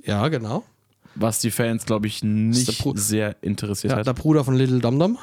[0.04, 0.64] ja, genau.
[1.20, 4.06] Was die Fans, glaube ich, nicht sehr interessiert Ja, hat.
[4.06, 5.18] der Bruder von Little Dum Dum.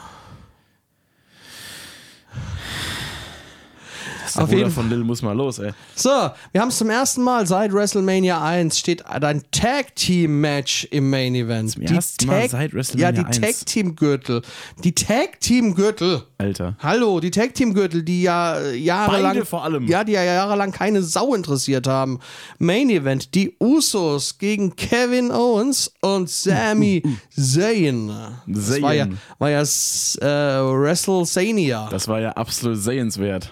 [4.35, 5.71] Der Auf Bruder jeden von Lil muss mal los, ey.
[5.95, 6.09] So,
[6.51, 11.09] wir haben es zum ersten Mal seit WrestleMania 1 steht ein Tag Team Match im
[11.09, 11.71] Main Event.
[11.71, 13.39] Zum ersten Mal seit WrestleMania Ja, die 1.
[13.39, 14.41] Tag Team Gürtel.
[14.83, 16.23] Die Tag Team Gürtel.
[16.37, 16.75] Alter.
[16.79, 19.87] Hallo, die Tag Team Gürtel, die ja äh, jahrelang Beide vor allem.
[19.87, 22.19] Ja, die ja jahrelang keine Sau interessiert haben.
[22.59, 27.01] Main Event, die Usos gegen Kevin Owens und Sami
[27.35, 28.11] Zayn.
[28.45, 29.17] Das war ja Zayn.
[29.39, 31.87] war ja s- äh, WrestleSania.
[31.89, 33.51] Das war ja absolut sehenswert.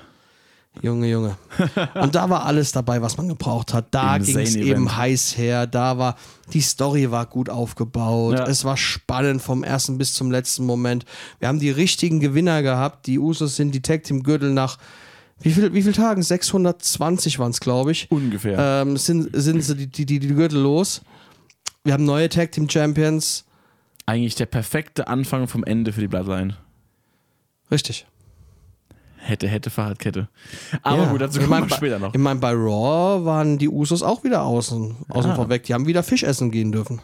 [0.81, 1.37] Junge, Junge.
[1.95, 3.87] Und da war alles dabei, was man gebraucht hat.
[3.91, 5.67] Da ging es eben heiß her.
[5.67, 6.15] Da war
[6.53, 8.39] die Story war gut aufgebaut.
[8.39, 8.45] Ja.
[8.45, 11.05] Es war spannend vom ersten bis zum letzten Moment.
[11.39, 13.07] Wir haben die richtigen Gewinner gehabt.
[13.07, 14.77] Die Usos sind die Tag Team Gürtel nach
[15.41, 16.23] wie viel, wie viel Tagen?
[16.23, 18.09] 620 waren es, glaube ich.
[18.09, 18.57] Ungefähr.
[18.57, 21.01] Ähm, sind, sind sie die, die, die, die Gürtel los.
[21.83, 23.45] Wir haben neue Tag Team Champions.
[24.05, 26.57] Eigentlich der perfekte Anfang vom Ende für die Bloodline.
[27.69, 28.05] Richtig.
[29.27, 30.27] Hätte, hätte, Fahrradkette.
[30.83, 31.11] Aber Ja.
[31.11, 32.13] gut, dazu Ich kommen mein, wir später noch.
[32.13, 35.35] Ich meine, bei Raw waren die Usos auch wieder außen, außen Ah.
[35.35, 35.63] vor weg.
[35.63, 37.01] Die haben wieder Fisch essen gehen dürfen.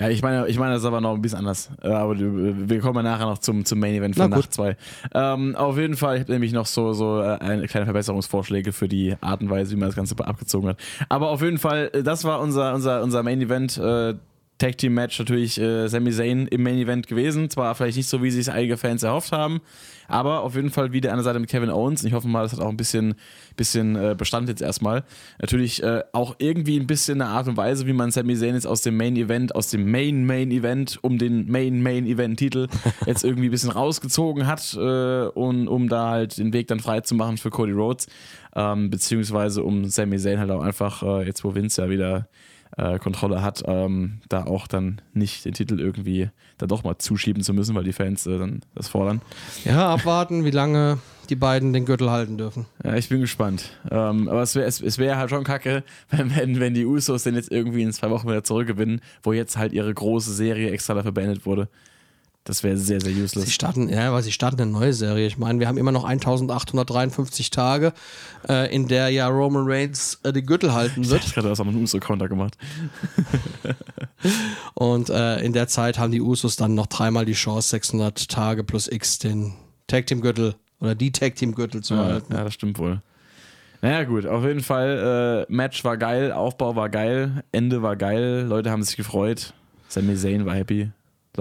[0.00, 1.70] Ja, ich meine, ich meine, das ist aber noch ein bisschen anders.
[1.82, 4.40] Äh, Aber wir kommen ja nachher noch zum, zum Main Event Na von gut.
[4.44, 4.76] Nacht 2.
[5.12, 8.86] Ähm, auf jeden Fall, ich habe nämlich noch so, so äh, eine kleine Verbesserungsvorschläge für
[8.86, 10.78] die Art und Weise, wie man das Ganze abgezogen hat.
[11.08, 13.76] Aber auf jeden Fall, äh, das war unser, unser, unser Main Event.
[13.78, 14.14] Äh,
[14.58, 17.48] Tag Team Match natürlich äh, Sami Zayn im Main Event gewesen.
[17.48, 19.60] Zwar vielleicht nicht so, wie sich einige Fans erhofft haben,
[20.08, 22.02] aber auf jeden Fall wieder an der Seite mit Kevin Owens.
[22.02, 23.14] Ich hoffe mal, das hat auch ein bisschen,
[23.56, 25.04] bisschen äh, Bestand jetzt erstmal.
[25.40, 28.66] Natürlich äh, auch irgendwie ein bisschen eine Art und Weise, wie man Sami Zayn jetzt
[28.66, 32.68] aus dem Main Event, aus dem Main Main Event um den Main Main Event Titel
[33.06, 37.02] jetzt irgendwie ein bisschen rausgezogen hat äh, und um da halt den Weg dann frei
[37.02, 38.06] zu machen für Cody Rhodes.
[38.56, 42.28] Ähm, beziehungsweise um Sami Zayn halt auch einfach, äh, jetzt wo Vince ja wieder
[42.78, 47.42] äh, Kontrolle hat, ähm, da auch dann nicht den Titel irgendwie da doch mal zuschieben
[47.42, 49.20] zu müssen, weil die Fans äh, dann das fordern.
[49.64, 50.98] Ja, abwarten, wie lange
[51.28, 52.66] die beiden den Gürtel halten dürfen.
[52.82, 53.70] Ja, ich bin gespannt.
[53.90, 57.24] Ähm, aber es wäre es, es wär halt schon kacke, wenn, wenn, wenn die Usos
[57.24, 60.94] den jetzt irgendwie in zwei Wochen wieder zurückgewinnen, wo jetzt halt ihre große Serie extra
[60.94, 61.68] dafür beendet wurde.
[62.48, 63.52] Das wäre sehr, sehr Sie useless.
[63.52, 65.26] starten, ja, weil sie starten eine neue Serie.
[65.26, 67.92] Ich meine, wir haben immer noch 1853 Tage,
[68.48, 71.34] äh, in der ja Roman Reigns äh, den Gürtel halten Ich wird.
[71.34, 72.56] gerade was auf einem Uso-Counter gemacht.
[74.74, 78.64] Und äh, in der Zeit haben die Usos dann noch dreimal die Chance, 600 Tage
[78.64, 79.52] plus X den
[79.86, 82.32] Tag Team Gürtel oder die Tag Team Gürtel zu Ja, halten.
[82.34, 83.02] ja, das stimmt wohl.
[83.82, 88.46] Naja, gut, auf jeden Fall, äh, Match war geil, Aufbau war geil, Ende war geil,
[88.48, 89.52] Leute haben sich gefreut.
[89.88, 90.90] Sami Zayn war happy.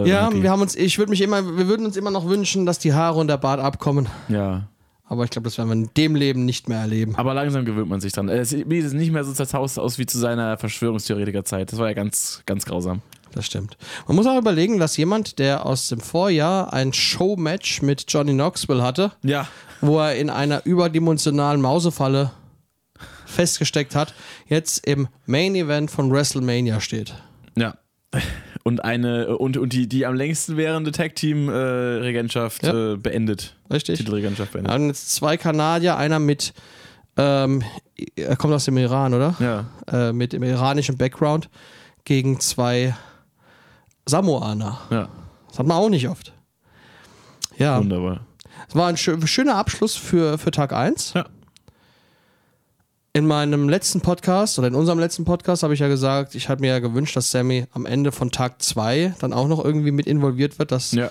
[0.06, 2.78] Ja, wir haben uns, ich würde mich immer, wir würden uns immer noch wünschen, dass
[2.78, 4.08] die Haare und der Bart abkommen.
[4.30, 4.68] ja.
[5.10, 7.16] Aber ich glaube, das werden wir in dem Leben nicht mehr erleben.
[7.16, 8.28] Aber langsam gewöhnt man sich dran.
[8.28, 11.72] Es sieht nicht mehr so zerzaust aus wie zu seiner Verschwörungstheoretiker-Zeit.
[11.72, 13.02] Das war ja ganz, ganz grausam.
[13.32, 13.78] Das stimmt.
[14.08, 18.84] Man muss auch überlegen, dass jemand, der aus dem Vorjahr ein Showmatch mit Johnny Knoxville
[18.84, 19.48] hatte, Ja.
[19.80, 22.32] wo er in einer überdimensionalen Mausefalle
[23.26, 24.14] festgesteckt hat,
[24.48, 27.14] jetzt im Main Event von WrestleMania steht.
[27.56, 27.76] Ja.
[28.68, 32.94] Und eine, und, und die, die am längsten währende Tag-Team-Regentschaft Ja.
[32.94, 33.56] äh, beendet.
[33.72, 33.98] Richtig?
[34.00, 34.74] Titelregentschaft beendet.
[34.74, 36.54] haben jetzt zwei Kanadier, einer mit,
[37.16, 37.64] ähm,
[38.18, 39.36] er kommt aus dem Iran, oder?
[39.40, 39.66] Ja.
[40.10, 41.50] Äh, mit dem iranischen Background
[42.04, 42.94] gegen zwei
[44.06, 44.80] Samoaner.
[44.90, 45.10] Ja.
[45.48, 46.34] Das hat man auch nicht oft.
[47.58, 48.20] Ja, Wunderbar.
[48.68, 51.14] es war ein schö- schöner Abschluss für, für Tag 1.
[51.14, 51.26] Ja.
[53.18, 56.62] In meinem letzten Podcast oder in unserem letzten Podcast habe ich ja gesagt, ich habe
[56.62, 60.06] mir ja gewünscht, dass Sammy am Ende von Tag 2 dann auch noch irgendwie mit
[60.06, 60.72] involviert wird.
[60.72, 61.10] Das Ja.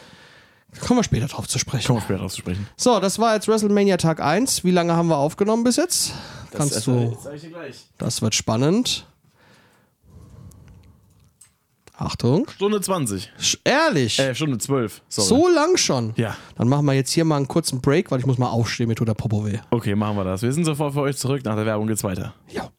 [0.87, 1.85] kommen wir später drauf zu sprechen.
[1.89, 2.69] Kommen wir später auszusprechen.
[2.77, 4.63] So, das war jetzt WrestleMania Tag 1.
[4.63, 6.13] Wie lange haben wir aufgenommen bis jetzt?
[6.53, 7.19] Kannst du.
[7.99, 9.05] Das wird spannend.
[11.99, 12.47] Achtung.
[12.51, 13.31] Stunde 20.
[13.41, 14.19] Sch- Ehrlich?
[14.19, 15.03] Äh, Stunde 12.
[15.09, 15.29] Sorry.
[15.29, 16.13] so lang schon?
[16.17, 16.37] Ja.
[16.57, 18.95] Dann machen wir jetzt hier mal einen kurzen Break, weil ich muss mal aufstehen, mir
[18.95, 19.59] tut der Popo weh.
[19.71, 20.43] Okay, machen wir das.
[20.43, 21.43] Wir sind sofort für euch zurück.
[21.45, 22.35] Nach der Werbung geht's weiter.
[22.53, 22.71] Ja.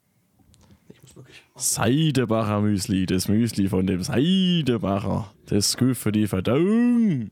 [0.89, 1.41] Ich muss wirklich.
[1.56, 3.07] Seidebacher Müsli.
[3.07, 5.31] Das Müsli von dem Seidebacher.
[5.48, 7.31] Das ist gut für die Verdauung.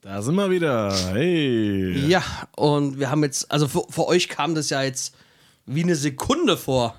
[0.00, 0.92] Da sind wir wieder.
[1.12, 2.06] Hey.
[2.08, 2.22] Ja,
[2.56, 5.14] und wir haben jetzt, also für, für euch kam das ja jetzt
[5.66, 6.96] wie eine Sekunde vor.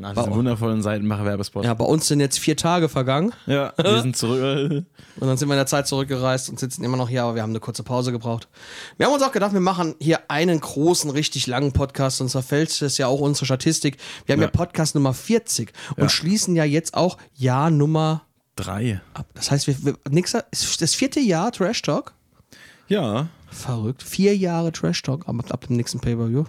[0.00, 1.64] Nach diesem wundervollen Seidenbacher-Werbespot.
[1.64, 4.40] Ja, bei uns sind jetzt vier Tage vergangen Ja, wir sind zurück.
[4.40, 7.42] und dann sind wir in der Zeit zurückgereist und sitzen immer noch hier, aber wir
[7.42, 8.48] haben eine kurze Pause gebraucht.
[8.96, 12.80] Wir haben uns auch gedacht, wir machen hier einen großen, richtig langen Podcast und zerfällt
[12.82, 13.98] das ja auch unsere Statistik.
[14.26, 14.50] Wir haben ja, Ja.
[14.52, 16.08] Podcast Nummer 40 und Ja.
[16.08, 18.22] schließen ja jetzt auch Jahr Nummer
[18.56, 19.00] Drei.
[19.14, 19.26] ab.
[19.34, 22.14] Das heißt, wir, wir, nächster, das vierte Jahr Trash Talk?
[22.88, 23.28] Ja.
[23.50, 24.02] Verrückt.
[24.02, 26.44] Vier Jahre Trash Talk ab, ab dem nächsten Pay-Per-View.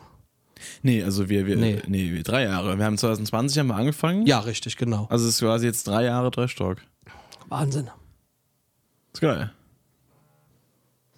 [0.83, 1.81] Nee, also wir, wir Nee.
[1.88, 2.11] nee.
[2.11, 2.77] wir drei Jahre.
[2.77, 4.25] Wir haben 2020 haben wir angefangen.
[4.25, 5.07] Ja, richtig, genau.
[5.09, 6.77] Also es ist quasi jetzt drei Jahre Trash Talk.
[7.49, 7.89] Wahnsinn.
[9.13, 9.51] Ist geil.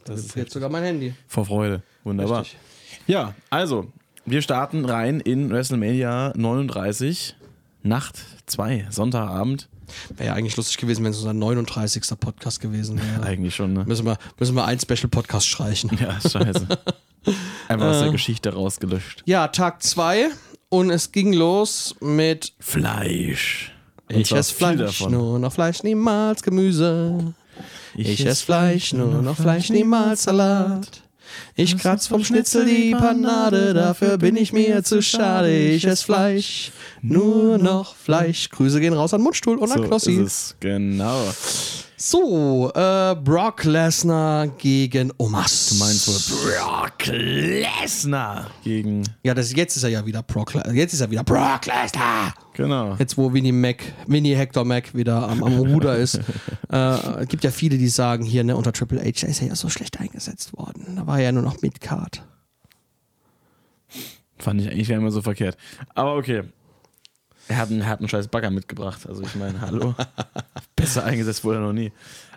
[0.06, 1.14] Das ist jetzt sogar mein Handy.
[1.28, 1.82] Vor Freude.
[2.04, 2.42] Wunderbar.
[2.42, 2.60] Richtig.
[3.08, 3.92] Ja, also,
[4.26, 7.36] wir starten rein in WrestleMania 39,
[7.84, 9.70] Nacht 2, Sonntagabend.
[10.16, 12.04] Wäre ja eigentlich lustig gewesen, wenn es unser 39.
[12.20, 13.24] Podcast gewesen wäre.
[13.28, 13.84] Eigentlich schon, ne?
[13.86, 15.92] Müssen wir, müssen wir ein Special-Podcast streichen.
[16.00, 16.68] Ja, scheiße.
[17.68, 19.24] Einfach aus der Geschichte rausgelöscht.
[19.26, 20.30] Ja, Tag 2
[20.70, 23.72] und es ging los mit Fleisch.
[24.10, 27.34] Und Ich esse Fleisch, nur noch Fleisch, niemals Gemüse.
[27.96, 31.02] Ich esse Fleisch, nur noch Fleisch, niemals Salat.
[31.56, 35.52] Ich kratz vom Schnitzel die Panade, dafür bin ich mir zu schade.
[35.56, 36.72] Ich esse Fleisch,
[37.02, 38.50] nur noch Fleisch.
[38.50, 40.14] Grüße gehen raus an Mundstuhl und an So Knossi.
[40.16, 41.24] ist es, genau.
[42.06, 45.70] So, äh, Brock Lesnar gegen Omas.
[45.70, 50.70] Du meinst wohl Brock Lesnar gegen, Ja, das, jetzt ist er ja wieder Brock Le-
[50.74, 52.34] Jetzt ist er wieder Brock Lesnar.
[52.56, 52.98] genau.
[53.00, 56.16] Jetzt, wo Winnie Mac, Winnie Hector Mac wieder am, am Ruder ist.
[56.70, 59.56] äh, gibt ja viele, die sagen, hier, ne, unter Triple H, da ist er ja
[59.56, 60.98] so schlecht eingesetzt worden.
[60.98, 62.22] Da war er ja nur noch Midcard.
[64.40, 65.56] Fand ich eigentlich mehr so verkehrt.
[65.96, 66.44] Aber okay.
[67.48, 69.08] Er hat einen, er hat einen scheiß Bagger mitgebracht.
[69.08, 69.96] Also ich meine, hallo.
[70.76, 71.92] Besser eingesetzt wurde er noch nie.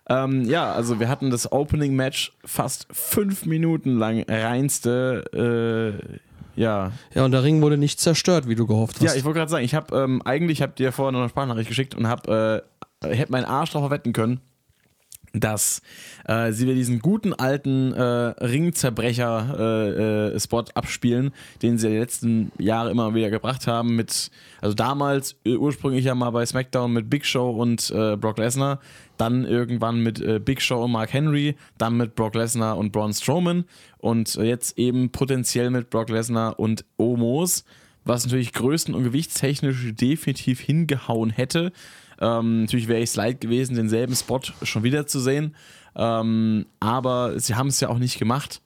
[0.08, 6.18] Ähm, ja, also wir hatten das Opening-Match fast fünf Minuten lang reinste, äh,
[6.60, 6.92] ja.
[7.14, 9.02] Ja, und der Ring wurde nicht zerstört, wie du gehofft hast.
[9.02, 11.68] Ja, ich wollte gerade sagen, ich habe ähm, eigentlich, habe dir vorher noch eine Sprachnachricht
[11.68, 12.64] geschickt und habe,
[13.02, 14.40] äh, hätte meinen Arsch drauf verwetten können,
[15.32, 15.82] dass
[16.26, 21.32] äh, sie wieder diesen guten alten äh, Ringzerbrecher-Spot abspielen,
[21.62, 23.96] den sie die letzten Jahre immer wieder gebracht haben.
[23.96, 24.30] Mit,
[24.60, 28.80] also damals äh, ursprünglich ja mal bei SmackDown mit Big Show und äh, Brock Lesnar,
[29.16, 33.12] dann irgendwann mit äh, Big Show und Mark Henry, dann mit Brock Lesnar und Braun
[33.12, 33.64] Strowman
[33.98, 37.64] und äh, jetzt eben potenziell mit Brock Lesnar und Omos,
[38.04, 41.72] was natürlich größten- und gewichtstechnisch definitiv hingehauen hätte.
[42.20, 45.54] Ähm, natürlich wäre ich es leid gewesen, denselben Spot schon wieder zu sehen.
[45.94, 48.60] Ähm, aber sie haben es ja auch nicht gemacht.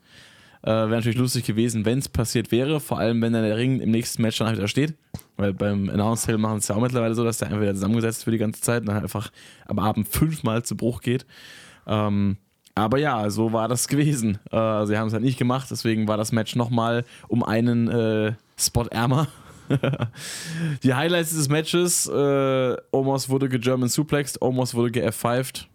[0.62, 2.80] Äh, wäre natürlich lustig gewesen, wenn es passiert wäre.
[2.80, 4.94] Vor allem, wenn dann der Ring im nächsten Match dann wieder steht.
[5.36, 8.26] Weil beim Announce Table machen es ja auch mittlerweile so, dass der einfach wieder zusammengesetzt
[8.26, 9.30] wird die ganze Zeit und dann einfach
[9.66, 11.24] am Abend fünfmal zu Bruch geht.
[11.86, 12.36] Ähm,
[12.74, 14.38] aber ja, so war das gewesen.
[14.50, 18.32] Äh, sie haben es halt nicht gemacht, deswegen war das Match nochmal um einen äh,
[18.58, 19.28] Spot ärmer.
[20.82, 25.66] Die Highlights dieses Matches: äh, Omos wurde ge-German suplexed, Omos wurde ge-F5'd.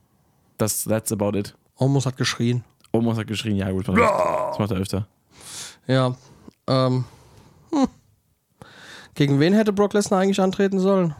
[0.58, 1.56] Das, that's about it.
[1.78, 2.64] Omos hat geschrien.
[2.92, 5.08] Omos hat geschrien, ja gut, das macht er öfter.
[5.88, 6.16] Ja.
[6.68, 7.06] Ähm.
[7.72, 7.88] Hm.
[9.16, 11.16] Gegen wen hätte Brock Lesnar eigentlich antreten sollen?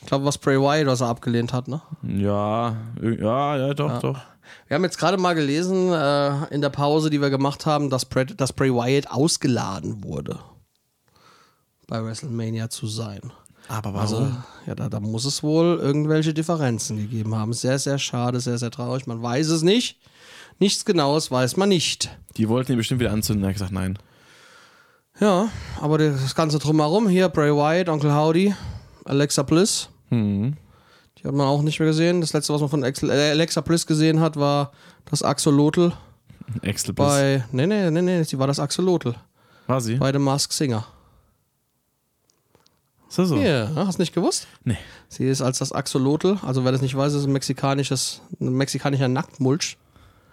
[0.00, 1.82] Ich glaube, was Bray Wyatt, was er abgelehnt hat, ne?
[2.02, 4.18] Ja, ja, ja, doch, doch.
[4.66, 8.04] Wir haben jetzt gerade mal gelesen äh, in der Pause, die wir gemacht haben, dass
[8.04, 10.38] Bray, dass Bray Wyatt ausgeladen wurde,
[11.90, 13.20] bei WrestleMania zu sein.
[13.68, 14.26] Aber Also,
[14.66, 17.52] ja, da, da muss es wohl irgendwelche Differenzen gegeben haben.
[17.52, 19.06] Sehr, sehr schade, sehr, sehr traurig.
[19.06, 19.98] Man weiß es nicht.
[20.58, 22.10] Nichts Genaues weiß man nicht.
[22.36, 23.98] Die wollten ihn bestimmt wieder anzünden, er hat gesagt, nein.
[25.20, 25.48] Ja,
[25.80, 28.54] aber das Ganze drumherum, hier Bray Wyatt, Onkel Howdy,
[29.04, 30.56] Alexa Bliss, Hm.
[31.18, 32.20] die hat man auch nicht mehr gesehen.
[32.20, 34.72] Das letzte, was man von Axel- äh, Alexa Bliss gesehen hat, war
[35.10, 35.92] das Axolotl
[36.62, 37.06] Excel Bliss.
[37.06, 37.44] bei.
[37.52, 39.14] Nee, nee, nee, nee, sie war das Axolotl
[39.66, 39.96] War sie?
[39.96, 40.86] bei The Mask Singer.
[43.10, 43.36] Ist das so?
[43.38, 44.46] Ja, hast du nicht gewusst?
[44.62, 44.78] Nee.
[45.08, 49.08] Sie ist als das Axolotl, also wer das nicht weiß, ist ein mexikanisches, ein mexikanischer
[49.08, 49.78] Nacktmulch.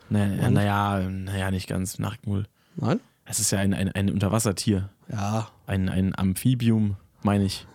[0.09, 1.97] Naja, naja, naja, nicht ganz.
[1.97, 2.45] Nachtmull.
[2.75, 2.99] Nein?
[3.25, 4.89] Es ist ja ein, ein, ein Unterwassertier.
[5.11, 5.47] Ja.
[5.65, 7.67] Ein, ein Amphibium, meine ich.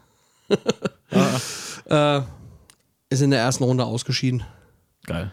[1.87, 2.23] Äh,
[3.11, 4.45] ist in der ersten Runde ausgeschieden.
[5.05, 5.31] Geil.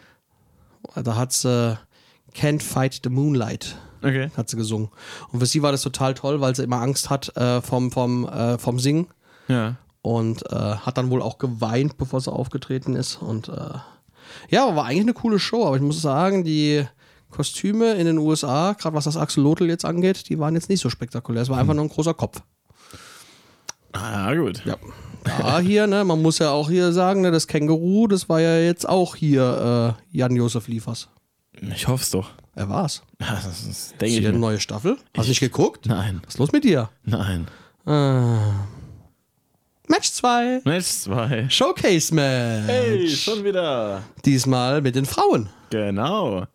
[0.95, 1.75] Da hat sie äh,
[2.35, 3.77] Can't Fight the Moonlight.
[4.01, 4.31] Okay.
[4.35, 4.89] hat sie gesungen.
[5.31, 8.27] Und für sie war das total toll, weil sie immer Angst hat äh, vom, vom,
[8.27, 9.07] äh, vom Singen
[9.49, 9.75] Ja.
[10.01, 13.17] und äh, hat dann wohl auch geweint, bevor sie aufgetreten ist.
[13.21, 13.73] Und äh,
[14.49, 16.85] ja, war eigentlich eine coole Show, aber ich muss sagen, die
[17.31, 20.89] Kostüme in den USA, gerade was das Axolotl jetzt angeht, die waren jetzt nicht so
[20.89, 21.41] spektakulär.
[21.43, 22.41] Es war einfach nur ein großer Kopf.
[23.93, 24.63] Ah, gut.
[24.65, 24.77] Ja.
[25.39, 28.57] Ja, hier, ne, man muss ja auch hier sagen, ne, das Känguru, das war ja
[28.59, 31.09] jetzt auch hier äh, Jan-Josef Liefers.
[31.75, 32.29] Ich hoffe es doch.
[32.55, 33.03] Er war's.
[33.17, 34.41] Das, das Ist denke ich hier eine mir.
[34.45, 34.97] neue Staffel?
[35.17, 35.87] Hast du nicht geguckt?
[35.87, 36.89] Nein, Was ist los mit dir?
[37.03, 37.47] nein.
[37.85, 38.37] Äh,
[39.91, 40.61] Match 2.
[40.65, 41.49] Match 2.
[41.49, 42.67] Showcase Match.
[42.67, 44.03] Hey, schon wieder.
[44.23, 45.49] Diesmal mit den Frauen.
[45.71, 46.45] Genau.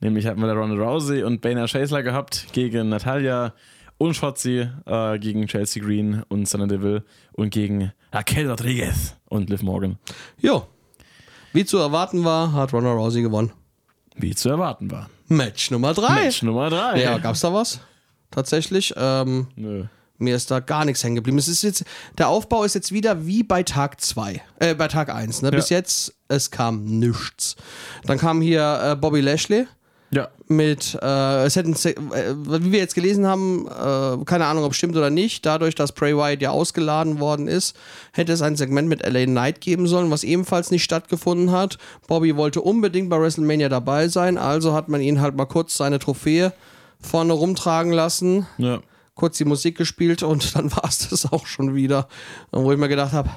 [0.00, 3.52] Nämlich hatten wir da Ronda Rousey und Baina Schäsler gehabt gegen Natalia
[3.98, 9.62] und Schotzi, äh, gegen Chelsea Green und Sanna Deville und gegen Raquel Rodriguez und Liv
[9.62, 9.98] Morgan.
[10.38, 10.68] Jo.
[11.52, 13.52] Wie zu erwarten war, hat Ronda Rousey gewonnen.
[14.14, 15.10] Wie zu erwarten war.
[15.26, 16.14] Match Nummer 3.
[16.26, 17.02] Match Nummer 3.
[17.02, 17.80] Ja, gab's da was?
[18.30, 18.94] Tatsächlich.
[18.96, 19.86] Ähm, Nö.
[20.18, 21.38] Mir ist da gar nichts hängen geblieben.
[21.38, 21.84] Es ist jetzt,
[22.18, 24.40] der Aufbau ist jetzt wieder wie bei Tag 2.
[24.60, 25.42] Äh, bei Tag 1.
[25.42, 25.50] Ne?
[25.50, 27.56] Bis jetzt, es kam nichts.
[28.06, 29.66] Dann kam hier äh, Bobby Lashley
[30.10, 30.28] Ja.
[30.46, 31.94] mit, äh, es hätten, äh,
[32.62, 36.16] wie wir jetzt gelesen haben, äh, keine Ahnung, ob stimmt oder nicht, dadurch, dass Bray
[36.16, 37.74] Wyatt ja ausgeladen worden ist,
[38.12, 41.78] hätte es ein Segment mit LA Knight geben sollen, was ebenfalls nicht stattgefunden hat.
[42.06, 45.98] Bobby wollte unbedingt bei WrestleMania dabei sein, also hat man ihn halt mal kurz seine
[45.98, 46.52] Trophäe
[47.00, 48.80] vorne rumtragen lassen, Ja.
[49.14, 52.08] Kurz die Musik gespielt und dann war es das auch schon wieder.
[52.52, 53.30] Wo ich mir gedacht habe,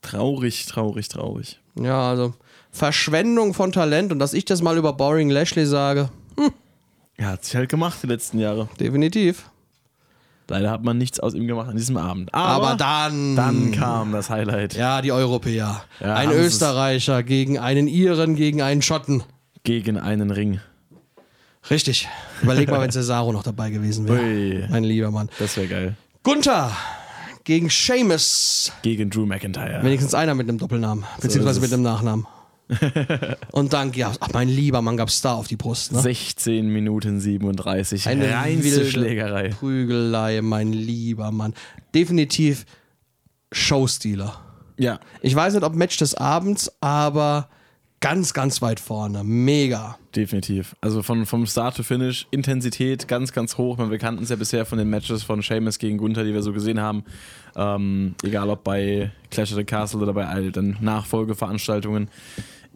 [0.00, 1.60] Traurig, traurig, traurig.
[1.76, 2.34] ja, also
[2.72, 6.10] Verschwendung von Talent und dass ich das mal über Boring Lashley sage,
[7.16, 8.68] Er hat sich halt gemacht die letzten Jahre.
[8.80, 9.48] definitiv.
[10.48, 12.34] Leider hat man nichts aus ihm gemacht an diesem Abend.
[12.34, 13.36] Aber, Aber dann.
[13.36, 15.84] dann kam das Highlight Ja, die Europäer.
[16.00, 16.30] Ja, ein.
[16.30, 19.22] Österreicher gegen einen Iren, gegen einen Schotten.
[19.62, 20.60] gegen einen Ring.
[21.70, 22.08] Richtig.
[22.42, 24.68] Überleg mal, wenn Cesaro noch dabei gewesen wäre.
[24.68, 25.28] Mein lieber Mann.
[25.38, 25.96] Das wäre geil.
[26.22, 26.76] Gunther
[27.44, 28.72] gegen Seamus.
[28.82, 29.82] Gegen Drew McIntyre.
[29.82, 31.04] Wenigstens einer mit einem Doppelnamen.
[31.20, 32.26] Beziehungsweise ist mit einem Nachnamen.
[33.52, 35.92] Und dann gab's, ach mein lieber Mann, gab's da auf die Brust.
[35.92, 36.00] Ne?
[36.00, 38.06] 16 Minuten 37.
[38.08, 39.48] Eine reinste Schlägerei.
[39.50, 41.54] Prügelei, mein lieber Mann.
[41.94, 42.64] Definitiv
[43.50, 44.40] Showstealer.
[44.78, 45.00] Ja.
[45.20, 47.48] Ich weiß nicht, ob Match des Abends, aber
[48.00, 49.22] ganz, ganz weit vorne.
[49.24, 49.98] Mega.
[50.14, 50.76] Definitiv.
[50.82, 53.78] Also von, vom Start to Finish, Intensität ganz, ganz hoch.
[53.78, 56.52] Wir kannten es ja bisher von den Matches von Seamus gegen Gunther, die wir so
[56.52, 57.04] gesehen haben.
[57.56, 62.10] Ähm, egal ob bei Clash of the Castle oder bei all den Nachfolgeveranstaltungen.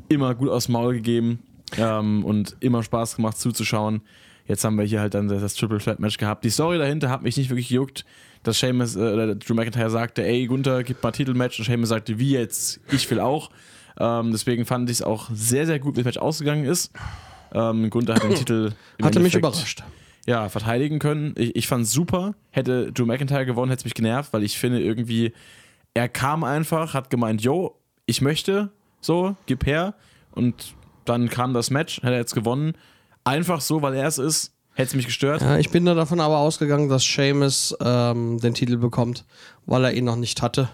[0.08, 1.40] Immer gut aus Maul gegeben
[1.76, 4.00] ähm, und immer Spaß gemacht zuzuschauen.
[4.46, 6.42] Jetzt haben wir hier halt dann das, das Triple Threat Match gehabt.
[6.42, 8.06] Die Story dahinter hat mich nicht wirklich gejuckt,
[8.44, 12.18] dass Seamus, äh, oder Drew McIntyre sagte, ey Gunther, gib mal Titelmatch und Seamus sagte,
[12.18, 13.50] wie jetzt, ich will auch.
[13.98, 16.92] Ähm, deswegen fand ich es auch sehr, sehr gut, wie das Match ausgegangen ist.
[17.52, 19.82] Ähm, Gunther hat den Titel Hatte mich überrascht.
[20.26, 21.34] Ja, verteidigen können.
[21.36, 22.34] Ich, ich fand es super.
[22.50, 25.32] Hätte Drew McIntyre gewonnen, hätte es mich genervt, weil ich finde irgendwie,
[25.94, 28.70] er kam einfach, hat gemeint, yo, ich möchte,
[29.00, 29.94] so, gib her.
[30.32, 30.74] Und
[31.04, 32.74] dann kam das Match, hätte er jetzt gewonnen.
[33.24, 35.42] Einfach so, weil er es ist, hätte es mich gestört.
[35.42, 39.24] Ja, ich bin da davon aber ausgegangen, dass Seamus ähm, den Titel bekommt,
[39.64, 40.68] weil er ihn noch nicht hatte.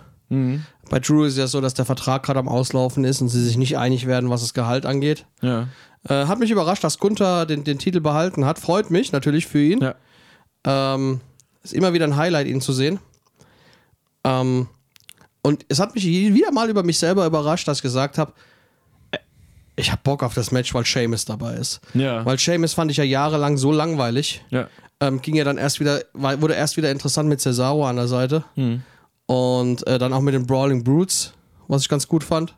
[0.90, 3.42] Bei Drew ist es ja so, dass der Vertrag gerade am Auslaufen ist und sie
[3.42, 5.26] sich nicht einig werden, was das Gehalt angeht.
[5.40, 5.68] Ja.
[6.08, 8.58] Äh, hat mich überrascht, dass Gunther den, den Titel behalten hat.
[8.58, 9.80] Freut mich natürlich für ihn.
[9.80, 9.94] Ja.
[10.64, 11.20] Ähm,
[11.62, 12.98] ist immer wieder ein Highlight, ihn zu sehen.
[14.24, 14.68] Ähm,
[15.42, 18.32] und es hat mich wieder mal über mich selber überrascht, dass ich gesagt habe,
[19.76, 21.80] ich habe Bock auf das Match, weil Seamus dabei ist.
[21.94, 22.24] Ja.
[22.24, 24.44] Weil Seamus fand ich ja jahrelang so langweilig.
[24.50, 24.68] Ja.
[25.00, 28.44] Ähm, ging ja dann erst wieder, wurde erst wieder interessant mit Cesaro an der Seite.
[29.26, 31.32] Und äh, dann auch mit den Brawling Brutes,
[31.68, 32.56] was ich ganz gut fand.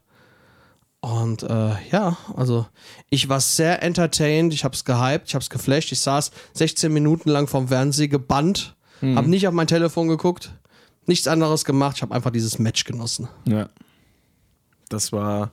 [1.00, 2.66] Und äh, ja, also
[3.10, 5.92] ich war sehr entertained, ich habe es gehypt, ich habe es geflasht.
[5.92, 10.54] Ich saß 16 Minuten lang vom Fernseher gebannt, habe nicht auf mein Telefon geguckt,
[11.04, 13.28] nichts anderes gemacht, ich habe einfach dieses Match genossen.
[13.46, 13.68] Ja.
[14.88, 15.52] Das war,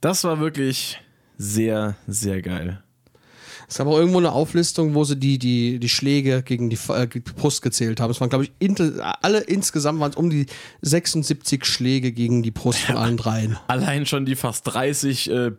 [0.00, 1.00] das war wirklich
[1.38, 2.82] sehr, sehr geil.
[3.70, 7.06] Es gab auch irgendwo eine Auflistung, wo sie die, die, die Schläge gegen die, äh,
[7.36, 8.10] Brust gezählt haben.
[8.10, 8.52] Es waren, glaube ich,
[9.22, 10.46] alle insgesamt waren es um die
[10.82, 13.58] 76 Schläge gegen die Brust von allen dreien.
[13.68, 15.52] Allein schon die fast 30 äh,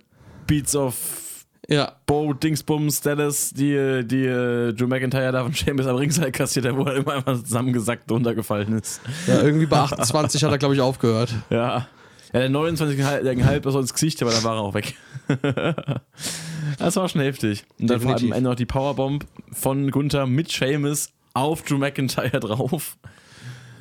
[0.46, 5.96] Beats of Ja, Bo Dingsbums Status, die, die äh, Drew McIntyre da von Seamus am
[5.96, 9.00] Ringside kassiert hat, wo er immer einfach zusammengesackt runtergefallen ist.
[9.26, 11.34] ja irgendwie bei 28 hat er, glaube ich, aufgehört.
[11.50, 11.88] Ja.
[12.34, 14.96] Ja, der 29,5 halb ist ins Gesicht, aber dann war er auch weg.
[16.78, 17.64] das war schon heftig.
[17.80, 18.32] Und dann Definitiv.
[18.32, 22.98] am Ende noch die Powerbomb von Gunther mit Seamus auf Drew McIntyre drauf.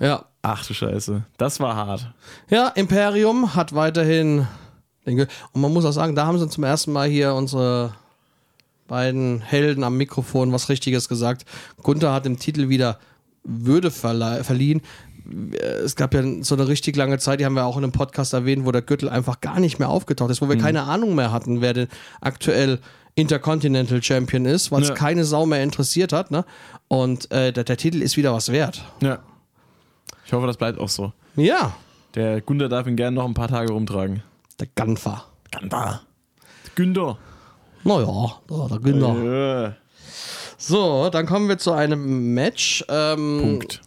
[0.00, 0.24] Ja.
[0.42, 1.24] Ach du Scheiße.
[1.36, 2.10] Das war hart.
[2.48, 4.46] Ja, Imperium hat weiterhin.
[5.06, 7.94] den Ge- Und man muss auch sagen, da haben sie zum ersten Mal hier unsere
[8.88, 11.44] beiden Helden am Mikrofon was Richtiges gesagt.
[11.82, 12.98] Gunther hat dem Titel wieder
[13.44, 14.80] Würde verliehen.
[15.84, 18.32] Es gab ja so eine richtig lange Zeit, die haben wir auch in einem Podcast
[18.32, 21.30] erwähnt, wo der Gürtel einfach gar nicht mehr aufgetaucht ist, wo wir keine Ahnung mehr
[21.32, 21.88] hatten, wer denn
[22.20, 22.80] aktuell
[23.14, 24.94] Intercontinental Champion ist, weil es Ja.
[24.94, 26.30] keine Sau mehr interessiert hat.
[26.30, 26.44] Ne?
[26.88, 28.84] Und äh, der, der Titel ist wieder was wert.
[29.02, 29.18] Ja.
[30.26, 31.12] Ich hoffe, das bleibt auch so.
[31.36, 31.74] Ja,
[32.14, 34.22] Der Gunther darf ihn gerne noch ein paar Tage rumtragen.
[34.58, 35.24] der Gunfer.
[35.52, 36.00] Gunther.
[36.74, 37.18] Günther.
[37.84, 39.66] Naja, da, der Günther.
[39.68, 39.72] Äh,
[40.58, 42.84] So, dann kommen wir zu einem Match.
[42.88, 43.80] Ähm, Punkt.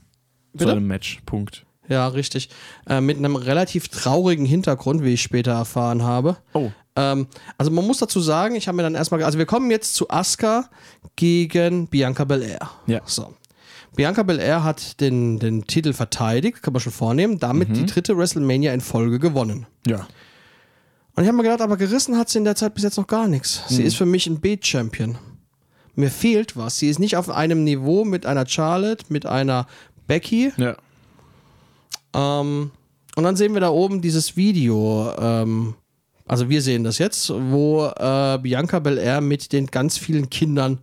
[0.53, 0.65] Bitte?
[0.65, 1.19] Zu einem Match.
[1.25, 1.65] Punkt.
[1.89, 2.49] Ja, richtig.
[2.87, 6.37] Äh, mit einem relativ traurigen Hintergrund, wie ich später erfahren habe.
[6.53, 6.71] Oh.
[6.95, 7.27] Ähm,
[7.57, 10.09] also man muss dazu sagen, ich habe mir dann erstmal, also wir kommen jetzt zu
[10.09, 10.69] Asuka
[11.15, 12.69] gegen Bianca Belair.
[12.87, 13.01] Ja.
[13.05, 13.33] So.
[13.95, 17.73] Bianca Belair hat den, den Titel verteidigt, kann man schon vornehmen, damit Mhm.
[17.73, 19.65] die dritte WrestleMania in Folge gewonnen.
[19.85, 20.07] Ja.
[21.15, 23.05] Und ich habe mir gedacht, aber gerissen hat sie in der Zeit bis jetzt noch
[23.07, 23.61] gar nichts.
[23.67, 23.87] Sie Mhm.
[23.87, 25.17] ist für mich ein B-Champion.
[25.95, 26.79] Mir fehlt was.
[26.79, 29.67] Sie ist nicht auf einem Niveau mit einer Charlotte, mit einer
[30.07, 30.51] Becky.
[30.57, 30.75] Ja.
[32.13, 32.71] Ähm,
[33.15, 35.75] und dann sehen wir da oben dieses Video, ähm,
[36.25, 40.79] Also wir sehen das jetzt, wo äh, Bianca Belair mit den ganz vielen Kindern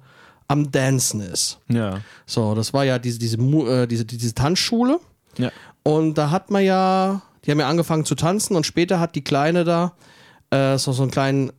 [0.48, 1.58] am Dancen ist.
[1.68, 2.00] Ja.
[2.26, 5.00] So, das war ja diese, diese, äh, diese, diese Tanzschule.
[5.38, 5.50] Ja.
[5.82, 9.24] Und da hat man ja, die haben ja angefangen zu tanzen und später hat die
[9.24, 9.92] Kleine da
[10.50, 11.52] äh, so, so einen kleinen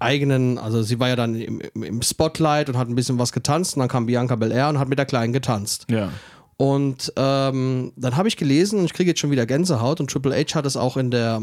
[0.00, 3.76] eigenen, also sie war ja dann im- im Spotlight und hat ein bisschen was getanzt
[3.76, 5.86] und dann kam Bianca Belair und hat mit der Kleinen getanzt.
[5.90, 6.08] Ja.
[6.60, 10.36] Und ähm, dann habe ich gelesen und ich kriege jetzt schon wieder Gänsehaut und Triple
[10.36, 11.40] H hat es auch in der,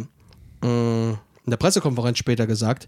[0.64, 1.18] äh, in
[1.48, 2.88] der Pressekonferenz später gesagt,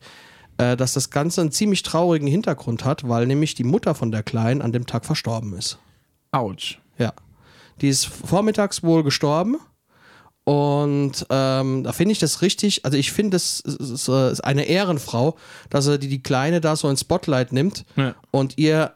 [0.60, 4.22] äh, dass das Ganze einen ziemlich traurigen Hintergrund hat, weil nämlich die Mutter von der
[4.22, 5.80] Kleinen an dem Tag verstorben ist.
[6.32, 6.78] Autsch.
[7.00, 7.14] Ja.
[7.82, 9.58] Die ist vormittags wohl gestorben.
[10.44, 14.66] Und ähm, da finde ich das richtig, also ich finde, das ist, äh, ist eine
[14.66, 15.36] Ehrenfrau,
[15.72, 18.14] dass er die, die Kleine da so ins Spotlight nimmt Ja.
[18.30, 18.94] und ihr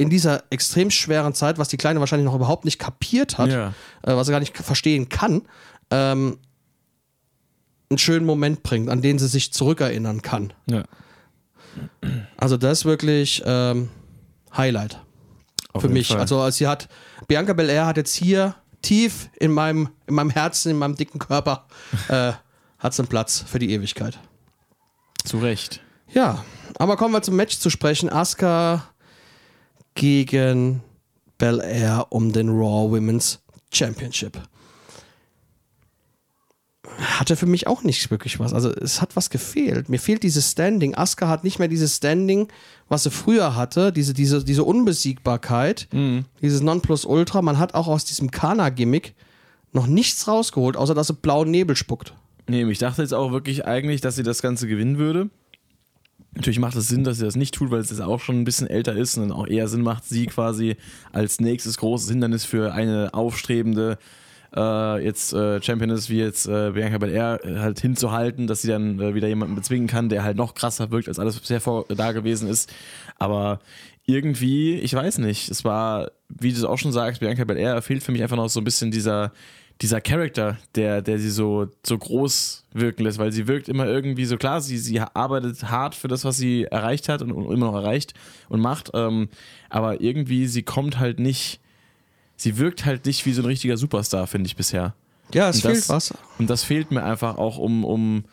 [0.00, 3.68] in dieser extrem schweren Zeit, was die Kleine wahrscheinlich noch überhaupt nicht kapiert hat, Ja.
[4.02, 5.42] äh, was sie gar nicht verstehen kann,
[5.90, 6.38] ähm,
[7.90, 10.52] einen schönen Moment bringt, an den sie sich zurückerinnern kann.
[10.66, 10.84] Ja.
[12.38, 13.90] Also das ist wirklich ähm,
[14.56, 15.00] Highlight
[15.72, 16.08] Auf für mich.
[16.08, 16.20] Fall.
[16.20, 16.88] Also sie hat
[17.28, 21.66] Bianca Belair hat jetzt hier tief in meinem in meinem Herzen, in meinem dicken Körper
[22.08, 22.32] äh,
[22.78, 24.18] hat sie einen Platz für die Ewigkeit.
[25.24, 25.80] Zu Recht.
[26.12, 26.42] Ja,
[26.78, 28.08] aber kommen wir zum Match zu sprechen.
[28.10, 28.89] Asuka
[30.00, 30.80] gegen
[31.36, 33.38] Belair um den Raw Women's
[33.70, 34.40] Championship.
[36.98, 38.54] Hatte für mich auch nicht wirklich was.
[38.54, 39.90] Also es hat was gefehlt.
[39.90, 40.94] Mir fehlt dieses Standing.
[40.94, 42.48] Asuka hat nicht mehr dieses Standing,
[42.88, 45.86] was sie früher hatte, diese, diese, diese Unbesiegbarkeit,
[46.40, 47.42] dieses Nonplusultra.
[47.42, 49.14] Man hat auch aus diesem Kana-Gimmick
[49.72, 52.14] noch nichts rausgeholt, außer dass sie blauen Nebel spuckt.
[52.48, 55.28] Nee, ich dachte jetzt auch wirklich eigentlich, dass sie das Ganze gewinnen würde.
[56.34, 58.44] Natürlich macht es Sinn, dass sie das nicht tut, weil es jetzt auch schon ein
[58.44, 60.76] bisschen älter ist und dann auch eher Sinn macht, sie quasi
[61.12, 63.98] als nächstes großes Hindernis für eine aufstrebende
[64.54, 68.98] äh, jetzt äh, Championess wie jetzt äh, Bianca Belair äh, halt hinzuhalten, dass sie dann
[69.00, 72.12] äh, wieder jemanden bezwingen kann, der halt noch krasser wirkt, als alles bisher vor, da
[72.12, 72.72] gewesen ist.
[73.18, 73.60] Aber
[74.06, 78.12] irgendwie, ich weiß nicht, es war, wie du auch schon sagst, Bianca Belair fehlt für
[78.12, 79.32] mich einfach noch so ein bisschen dieser
[79.82, 84.26] dieser Charakter, der, der sie so, so groß wirken lässt, weil sie wirkt immer irgendwie
[84.26, 87.66] so klar, sie, sie arbeitet hart für das, was sie erreicht hat und, und immer
[87.66, 88.12] noch erreicht
[88.48, 89.28] und macht, ähm,
[89.70, 91.60] aber irgendwie, sie kommt halt nicht,
[92.36, 94.94] sie wirkt halt nicht wie so ein richtiger Superstar, finde ich bisher.
[95.32, 96.14] Ja, es Und fehlt das- was.
[96.38, 98.24] Und das fehlt mir einfach auch um, um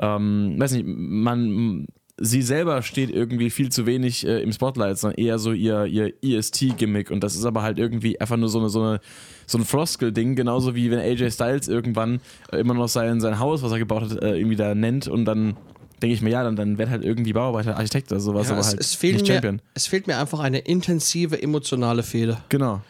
[0.00, 1.86] ähm, weiß nicht, man,
[2.18, 6.14] sie selber steht irgendwie viel zu wenig äh, im Spotlight, sondern eher so ihr, ihr
[6.22, 9.00] EST-Gimmick und das ist aber halt irgendwie einfach nur so eine, so eine
[9.46, 12.20] so ein Floskel-Ding, genauso wie wenn AJ Styles irgendwann
[12.50, 15.24] äh, immer noch sein, sein Haus, was er gebaut hat, äh, irgendwie da nennt und
[15.26, 15.56] dann
[16.02, 18.60] denke ich mir, ja, dann, dann wird halt irgendwie Bauarbeiter, Architekt oder sowas, Ja, aber
[18.60, 19.62] es, halt es, fehlt nicht mir, Champion.
[19.74, 22.80] es fehlt mir einfach eine intensive emotionale Fehde, Genau.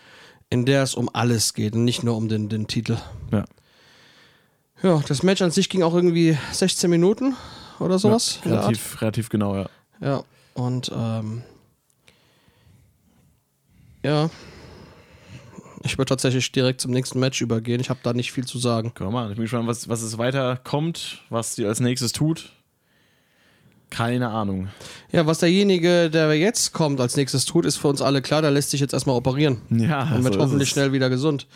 [0.51, 2.97] in der es um alles geht und nicht nur um den, den Titel.
[3.33, 3.45] Ja.
[4.83, 7.35] Ja, das Match an sich ging auch irgendwie 16 Minuten
[7.81, 8.41] oder sowas.
[8.45, 8.53] Art.
[8.53, 9.69] relativ, relativ genau, ja.
[10.01, 10.23] Ja,
[10.55, 11.43] und ähm,
[14.03, 14.31] ja,
[15.83, 17.81] ich würde tatsächlich direkt zum nächsten Match übergehen.
[17.81, 18.93] Ich habe da nicht viel zu sagen.
[18.95, 22.53] Guck mal, ich bin gespannt, was, was es weiter kommt, was sie als nächstes tut.
[23.91, 24.69] Keine Ahnung.
[25.13, 28.43] Ja, was derjenige, der jetzt kommt, als nächstes tut, ist für uns alle klar.
[28.43, 29.63] Der lässt sich jetzt erstmal operieren.
[29.71, 31.47] Ja, Und wird so hoffentlich schnell wieder gesund.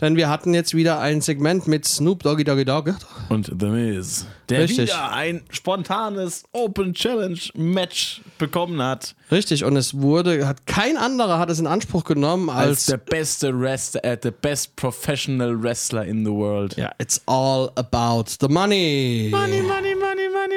[0.00, 2.92] Denn wir hatten jetzt wieder ein Segment mit Snoop Doggy Doggy Dogg.
[3.28, 4.88] Und The Miz, der Richtig.
[4.88, 11.38] wieder ein spontanes Open Challenge Match bekommen hat, Richtig, und es wurde, hat kein anderer
[11.38, 16.04] hat es in Anspruch genommen als als, der beste Wrestler, äh, the best professional wrestler
[16.04, 16.76] in the world.
[16.76, 19.28] ja, it's all about the money.
[19.30, 19.94] Money, money, money,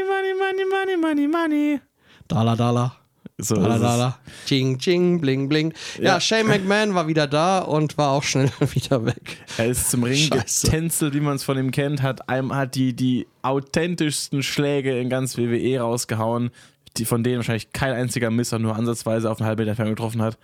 [0.02, 1.80] money, money, money, money, money, money.
[2.28, 2.96] Dollar, Dollar.
[3.40, 3.80] So Dollar.
[3.80, 4.20] Dollar.
[4.46, 5.74] Ching, ching, bling, bling.
[5.98, 6.20] Ja, Ja.
[6.20, 9.38] Shane McMahon war wieder da und war auch schnell wieder weg.
[9.58, 10.68] Er ist zum Ring Scheiße.
[10.68, 15.10] getänzelt, wie man es von ihm kennt, hat einem hat die, die authentischsten Schläge in
[15.10, 16.52] ganz WWE rausgehauen,
[16.98, 20.22] die, von denen wahrscheinlich kein einziger Misser nur ansatzweise auf einen halben Meter Fern getroffen
[20.22, 20.38] hat,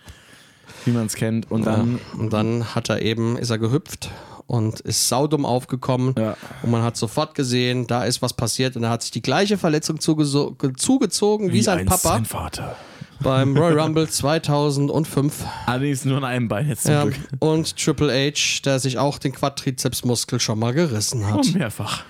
[0.84, 1.50] wie man es kennt.
[1.50, 4.10] Und dann, ja, und dann hat er eben, ist er gehüpft
[4.50, 6.14] und ist saudumm aufgekommen.
[6.18, 6.36] Ja.
[6.62, 9.56] Und man hat sofort gesehen, da ist was passiert und er hat sich die gleiche
[9.58, 12.76] Verletzung zugeso- ge- zugezogen wie, sein einst Papa Sein Vater.
[13.20, 15.44] beim Royal Rumble 2005.
[15.66, 17.16] Allerdings nur an einem Bein jetzt zum Ja, Glück.
[17.38, 21.34] und Triple H, der sich auch den Quadrizepsmuskel schon mal gerissen hat.
[21.46, 22.02] Und mehrfach.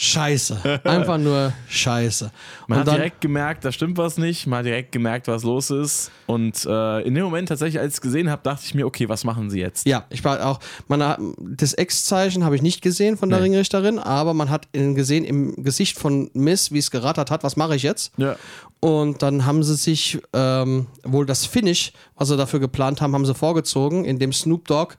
[0.00, 0.80] Scheiße.
[0.84, 2.30] Einfach nur Scheiße.
[2.68, 4.46] Man und hat direkt gemerkt, da stimmt was nicht.
[4.46, 6.12] Man hat direkt gemerkt, was los ist.
[6.26, 9.08] Und äh, in dem Moment tatsächlich, als ich es gesehen habe, dachte ich mir, okay,
[9.08, 9.86] was machen sie jetzt?
[9.88, 13.46] ja, ich war auch, man hat, das X-Zeichen habe ich nicht gesehen von der Nee.
[13.46, 17.74] Ringrichterin, aber man hat gesehen im Gesicht von Miss, wie es gerattert hat, was mache
[17.74, 18.12] ich jetzt?
[18.18, 18.36] Ja.
[18.78, 23.26] Und dann haben sie sich ähm, wohl das Finish, was sie dafür geplant haben, haben
[23.26, 24.94] sie vorgezogen, indem Snoop Dogg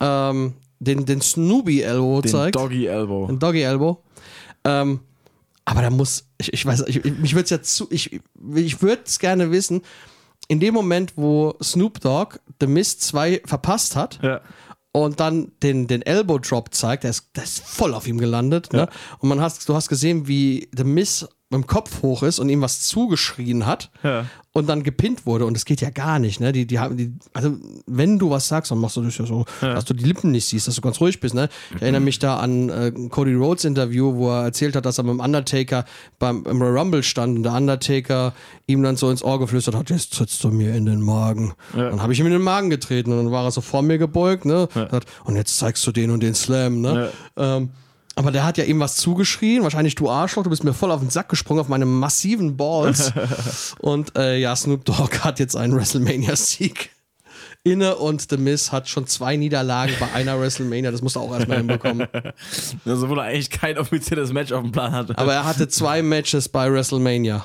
[0.00, 2.56] ähm, den, den Snoopy Elbow Den zeigt.
[2.56, 3.26] Doggy Elbow.
[3.28, 4.02] ein Doggy Elbow.
[4.64, 5.00] Ähm,
[5.64, 8.20] Aber da muss, ich, ich weiß, ich, mich würde es ja zu, ich,
[8.54, 9.82] ich würde es gerne wissen,
[10.48, 14.40] in dem Moment, wo Snoop Dogg The Mist 2 verpasst hat Ja.
[14.92, 18.72] und dann den, den Elbow Drop zeigt, der ist, der ist voll auf ihm gelandet.
[18.72, 18.80] Ne?
[18.80, 18.88] Ja.
[19.20, 22.48] Und man hast, du hast gesehen, wie The Miz mit dem Kopf hoch ist und
[22.48, 24.26] ihm was zugeschrien hat Ja.
[24.52, 25.46] und dann gepinnt wurde.
[25.46, 26.38] Und das geht ja gar nicht.
[26.38, 26.52] Ne?
[26.52, 27.56] Die, die haben, die, also,
[27.86, 30.46] wenn du was sagst, dann machst du das ja so, dass du die Lippen nicht
[30.46, 31.34] siehst, dass du ganz ruhig bist.
[31.34, 31.48] Ne?
[31.74, 35.04] Ich erinnere mich da an äh, Cody Rhodes Interview, wo er erzählt hat, dass er
[35.04, 35.84] mit dem Undertaker
[36.20, 38.32] beim im Royal Rumble stand und der Undertaker
[38.68, 41.54] ihm dann so ins Ohr geflüstert hat, jetzt trittst du mir in den Magen.
[41.76, 41.90] Ja.
[41.90, 43.98] Dann habe ich ihm in den Magen getreten und dann war er so vor mir
[43.98, 44.68] gebeugt, ne?
[44.74, 47.10] Hat, und jetzt zeigst du den und den Slam, ne?
[47.36, 47.70] Ähm,
[48.20, 51.00] aber der hat ja ihm was zugeschrien, wahrscheinlich du Arschloch, du bist mir voll auf
[51.00, 53.14] den Sack gesprungen auf meine massiven Balls.
[53.78, 56.90] und äh, ja, Snoop Dogg hat jetzt einen WrestleMania-Sieg
[57.64, 61.32] inne und The Miz hat schon zwei Niederlagen bei einer WrestleMania, das musst du auch
[61.32, 62.06] erstmal hinbekommen.
[62.84, 65.16] Also, wo er eigentlich kein offizielles Match auf dem Plan hatte.
[65.16, 67.42] Aber er hatte zwei Matches bei WrestleMania.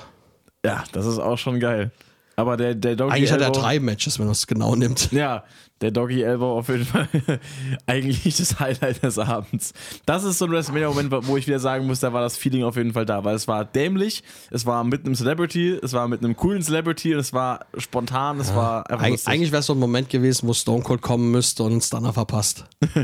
[0.66, 1.92] ja, das ist auch schon geil.
[2.38, 5.10] Aber der, der Doggy Eigentlich hat er Elbow, drei Matches, wenn man es genau nimmt.
[5.16, 5.44] Ja,
[5.82, 7.08] der Doggy Elbow auf jeden Fall
[7.86, 9.74] eigentlich das Highlight des Abends.
[10.06, 12.76] Das ist so ein WrestleMania-Moment, wo ich wieder sagen muss, da war das Feeling auf
[12.78, 16.24] jeden Fall da, weil es war dämlich, es war mit einem Celebrity, es war mit
[16.24, 19.74] einem coolen Celebrity und es war spontan, es war einfach Eig eigentlich wäre es so
[19.74, 22.66] ein Moment gewesen, wo Stone Cold kommen müsste und Stunner verpasst.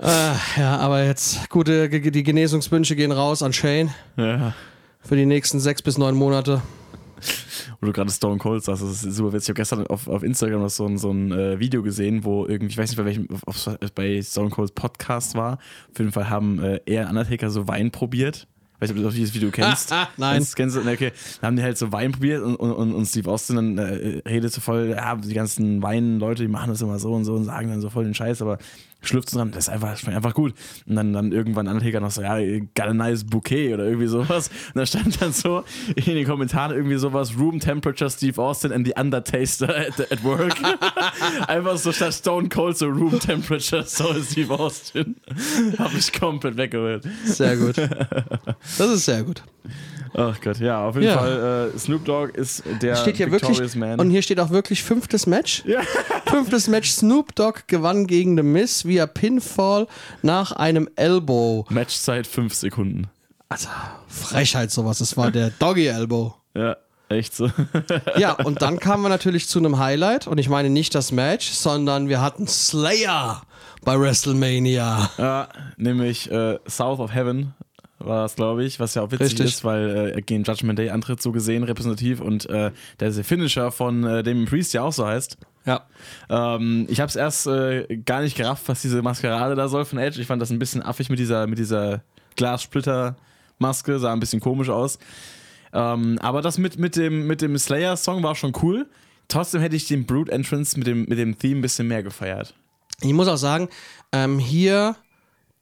[0.00, 4.54] äh, ja, aber jetzt, gute, ge- die Genesungswünsche gehen raus an Shane Ja.
[5.00, 6.62] für die nächsten sechs bis neun Monate.
[7.82, 9.46] Wo du gerade Stone Cold sagst, das ist super witzig.
[9.46, 12.46] Ich habe gestern auf, auf Instagram noch so ein, so ein äh, Video gesehen, wo
[12.46, 13.26] irgendwie, ich weiß nicht bei welchem,
[13.80, 15.54] es bei Stone Colds Podcast war.
[15.90, 18.46] Auf jeden Fall haben äh, er und Undertaker so Wein probiert.
[18.76, 19.92] Ich weiß nicht, ob du dieses Video kennst.
[19.92, 20.34] Ah, ah, nein.
[20.34, 20.80] Kennst, kennst du?
[20.88, 21.10] Okay.
[21.40, 24.52] Dann haben die halt so Wein probiert und, und, und Steve Austin dann äh, redet
[24.52, 27.68] so voll, ja, die ganzen Weinleute, die machen das immer so und so und sagen
[27.68, 28.58] dann so voll den Scheiß, aber
[29.02, 30.54] schlüpft dran, das ist einfach, schmeckt einfach gut.
[30.86, 32.38] Und dann, dann irgendwann Undertaker noch so, ja,
[32.74, 34.48] got a nice bouquet oder irgendwie sowas.
[34.48, 35.64] Und da stand dann so
[35.94, 40.54] in den Kommentaren irgendwie sowas, Room Temperature Steve Austin and the Undertaster at, at work.
[41.48, 45.16] einfach so statt Stone Cold so Room Temperature so Steve Austin.
[45.78, 47.04] Hab ich komplett weggeholt.
[47.24, 47.76] Sehr gut.
[48.78, 49.42] Das ist sehr gut.
[50.14, 51.18] Ach Gott, ja, auf jeden Ja.
[51.18, 53.98] Fall, äh, Snoop Dogg ist der Steht hier Victorious wirklich, Man.
[54.00, 55.64] und hier steht auch wirklich fünftes Match.
[56.26, 59.86] Fünftes Match, Snoop Dogg gewann gegen The Miz via Pinfall
[60.22, 61.64] nach einem Elbow.
[61.70, 63.08] Matchzeit 5 Sekunden.
[63.48, 63.68] Also,
[64.08, 66.34] Frechheit sowas, das war der Doggy Elbow.
[66.54, 66.76] Ja,
[67.10, 67.50] echt so.
[68.16, 71.50] Ja, und dann kamen wir natürlich zu einem Highlight und ich meine nicht das Match,
[71.50, 73.42] sondern wir hatten Slayer
[73.84, 75.10] bei WrestleMania.
[75.18, 77.52] ja, nämlich äh, South of Heaven
[78.04, 79.46] war das, glaube ich, was ja auch witzig Richtig.
[79.46, 82.70] ist, weil äh, er gegen Judgment Day antritt, so gesehen, repräsentativ und äh,
[83.00, 85.36] der ist der Finisher von äh, Damien Priest ja auch so heißt.
[85.64, 85.86] Ja.
[86.28, 89.98] Ähm, ich habe es erst äh, gar nicht gerafft, was diese Maskerade da soll von
[89.98, 90.20] Edge.
[90.20, 92.02] Ich fand das ein bisschen affig mit dieser, mit dieser
[92.36, 94.98] Glassplitter-Maske, sah ein bisschen komisch aus.
[95.72, 98.88] Ähm, aber das mit, mit dem, mit dem Slayer-Song war schon cool.
[99.28, 102.54] Trotzdem hätte ich den Brute Entrance mit dem, mit dem Theme ein bisschen mehr gefeiert.
[103.00, 103.68] Ich muss auch sagen,
[104.12, 104.96] ähm, hier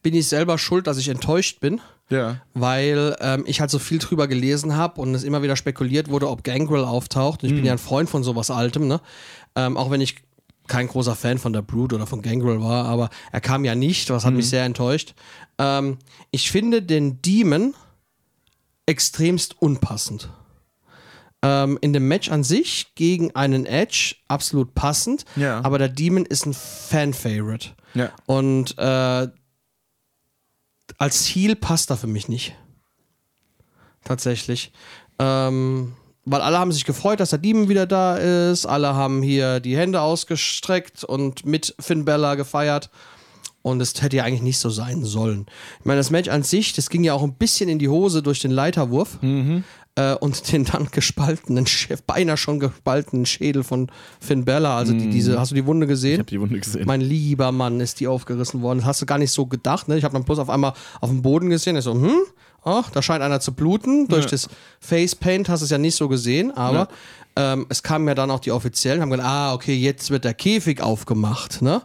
[0.03, 1.81] bin ich selber schuld, dass ich enttäuscht bin.
[2.11, 2.41] Ja.
[2.55, 6.29] weil ähm, ich halt so viel drüber gelesen habe und es immer wieder spekuliert wurde,
[6.29, 7.43] ob Gangrel auftaucht.
[7.43, 9.01] Und ich bin ja ein Freund von sowas Altem, ne?
[9.57, 10.17] Ähm, auch wenn ich
[10.67, 14.11] kein großer Fan von der Brood oder von Gangrel war, aber er kam ja nicht,
[14.11, 15.15] was hat mich sehr enttäuscht.
[15.59, 15.99] Ähm,
[16.31, 17.75] ich finde den Demon
[18.87, 20.29] extremst unpassend.
[21.43, 25.61] Ähm, in dem Match an sich gegen einen Edge absolut passend, Ja.
[25.65, 27.71] aber der Demon ist ein Fan-Favorite.
[27.95, 28.11] Ja.
[28.27, 29.29] Und äh,
[30.99, 32.55] als Heal passt er für mich nicht.
[34.05, 34.73] Tatsächlich.
[35.19, 35.95] Ähm,
[36.25, 38.67] weil alle haben sich gefreut, dass der Demon wieder da ist.
[38.67, 42.91] Alle haben hier die Hände ausgestreckt und mit Finn Bella gefeiert.
[43.63, 45.47] Und es hätte ja eigentlich nicht so sein sollen.
[45.81, 48.23] Ich meine, das Match an sich, das ging ja auch ein bisschen in die Hose
[48.23, 49.19] durch den Leiterwurf
[49.97, 51.67] äh, und den dann gespaltenen,
[52.07, 53.91] beinahe schon gespaltenen Schädel von
[54.21, 54.77] Finn Bella.
[54.77, 56.15] Also die, diese, hast du die Wunde gesehen?
[56.15, 56.87] Ich habe die Wunde gesehen.
[56.87, 58.79] Mein lieber Mann, ist die aufgerissen worden.
[58.79, 59.89] Das hast du gar nicht so gedacht.
[59.89, 59.99] Ne?
[59.99, 61.77] Ich habe dann bloß auf einmal auf dem Boden gesehen.
[61.77, 62.21] Ich so, hm,
[62.63, 64.07] ach, da scheint einer zu bluten.
[64.09, 64.49] Durch das
[64.81, 66.89] Facepaint hast du es ja nicht so gesehen, aber
[67.43, 70.35] ähm, es kamen ja dann auch die Offiziellen, haben gesagt, ah, okay, jetzt wird der
[70.35, 71.63] Käfig aufgemacht.
[71.63, 71.81] Ne?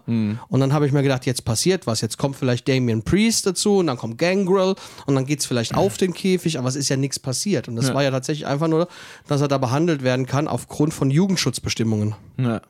[0.50, 2.02] Und dann habe ich mir gedacht, jetzt passiert was.
[2.02, 4.76] Jetzt kommt vielleicht Damien Priest dazu und dann kommt Gangrel
[5.06, 7.68] und dann geht es vielleicht auf den Käfig, aber es ist ja nichts passiert.
[7.68, 7.94] Und das Ja.
[7.94, 8.88] war ja tatsächlich einfach nur,
[9.28, 12.16] dass er da behandelt werden kann aufgrund von Jugendschutzbestimmungen.
[12.38, 12.62] Ja.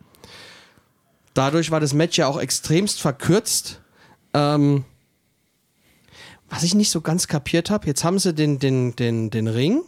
[1.33, 3.81] Dadurch war das Match ja auch extremst verkürzt.
[4.33, 4.83] Ähm,
[6.49, 9.81] was ich nicht so ganz kapiert habe, jetzt haben sie den, den, den, den Ring,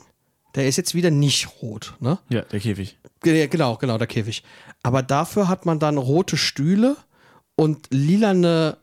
[0.57, 1.93] der ist jetzt wieder nicht rot.
[1.99, 2.17] Ne?
[2.29, 2.97] ja, der Käfig.
[3.21, 4.43] Ge- Genau, genau, der Käfig.
[4.83, 6.97] Aber dafür hat man dann rote Stühle
[7.55, 8.77] und lilane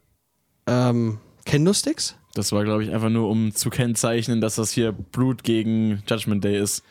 [0.67, 2.17] ähm, Kendo-Sticks.
[2.35, 6.43] Das war, glaube ich, einfach nur, um zu kennzeichnen, dass das hier Blut gegen Judgment
[6.43, 6.83] Day ist.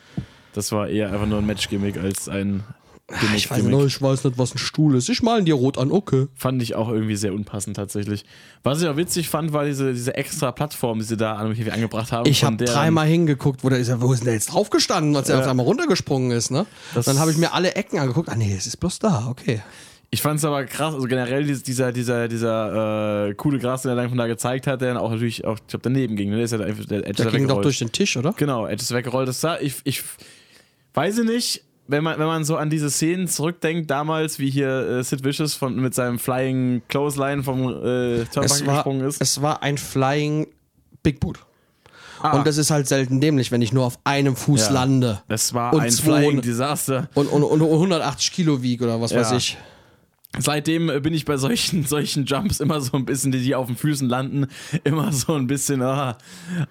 [0.54, 2.62] Das war eher einfach nur ein Match-Gimmick als ein
[3.06, 3.36] Gimmick.
[3.36, 5.10] Ich weiß, nicht, ich weiß nicht, was ein Stuhl ist.
[5.10, 6.26] Ich malen dir rot an, okay.
[6.34, 8.24] Fand ich auch irgendwie sehr unpassend tatsächlich.
[8.62, 12.28] Was ich auch witzig fand, war diese, diese extra Plattform, die sie da angebracht haben.
[12.28, 15.40] Ich habe dreimal hingeguckt, wo, der ist, wo ist denn der jetzt draufgestanden, als er
[15.40, 16.50] auf einmal runtergesprungen ist.
[16.50, 16.64] Ne?
[17.04, 18.30] Dann habe ich mir alle Ecken angeguckt.
[18.30, 19.60] Ah nee, es ist bloß da, okay.
[20.10, 23.96] Ich fand es aber krass, also generell dieser, dieser, dieser äh, coole Gras, den er
[23.96, 26.30] dann von da gezeigt hat, der dann auch natürlich auch, ich glaube, daneben ging.
[26.30, 26.36] Ne?
[26.36, 28.32] Der, ist ja einfach, der, Edge der ging doch durch den Tisch, oder?
[28.36, 29.26] Genau, Edge ist weggerollt.
[29.26, 30.04] Das sah, ich, ich
[30.94, 34.68] weiß ich nicht, wenn man, wenn man so an diese Szenen zurückdenkt, damals, wie hier
[34.68, 39.20] äh, Sid Vicious von, mit seinem Flying Clothesline vom äh, Turnbuckle gesprungen ist.
[39.20, 40.46] Es war ein Flying
[41.02, 41.38] Big Boot.
[42.22, 42.38] Ah.
[42.38, 44.72] Und das ist halt selten dämlich, wenn ich nur auf einem Fuß ja.
[44.72, 45.22] lande.
[45.28, 47.10] Es war ein Flying Desaster.
[47.14, 49.20] Und, und, und 180 Kilo wieg oder was ja.
[49.20, 49.58] weiß ich.
[50.38, 53.76] Seitdem bin ich bei solchen, solchen Jumps immer so ein bisschen, die, die auf den
[53.76, 54.46] Füßen landen,
[54.84, 56.18] immer so ein bisschen, ah,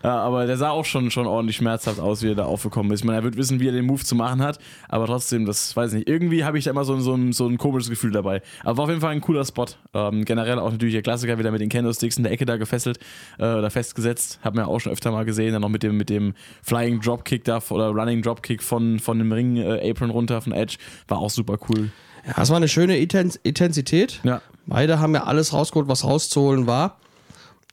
[0.01, 3.01] aber der sah auch schon, schon ordentlich schmerzhaft aus, wie er da aufgekommen ist.
[3.01, 4.59] Ich meine, er wird wissen, wie er den Move zu machen hat,
[4.89, 6.09] aber trotzdem, das weiß ich nicht.
[6.09, 8.41] Irgendwie habe ich da immer so, so, ein, so ein komisches Gefühl dabei.
[8.63, 9.65] Aber war auf jeden Fall ein cooler Spot.
[9.93, 12.99] Ähm, generell auch natürlich der Klassiker wieder mit den Candlesticks in der Ecke da gefesselt
[13.37, 14.39] äh, oder festgesetzt.
[14.43, 15.53] Haben wir auch schon öfter mal gesehen.
[15.53, 19.31] Dann noch mit dem, mit dem Flying Dropkick da oder Running Dropkick von, von dem
[19.31, 20.77] Ring-Apron äh, runter von Edge.
[21.07, 21.91] War auch super cool.
[22.25, 24.21] Ja, es war eine schöne Intensität.
[24.23, 24.41] Ja.
[24.65, 26.97] Beide haben ja alles rausgeholt, was rauszuholen war.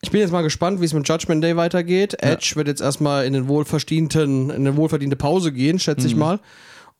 [0.03, 2.17] Ich bin jetzt mal gespannt, wie es mit Judgment Day weitergeht.
[2.21, 2.31] Ja.
[2.31, 6.07] Edge wird jetzt erstmal in den wohlverdienten, in eine wohlverdiente Pause gehen, schätze mhm.
[6.07, 6.41] ich mal.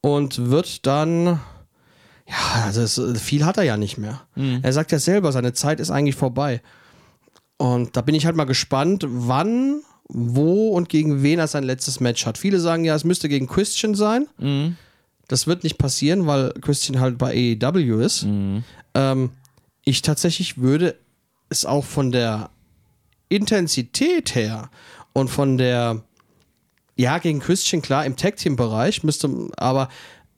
[0.01, 1.41] Und wird dann.
[2.27, 4.21] Ja, also es, viel hat er ja nicht mehr.
[4.37, 4.61] Mhm.
[4.63, 6.63] Er sagt ja selber, seine Zeit ist eigentlich vorbei.
[7.57, 12.01] Und da bin ich halt mal gespannt, wann, wo und gegen wen er sein letztes
[12.01, 12.39] Match hat.
[12.39, 14.27] Viele sagen ja, es müsste gegen Christian sein.
[14.39, 14.77] Mhm.
[15.31, 18.25] Das wird nicht passieren, weil Christian halt bei AEW ist.
[18.25, 18.65] Mhm.
[18.95, 19.31] Ähm,
[19.85, 20.97] ich tatsächlich würde
[21.49, 22.51] es auch von der
[23.29, 24.71] Intensität her
[25.13, 26.03] und von der,
[26.97, 29.89] ja, gegen Christian, klar, im Tag-Team-Bereich müsste, aber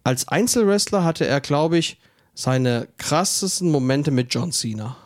[0.04, 1.98] als Einzelwrestler hatte er, glaube ich,
[2.34, 4.98] seine krassesten Momente mit John Cena.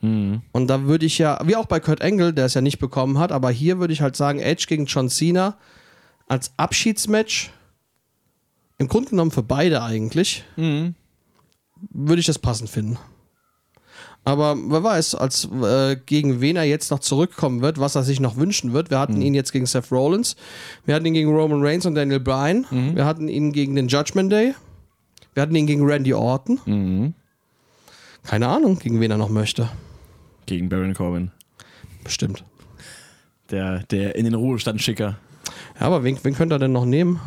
[0.00, 0.42] Mhm.
[0.50, 3.20] Und da würde ich ja, wie auch bei Kurt Angle, der es ja nicht bekommen
[3.20, 5.58] hat, aber hier würde ich halt sagen, Edge gegen John Cena
[6.26, 7.52] als Abschiedsmatch
[8.82, 10.94] im Grunde genommen für beide eigentlich, mhm.
[11.90, 12.98] würde ich das passend finden.
[14.24, 18.20] Aber wer weiß, als äh, gegen wen er jetzt noch zurückkommen wird, was er sich
[18.20, 18.90] noch wünschen wird.
[18.90, 19.22] Wir hatten mhm.
[19.22, 20.36] ihn jetzt gegen Seth Rollins,
[20.84, 22.94] wir hatten ihn gegen Roman Reigns und Daniel Bryan, mhm.
[22.94, 24.54] wir hatten ihn gegen den Judgment Day,
[25.34, 26.60] wir hatten ihn gegen Randy Orton.
[26.66, 27.14] Mhm.
[28.24, 29.68] Keine Ahnung, gegen wen er noch möchte.
[30.46, 31.32] Gegen Baron Corbin.
[32.04, 32.44] Bestimmt.
[33.50, 35.18] Der, der in den Ruhestand schicker.
[35.80, 37.20] Ja, aber wen, wen könnte er denn noch nehmen?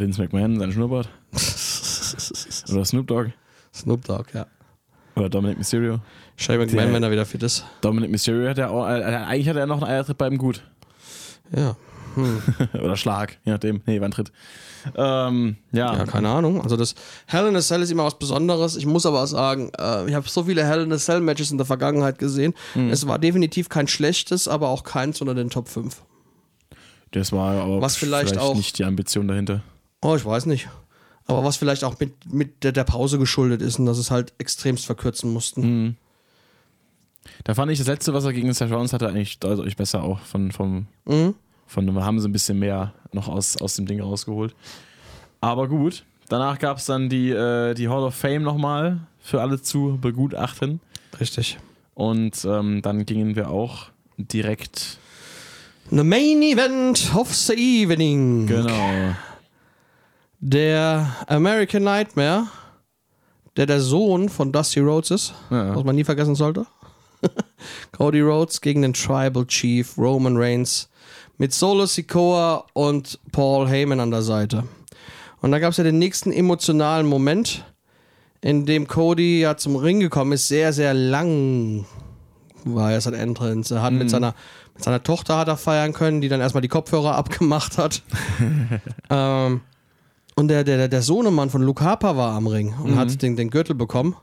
[0.00, 1.08] Vince McMahon, sein Schnurrbart.
[2.72, 3.30] Oder Snoop Dogg.
[3.72, 4.46] Snoop Dogg, ja.
[5.16, 6.00] Oder Dominic Mysterio.
[6.36, 7.64] Shane McMahon, wenn er wieder fit ist.
[7.80, 10.62] Dominic Mysterio hat ja auch, äh, eigentlich hat er noch einen Eiertritt beim Gut.
[11.54, 11.76] Ja.
[12.14, 12.42] Hm.
[12.80, 13.82] Oder Schlag, je nachdem.
[13.86, 14.32] Nee, wann tritt.
[14.96, 15.96] Ähm, ja.
[15.96, 16.62] ja, keine Ahnung.
[16.62, 16.94] Also das
[17.26, 18.76] Hell in a Cell ist immer was Besonderes.
[18.76, 21.58] Ich muss aber sagen, äh, ich habe so viele Hell in a Cell Matches in
[21.58, 22.54] der Vergangenheit gesehen.
[22.74, 22.90] Mhm.
[22.90, 26.02] Es war definitiv kein schlechtes, aber auch keins unter den Top 5.
[27.12, 29.62] Das war aber was vielleicht, vielleicht auch, nicht die Ambition dahinter.
[30.02, 30.68] Oh, ich weiß nicht.
[31.26, 34.32] Aber was vielleicht auch mit, mit der, der Pause geschuldet ist und dass es halt
[34.38, 35.60] extremst verkürzen mussten.
[35.60, 35.96] Mhm.
[37.44, 40.20] Da fand ich das letzte, was er gegen Seth Rollins hatte, eigentlich deutlich besser auch.
[40.20, 41.34] Von, vom, mhm.
[41.66, 44.54] von, haben sie ein bisschen mehr noch aus, aus dem Ding rausgeholt.
[45.40, 49.60] Aber gut, danach gab es dann die, äh, die Hall of Fame nochmal für alle
[49.62, 50.80] zu begutachten.
[51.18, 51.58] Richtig.
[51.94, 54.98] Und ähm, dann gingen wir auch direkt.
[55.90, 58.46] The Main Event of the Evening.
[58.46, 59.14] Genau.
[60.40, 62.46] Der American Nightmare,
[63.56, 65.76] der der Sohn von Dusty Rhodes ist, ja.
[65.76, 66.66] was man nie vergessen sollte.
[67.92, 70.88] Cody Rhodes gegen den Tribal Chief Roman Reigns
[71.36, 74.64] mit Solo Sikoa und Paul Heyman an der Seite.
[75.42, 77.64] Und da gab es ja den nächsten emotionalen Moment,
[78.40, 81.84] in dem Cody ja zum Ring gekommen ist, sehr, sehr lang
[82.64, 83.74] war er sein Entrance.
[83.74, 83.98] Er hat mhm.
[83.98, 84.34] mit seiner
[84.74, 88.02] mit seiner Tochter hat er feiern können, die dann erstmal die Kopfhörer abgemacht hat.
[89.10, 89.60] ähm,
[90.36, 92.96] und der, der, der Sohnemann von Luke Harper war am Ring und mhm.
[92.96, 94.16] hat den, den Gürtel bekommen.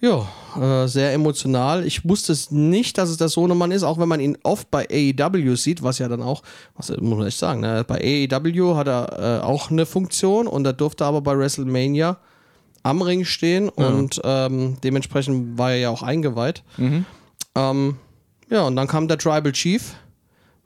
[0.00, 0.28] Ja,
[0.60, 1.84] äh, sehr emotional.
[1.84, 4.86] Ich wusste es nicht, dass es der Sohnemann ist, auch wenn man ihn oft bei
[4.88, 6.42] AEW sieht, was ja dann auch,
[6.76, 7.84] was muss man echt sagen, ne?
[7.86, 12.18] bei AEW hat er äh, auch eine Funktion und er durfte aber bei WrestleMania
[12.84, 13.88] am Ring stehen ja.
[13.88, 16.62] und ähm, dementsprechend war er ja auch eingeweiht.
[16.76, 17.04] Mhm.
[17.56, 17.96] Ähm,
[18.50, 19.94] ja, und dann kam der Tribal Chief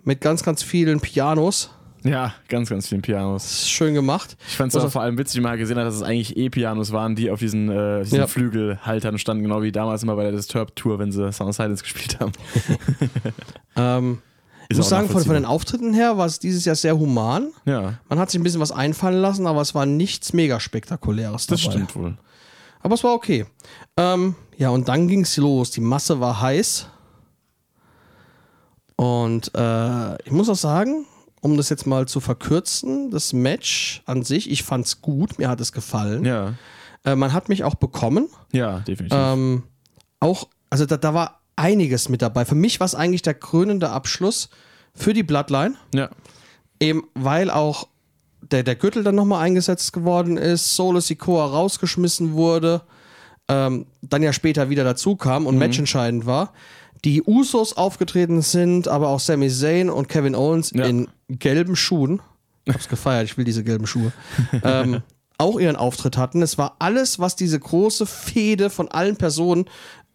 [0.04, 1.70] mit ganz, ganz vielen Pianos
[2.04, 3.42] Ja, ganz, ganz vielen Pianos.
[3.44, 4.36] Das schön gemacht.
[4.48, 7.14] Ich fand es auch vor allem witzig, halt gesehen hat, dass es eigentlich E-Pianos waren,
[7.14, 8.26] die auf diesen, äh, diesen Ja.
[8.26, 12.18] Flügelhaltern standen, genau wie damals immer bei der Disturbed-Tour, wenn sie Sound of Silence gespielt
[12.20, 12.32] haben.
[13.74, 14.20] Ähm,
[14.68, 15.44] ich muss sagen, von, von den.
[15.46, 17.52] Auftritten her war es dieses Jahr sehr human.
[17.64, 21.46] Ja, Man hat sich ein bisschen was einfallen lassen, aber es war nichts mega spektakuläres
[21.46, 21.72] das dabei.
[21.72, 22.18] stimmt wohl.
[22.80, 23.46] Aber es war okay.
[23.96, 25.70] Ähm, ja, und dann ging es los.
[25.70, 26.86] Die Masse war heiß.
[28.96, 31.06] Und äh, ich muss auch sagen,
[31.42, 35.48] um das jetzt mal zu verkürzen, das Match an sich, ich fand es gut, mir
[35.50, 36.24] hat es gefallen.
[36.24, 36.54] Ja,
[37.04, 38.28] Äh, man hat mich auch bekommen.
[38.52, 39.18] ja, definitiv.
[39.20, 39.64] Ähm,
[40.20, 42.44] auch, also da, da war einiges mit dabei.
[42.44, 44.48] Für mich war es eigentlich der krönende Abschluss
[44.94, 45.74] für die Bloodline.
[45.94, 46.08] ja,
[46.80, 47.88] Eben weil auch
[48.40, 52.82] der, der Gürtel dann nochmal eingesetzt geworden ist, Solo Sikoa rausgeschmissen wurde,
[53.48, 56.52] ähm, dann ja später wieder dazu kam und matchentscheidend war.
[57.04, 60.84] Die Usos aufgetreten sind, aber auch Sami Zayn und Kevin Owens Ja.
[60.84, 62.20] in gelben Schuhen.
[62.64, 64.12] Ich hab's gefeiert, ich will diese gelben Schuhe.
[64.62, 65.02] ähm,
[65.38, 66.42] auch ihren Auftritt hatten.
[66.42, 69.64] Es war alles, was diese große Fehde von allen Personen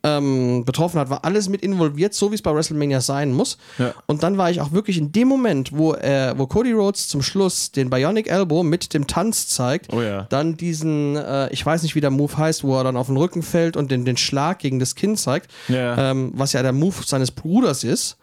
[0.04, 3.58] ähm, betroffen hat, war alles mit involviert, so wie es bei WrestleMania sein muss.
[3.78, 3.94] Ja.
[4.06, 7.22] Und dann war ich auch wirklich in dem Moment, wo, äh, wo Cody Rhodes zum
[7.24, 10.24] Schluss den Bionic Elbow mit dem Tanz zeigt, Oh ja.
[10.30, 13.18] dann diesen, äh, ich weiß nicht, wie der Move heißt, wo er dann auf den
[13.18, 16.12] Rücken fällt und den, den Schlag gegen das Kinn zeigt, Ja.
[16.12, 18.18] ähm, was ja der Move seines Bruders ist.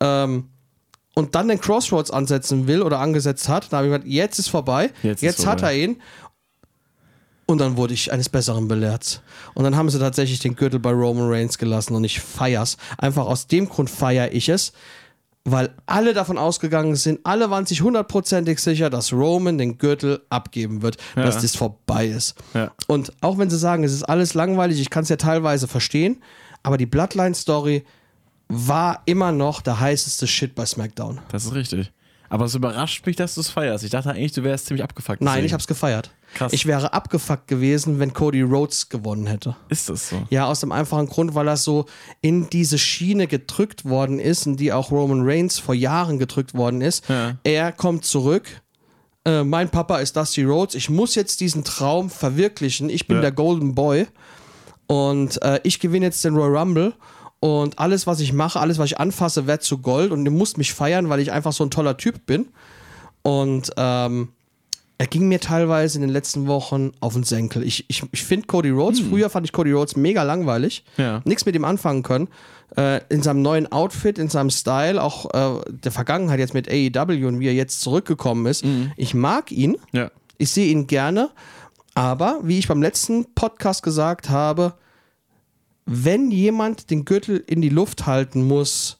[0.00, 0.48] Ähm,
[1.14, 4.48] und dann den Crossroads ansetzen will oder angesetzt hat, da habe ich gesagt, jetzt ist
[4.48, 5.74] vorbei, Jetzt jetzt, ist hat vorbei.
[5.78, 5.96] er ihn.
[7.46, 9.20] Und dann wurde ich eines Besseren belehrt.
[9.54, 12.76] Und dann haben sie tatsächlich den Gürtel bei Roman Reigns gelassen und ich feier's.
[12.98, 14.72] Einfach aus dem Grund feiere ich es,
[15.44, 20.82] weil alle davon ausgegangen sind, alle waren sich hundertprozentig sicher, dass Roman den Gürtel abgeben
[20.82, 22.34] wird, dass das vorbei ist.
[22.54, 22.72] Ja.
[22.86, 26.22] Und auch wenn sie sagen, es ist alles langweilig, ich kann es ja teilweise verstehen,
[26.62, 27.84] aber die Bloodline-Story
[28.48, 31.20] war immer noch der heißeste Shit bei SmackDown.
[31.30, 31.92] Das ist richtig.
[32.30, 33.84] Aber es überrascht mich, dass du es feierst.
[33.84, 35.20] Ich dachte eigentlich, du wärst ziemlich abgefuckt.
[35.20, 35.46] Nein, deswegen.
[35.46, 36.10] ich hab's gefeiert.
[36.34, 36.52] Krass.
[36.52, 39.56] Ich wäre abgefuckt gewesen, wenn Cody Rhodes gewonnen hätte.
[39.68, 40.22] Ist das so?
[40.30, 41.86] Ja, aus dem einfachen Grund, weil er so
[42.20, 46.80] in diese Schiene gedrückt worden ist, in die auch Roman Reigns vor Jahren gedrückt worden
[46.80, 47.08] ist.
[47.08, 47.36] Ja.
[47.44, 48.60] Er kommt zurück.
[49.24, 50.74] Äh, mein Papa ist Dusty Rhodes.
[50.74, 52.90] Ich muss jetzt diesen Traum verwirklichen.
[52.90, 53.22] Ich bin Ja.
[53.22, 54.06] der Golden Boy.
[54.86, 56.92] Und äh, ich gewinne jetzt den Royal Rumble.
[57.40, 60.12] Und alles, was ich mache, alles, was ich anfasse, wird zu Gold.
[60.12, 62.48] Und ihr müsst mich feiern, weil ich einfach so ein toller Typ bin.
[63.22, 64.28] Und ähm,
[64.98, 67.64] er ging mir teilweise in den letzten Wochen auf den Senkel.
[67.64, 70.84] Ich, ich, ich finde Cody Rhodes, früher fand ich Cody Rhodes mega langweilig.
[70.96, 71.20] Ja.
[71.24, 72.28] Nichts mit ihm anfangen können.
[72.76, 77.26] Äh, in seinem neuen Outfit, in seinem Style, auch äh, der Vergangenheit jetzt mit AEW
[77.26, 78.64] und wie er jetzt zurückgekommen ist.
[78.96, 79.76] Ich mag ihn.
[79.92, 80.10] Ja.
[80.38, 81.30] Ich sehe ihn gerne.
[81.94, 84.74] Aber, wie ich beim letzten Podcast gesagt habe,
[85.86, 88.98] wenn jemand den Gürtel in die Luft halten muss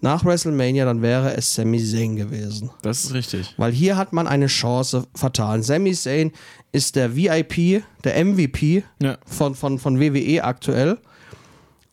[0.00, 2.70] nach WrestleMania, dann wäre es Sami Zayn gewesen.
[2.82, 3.54] Das ist richtig.
[3.56, 5.62] Weil hier hat man eine Chance vertan.
[5.62, 6.32] Sami Zayn
[6.72, 9.18] ist der VIP, der MVP Ja.
[9.26, 10.98] von, von, von WWE aktuell.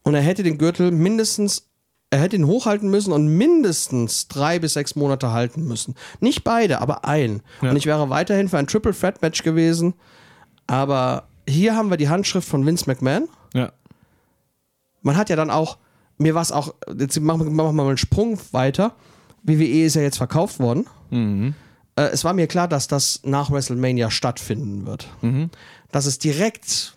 [0.03, 1.69] Und er hätte den Gürtel mindestens,
[2.09, 5.95] er hätte ihn hochhalten müssen und mindestens drei bis sechs Monate halten müssen.
[6.19, 7.41] Nicht beide, aber ein.
[7.61, 7.69] Ja.
[7.71, 9.93] Und ich wäre weiterhin für ein Triple Threat Match gewesen.
[10.67, 13.29] Aber hier haben wir die Handschrift von Vince McMahon.
[13.53, 13.71] Ja.
[15.01, 15.77] Man hat ja dann auch,
[16.17, 18.95] mir war es auch, jetzt machen wir machen wir mal einen Sprung weiter.
[19.43, 20.87] WWE ist ja jetzt verkauft worden.
[21.09, 21.53] Mhm.
[21.95, 25.07] Äh, es war mir klar, dass das nach WrestleMania stattfinden wird.
[25.21, 25.49] Mhm.
[25.91, 26.95] Dass es direkt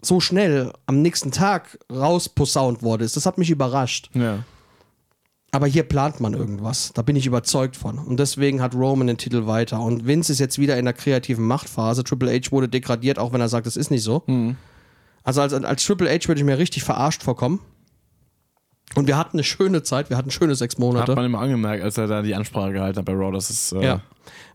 [0.00, 4.10] so schnell am nächsten Tag rausposaunt worden ist, das hat mich überrascht.
[4.14, 4.44] Ja.
[5.50, 6.92] Aber hier plant man irgendwas.
[6.94, 7.98] Da bin ich überzeugt von.
[7.98, 9.80] Und deswegen hat Roman den Titel weiter.
[9.80, 12.04] Und Vince ist jetzt wieder in der kreativen Machtphase.
[12.04, 14.22] Triple H wurde degradiert, auch wenn er sagt, es ist nicht so.
[14.26, 14.56] Mhm.
[15.24, 17.60] Also als, als Triple H würde ich mir richtig verarscht vorkommen.
[18.94, 21.14] Und wir hatten eine schöne Zeit, wir hatten schöne sechs Hat Monate.
[21.14, 23.32] man immer angemerkt, als er da die Ansprache gehalten hat bei Raw.
[23.32, 23.72] Das ist.
[23.72, 24.00] Äh, Ja.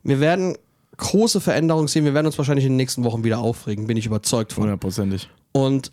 [0.03, 0.57] Wir werden
[0.97, 2.05] große Veränderungen sehen.
[2.05, 4.64] Wir werden uns wahrscheinlich in den nächsten Wochen wieder aufregen, bin ich überzeugt von.
[4.65, 5.30] Hundertprozentig.
[5.51, 5.91] Und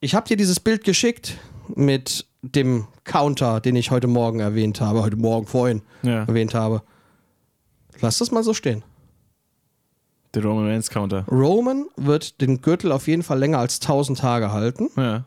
[0.00, 1.36] ich habe dir dieses Bild geschickt
[1.74, 6.24] mit dem Counter, den ich heute Morgen erwähnt habe, heute Morgen vorhin Ja.
[6.24, 6.82] erwähnt habe.
[8.00, 8.84] Lass das mal so stehen.
[10.34, 11.24] Der Roman Reigns Counter.
[11.30, 14.90] Roman wird den Gürtel auf jeden Fall länger als 1000 Tage halten.
[14.96, 15.24] Ja.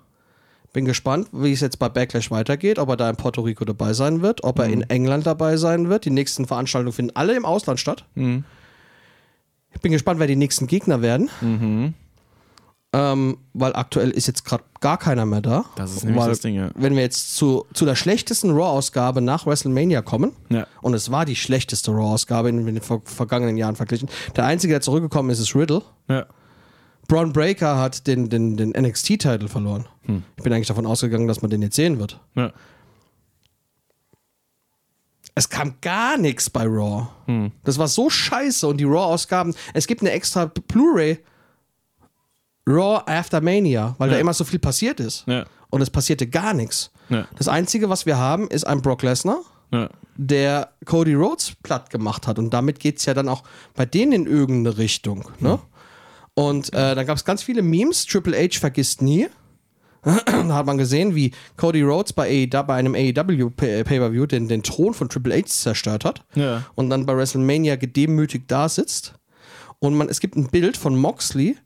[0.72, 3.94] Bin gespannt, wie es jetzt bei Backlash weitergeht, ob er da in Puerto Rico dabei
[3.94, 4.74] sein wird, ob er Mhm.
[4.74, 6.06] in England dabei sein wird.
[6.06, 8.06] Die nächsten Veranstaltungen finden alle im Ausland statt.
[8.16, 8.44] Mhm.
[9.74, 11.30] Ich bin gespannt, wer die nächsten Gegner werden.
[11.42, 11.94] Mhm.
[12.92, 15.66] Ähm, weil aktuell ist jetzt gerade gar keiner mehr da.
[15.76, 16.72] Das ist nämlich weil, das Ding, ja.
[16.74, 20.66] Wenn wir jetzt zu, zu der schlechtesten Raw-Ausgabe nach WrestleMania kommen, Ja.
[20.82, 24.82] und es war die schlechteste Raw-Ausgabe in, den ver vergangenen Jahren verglichen, der einzige, der
[24.82, 25.84] zurückgekommen ist, ist Riddle.
[26.08, 26.26] Ja.
[27.10, 29.86] Braun Breaker hat den, den, den NXT-Titel verloren.
[30.38, 32.20] Ich bin eigentlich davon ausgegangen, dass man den jetzt sehen wird.
[32.36, 32.54] Ja.
[35.36, 37.08] Es kam gar nichts bei Raw.
[37.64, 39.54] Das war so scheiße und die Raw-Ausgaben.
[39.74, 41.20] Es gibt eine extra Blu-ray
[42.68, 44.22] Raw After Mania, weil da Ja.
[44.22, 45.26] immer so viel passiert ist.
[45.28, 45.46] Ja.
[45.70, 46.92] Und es passierte gar nichts.
[47.10, 47.28] Ja.
[47.38, 49.40] Das Einzige, was wir haben, ist ein Brock Lesnar,
[50.18, 52.38] der Cody Rhodes platt gemacht hat.
[52.40, 53.44] Und damit geht es ja dann auch
[53.76, 55.30] bei denen in irgendeine Richtung.
[55.40, 55.60] Ne?
[56.34, 58.06] Und äh, dann gab es ganz viele Memes.
[58.06, 59.28] Triple H vergisst nie.
[60.04, 64.48] da hat man gesehen, wie Cody Rhodes bei, AEW, bei einem AEW Pay- Pay-Per-View den,
[64.48, 66.24] den Thron von Triple H zerstört hat.
[66.36, 66.64] Ja.
[66.76, 69.16] Und dann bei WrestleMania gedemütigt da sitzt.
[69.80, 71.58] Und man, es gibt ein Bild von Moxley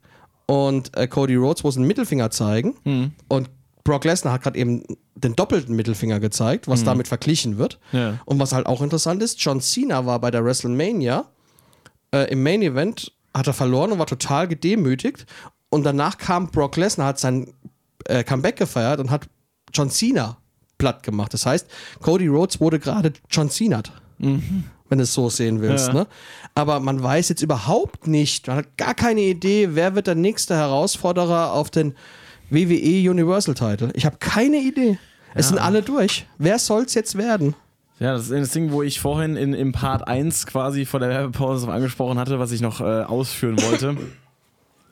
[0.46, 2.74] und äh, Cody Rhodes, wo sie einen Mittelfinger zeigen.
[2.84, 3.12] Hm.
[3.28, 3.50] Und
[3.84, 4.82] Brock Lesnar hat gerade eben
[5.14, 7.78] den doppelten Mittelfinger gezeigt, was damit verglichen wird.
[7.92, 8.18] Ja.
[8.24, 11.26] Und was halt auch interessant ist, John Cena war bei der WrestleMania
[12.12, 15.26] äh, im Main Event, hat er verloren und war total gedemütigt.
[15.68, 17.52] Und danach kam Brock Lesnar, hat sein
[18.06, 19.28] äh, Comeback gefeiert und hat
[19.72, 20.38] John Cena
[20.78, 21.34] platt gemacht.
[21.34, 21.66] Das heißt,
[22.00, 23.82] Cody Rhodes wurde gerade John Cena.
[24.88, 25.88] Wenn du es so sehen willst.
[25.88, 25.94] Ja.
[25.94, 26.06] Ne?
[26.54, 30.54] Aber man weiß jetzt überhaupt nicht, man hat gar keine Idee, wer wird der nächste
[30.54, 31.94] Herausforderer auf den
[32.50, 33.90] WWE Universal Title.
[33.94, 34.98] Ich habe keine Idee.
[35.34, 36.26] Es sind alle durch.
[36.38, 37.56] Wer soll es jetzt werden?
[38.00, 41.10] Ja, das ist das Ding, wo ich vorhin in, im Part 1 quasi vor der
[41.10, 43.96] Werbepause angesprochen hatte, was ich noch äh, ausführen wollte.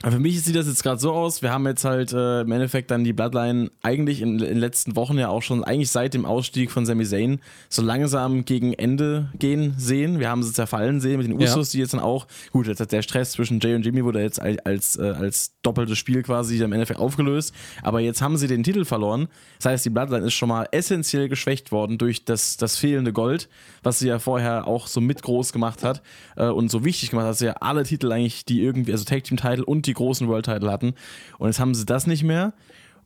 [0.03, 2.91] Für mich sieht das jetzt gerade so aus, wir haben jetzt halt äh, im Endeffekt
[2.91, 6.25] dann die Bloodline eigentlich in, in den letzten Wochen ja auch schon, eigentlich seit dem
[6.25, 10.19] Ausstieg von Sami Zayn, so langsam gegen Ende gehen sehen.
[10.19, 11.49] Wir haben sie zerfallen sehen mit den Ja.
[11.49, 14.21] Usos, die jetzt dann auch, gut, jetzt hat der Stress zwischen Jay und Jimmy wurde
[14.21, 18.49] jetzt als, als, äh, als doppeltes Spiel quasi im Endeffekt aufgelöst, aber jetzt haben sie
[18.49, 19.29] den Titel verloren.
[19.59, 23.49] Das heißt, die Bloodline ist schon mal essentiell geschwächt worden durch das, das fehlende Gold,
[23.85, 26.03] was sie ja vorher auch so mit groß gemacht hat
[26.37, 29.05] äh, und so wichtig gemacht hat, dass sie ja alle Titel eigentlich, die irgendwie, also
[29.05, 30.95] Tag Team Title und die großen World Title hatten.
[31.39, 32.53] Und jetzt haben sie das nicht mehr.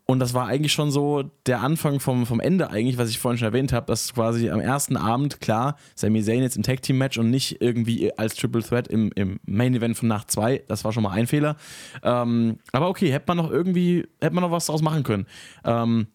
[0.09, 3.39] Und das war eigentlich schon so der Anfang vom, vom Ende eigentlich, was ich vorhin
[3.39, 6.97] schon erwähnt habe, dass quasi am ersten Abend, klar, Sami Zayn jetzt im Tag Team
[6.99, 10.85] Match und nicht irgendwie als Triple Threat im, im Main Event von Nacht 2, das
[10.85, 11.57] war schon mal ein Fehler.
[12.05, 15.27] Ähm, aber okay, hätte man noch irgendwie, hätte man noch was draus machen können.
[15.65, 16.07] Ähm,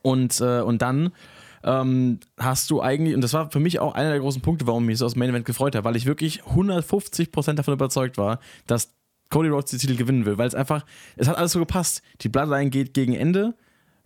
[0.00, 1.12] und, äh, und dann
[1.62, 4.86] ähm, hast du eigentlich, und das war für mich auch einer der großen Punkte, warum
[4.86, 8.38] mich so aus dem Main Event gefreut hat, weil ich wirklich 150% davon überzeugt war,
[8.66, 8.94] dass
[9.30, 10.84] Cody Rhodes die Titel gewinnen will, weil es einfach,
[11.16, 12.02] es hat alles so gepasst.
[12.20, 13.54] Die Bloodline geht gegen Ende,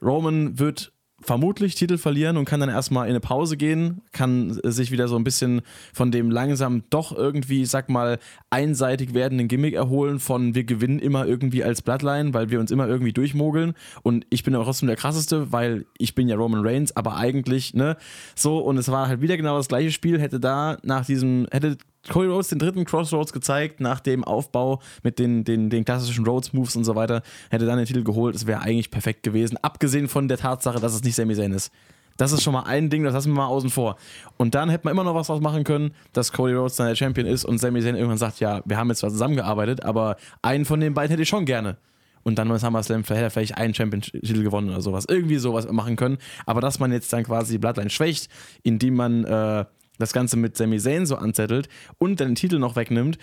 [0.00, 4.92] Roman wird vermutlich Titel verlieren und kann dann erstmal in eine Pause gehen, kann sich
[4.92, 5.62] wieder so ein bisschen
[5.92, 8.18] von dem langsam doch irgendwie, sag mal,
[8.50, 12.86] einseitig werdenden Gimmick erholen von wir gewinnen immer irgendwie als Bloodline, weil wir uns immer
[12.86, 13.74] irgendwie durchmogeln.
[14.02, 17.74] Und ich bin aber trotzdem der krasseste, weil ich bin ja Roman Reigns, aber eigentlich,
[17.74, 17.96] ne,
[18.36, 18.58] so.
[18.58, 21.78] Und es war halt wieder genau das gleiche Spiel, hätte da nach diesem, hätte
[22.08, 26.76] Cody Rhodes den dritten Crossroads gezeigt, nach dem Aufbau mit den, den, den klassischen Rhodes-Moves
[26.76, 28.34] und so weiter, hätte dann den Titel geholt.
[28.34, 31.72] Es wäre eigentlich perfekt gewesen, abgesehen von der Tatsache, dass es nicht Sami Zayn ist.
[32.16, 33.96] Das ist schon mal ein Ding, das lassen wir mal außen vor.
[34.36, 36.96] Und dann hätte man immer noch was draus machen können, dass Cody Rhodes dann der
[36.96, 40.64] Champion ist und Sami Zayn irgendwann sagt, ja, wir haben jetzt zwar zusammengearbeitet, aber einen
[40.64, 41.76] von den beiden hätte ich schon gerne.
[42.24, 45.06] Und dann beim SummerSlam hätte er vielleicht einen Champion-Titel gewonnen oder sowas.
[45.08, 46.18] Irgendwie sowas machen können.
[46.44, 48.28] Aber dass man jetzt dann quasi die Bloodline schwächt,
[48.62, 49.64] indem man äh,
[49.98, 51.68] das Ganze mit Sami Zayn so anzettelt
[51.98, 53.18] und dann den Titel noch wegnimmt,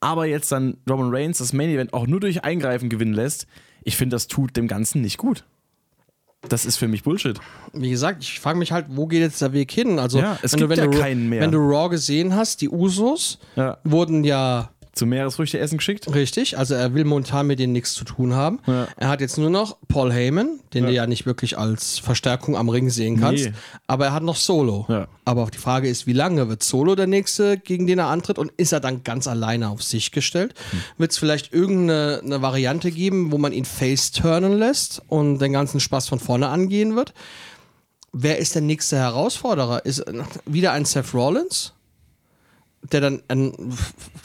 [0.00, 3.46] aber jetzt dann Roman Reigns das Main Event auch nur durch Eingreifen gewinnen lässt,
[3.82, 5.44] ich finde, das tut dem Ganzen nicht gut.
[6.48, 7.38] Das ist für mich Bullshit.
[7.74, 9.98] Wie gesagt, ich frage mich halt, wo geht jetzt der Weg hin?
[9.98, 11.42] Also, Ja, es wenn, gibt du, wenn, ja du, keinen mehr.
[11.42, 13.76] wenn du Raw gesehen hast, die Usos Ja.
[13.84, 16.12] wurden ja Zu Meeresfrüchte essen geschickt?
[16.12, 18.58] richtig, also er will momentan mit denen nichts zu tun haben.
[18.66, 18.88] Ja.
[18.96, 22.68] Er hat jetzt nur noch Paul Heyman, den du ja nicht wirklich als Verstärkung am
[22.68, 23.52] Ring sehen kannst, Nee.
[23.86, 24.86] aber er hat noch Solo.
[24.88, 25.06] Ja.
[25.24, 28.50] Aber die Frage ist, wie lange wird Solo der nächste, gegen den er antritt und
[28.56, 30.54] ist er dann ganz alleine auf sich gestellt?
[30.70, 30.80] Hm.
[30.98, 35.78] Wird es vielleicht irgendeine eine Variante geben, wo man ihn face-turnen lässt und den ganzen
[35.80, 37.14] Spaß von vorne angehen wird?
[38.12, 39.84] Wer ist der nächste Herausforderer?
[39.86, 40.04] Ist
[40.46, 41.74] wieder ein Seth Rollins?
[42.82, 43.52] Der dann, ein,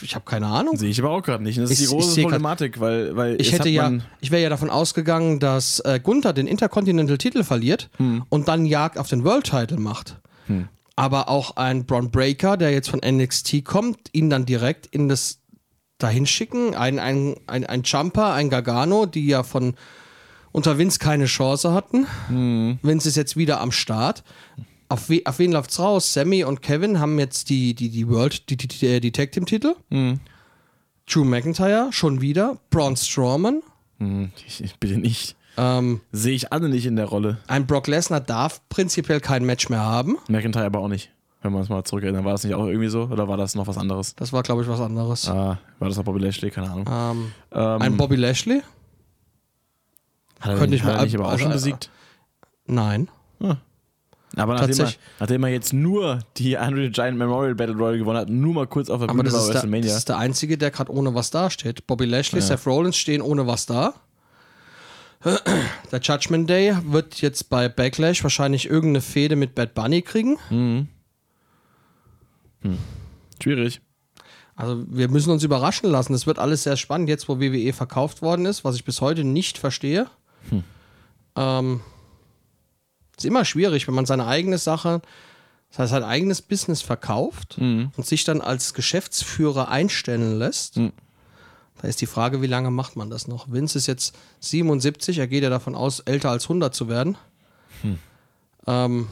[0.01, 0.77] ich habe keine Ahnung.
[0.77, 1.57] Sehe ich aber auch gerade nicht.
[1.57, 3.91] Das ist Ich- die große Problematik, weil, weil Ich hätte ja,
[4.21, 8.23] ich wäre ja davon ausgegangen, dass äh, Gunther den Intercontinental-Titel verliert Hm.
[8.29, 10.19] und dann Jagd auf den World-Title macht.
[10.95, 15.39] Aber auch ein Braun Breaker, der jetzt von NXT kommt, ihn dann direkt in das
[15.97, 16.75] dahin schicken.
[16.75, 19.73] Ein, ein, ein, ein Jumper, ein Gargano, die ja von
[20.53, 22.07] unter Vince keine Chance hatten.
[22.29, 22.79] Hm.
[22.81, 24.23] Vince ist jetzt wieder am Start.
[24.87, 26.13] Auf, we, auf wen läuft's raus?
[26.13, 29.75] Sammy und Kevin haben jetzt die, die, die World, die, die, die, die Tag Team-Titel.
[29.89, 30.19] Hm.
[31.07, 32.57] Drew McIntyre schon wieder.
[32.69, 33.61] Braun Strowman.
[33.99, 35.35] Hm, ich, ich bitte nicht.
[35.57, 37.37] Ähm, Sehe ich alle nicht in der Rolle.
[37.47, 40.17] ein Brock Lesnar darf prinzipiell kein Match mehr haben.
[40.27, 41.11] McIntyre aber auch nicht.
[41.41, 43.03] Wenn wir uns mal zurückerinnern, war das nicht auch irgendwie so?
[43.03, 44.15] Oder war das noch was anderes?
[44.15, 45.29] Das war, glaube ich, was anderes.
[45.29, 46.49] Ah, war das noch Bobby Lashley?
[46.49, 46.85] Keine Ahnung.
[46.91, 48.61] Ähm, Ähm, ein Bobby Lashley?
[50.39, 51.89] hat er könnte nicht, ich hat mal- er nicht aber auch also- schon besiegt?
[52.67, 53.09] Nein.
[54.35, 58.19] Aber nachdem er, nachdem er jetzt nur die Andre the Giant Memorial Battle Royale gewonnen
[58.19, 59.87] hat, nur mal kurz auf der Aber Bühne das war ist, bei der, WrestleMania.
[59.89, 61.87] das ist der Einzige, der gerade ohne was dasteht.
[61.87, 62.45] Bobby Lashley, Ja.
[62.45, 63.93] Seth Rollins stehen ohne was da.
[65.91, 70.37] Der Judgment Day wird jetzt bei Backlash wahrscheinlich irgendeine Fehde mit Bad Bunny kriegen.
[73.41, 73.81] Schwierig.
[74.55, 76.13] Also wir müssen uns überraschen lassen.
[76.13, 79.23] Es wird alles sehr spannend, jetzt wo WWE verkauft worden ist, was ich bis heute
[79.23, 80.07] nicht verstehe.
[81.35, 81.81] Ähm,
[83.17, 85.01] ist immer schwierig, wenn man seine eigene Sache,
[85.69, 87.57] das heißt sein eigenes Business verkauft
[87.97, 90.77] und sich dann als Geschäftsführer einstellen lässt.
[91.81, 93.51] Da ist die Frage, wie lange macht man das noch?
[93.51, 97.17] Vince ist jetzt 77, er geht ja davon aus, älter als 100 zu werden.
[98.67, 99.07] Ähm,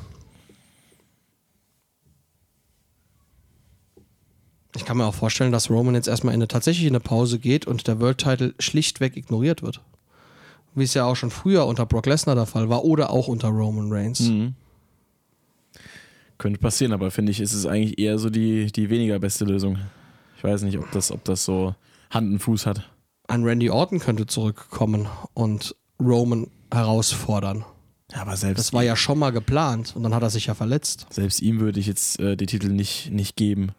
[4.76, 7.38] ich kann mir auch vorstellen, dass Roman jetzt erstmal in eine, tatsächlich in eine Pause
[7.40, 9.82] geht und der World Title schlichtweg ignoriert wird.
[10.76, 13.50] Wie es ja auch schon früher unter Brock Lesnar der Fall war oder auch unter
[13.50, 14.24] Roman Reigns.
[16.38, 19.78] Könnte passieren, aber finde ich, ist es eigentlich eher so die, die weniger beste Lösung.
[20.38, 21.76] Ich weiß nicht, ob das, ob das so
[22.10, 22.90] Hand und Fuß hat.
[23.28, 27.64] Ein Randy Orton könnte zurückkommen und Roman herausfordern.
[28.12, 30.54] Ja, aber selbst, Das war ja schon mal geplant und dann hat er sich ja
[30.54, 31.08] verletzt.
[31.10, 33.72] selbst ihm würde ich jetzt äh, die Titel nicht, nicht geben.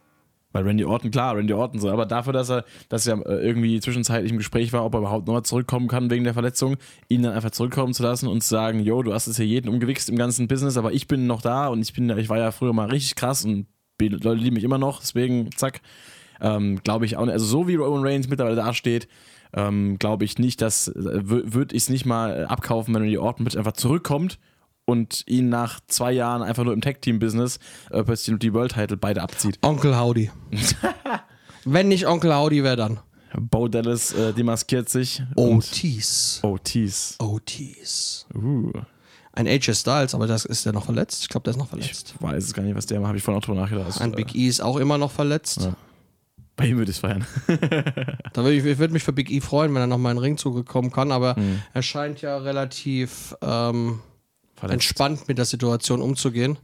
[0.55, 3.81] Weil Randy Orton, klar, Randy Orton so, aber dafür, dass er, dass er äh, irgendwie
[3.81, 6.77] zwischenzeitlich im Gespräch war, ob er überhaupt nochmal zurückkommen kann wegen der Verletzung,
[7.09, 9.69] ihn dann einfach zurückkommen zu lassen und zu sagen, yo, du hast es hier jeden
[9.69, 12.53] umgewichst im ganzen Business, aber ich bin noch da und ich bin, ich war ja
[12.53, 13.67] früher mal richtig krass und
[14.01, 15.81] Leute lieben mich immer noch, deswegen, zack,
[16.41, 19.09] ähm, glaube ich auch nicht, also so wie Roman Reigns mittlerweile dasteht,
[19.55, 23.19] ähm, glaube ich nicht, dass, äh, würde ich es nicht mal äh, abkaufen, wenn Randy
[23.19, 24.39] Orton einfach zurückkommt
[24.87, 27.59] und ihn nach zwei Jahren einfach nur im Tag-Team-Business
[27.91, 29.59] äh, plötzlich die World-Title beide abzieht.
[29.63, 30.31] Onkel Howdy.
[31.65, 33.01] Wenn nicht Onkel Howdy, wer dann?
[33.37, 35.23] Bo Dallas äh, demaskiert sich.
[35.35, 36.41] Otis.
[36.43, 37.17] Otis.
[37.19, 38.27] Otis.
[38.35, 38.71] Uh,
[39.33, 41.23] Ein AJ Styles, aber das ist der noch verletzt?
[41.23, 42.15] Ich glaube, der ist noch verletzt.
[42.17, 43.09] ich weiß es gar nicht, was der macht.
[43.09, 44.01] Habe ich vorhin auch drüber nachgedacht.
[44.01, 45.63] Ein Big E ist auch immer noch verletzt.
[45.63, 45.75] Ja.
[46.57, 47.27] Bei ihm würde ich es feiern.
[48.35, 50.17] Da würde ich, ich würde mich für Big E freuen, wenn er noch mal in
[50.17, 51.37] den Ring zugekommen kann, aber
[51.73, 54.01] er scheint ja relativ ähm,
[54.65, 54.73] Verletzt.
[54.89, 56.59] entspannt mit der Situation umzugehen.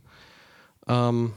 [0.89, 1.33] Ähm,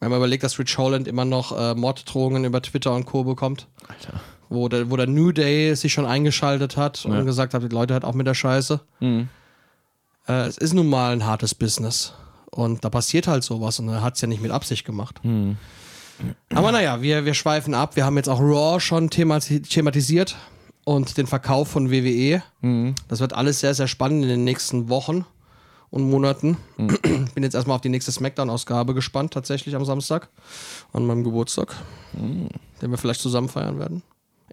[0.00, 3.24] wenn man überlegt, dass Rich Holland immer noch äh, Morddrohungen über Twitter und Co.
[3.24, 4.20] bekommt, Alter.
[4.48, 7.22] wo der, wo der New Day sich schon eingeschaltet hat und Ja.
[7.22, 8.80] gesagt hat, die Leute halt auch mit der Scheiße.
[9.00, 9.28] Mhm.
[10.28, 12.12] Äh, es ist nun mal ein hartes Business.
[12.50, 15.18] Und da passiert halt sowas und er hat es ja nicht mit Absicht gemacht.
[15.24, 15.56] Mhm.
[16.54, 17.94] Aber naja, wir, wir schweifen ab.
[17.96, 20.36] Wir haben jetzt auch Raw schon themati thematisiert
[20.84, 22.42] und den Verkauf von WWE.
[22.60, 22.94] Mhm.
[23.08, 25.24] Das wird alles sehr, sehr spannend in den nächsten Wochen
[25.90, 26.56] und Monaten.
[26.76, 26.98] Mhm.
[27.34, 30.28] Bin jetzt erstmal auf die nächste Smackdown-Ausgabe gespannt, tatsächlich am Samstag,
[30.92, 31.74] an meinem Geburtstag,
[32.12, 32.48] Mhm.
[32.82, 34.02] den wir vielleicht zusammen feiern werden.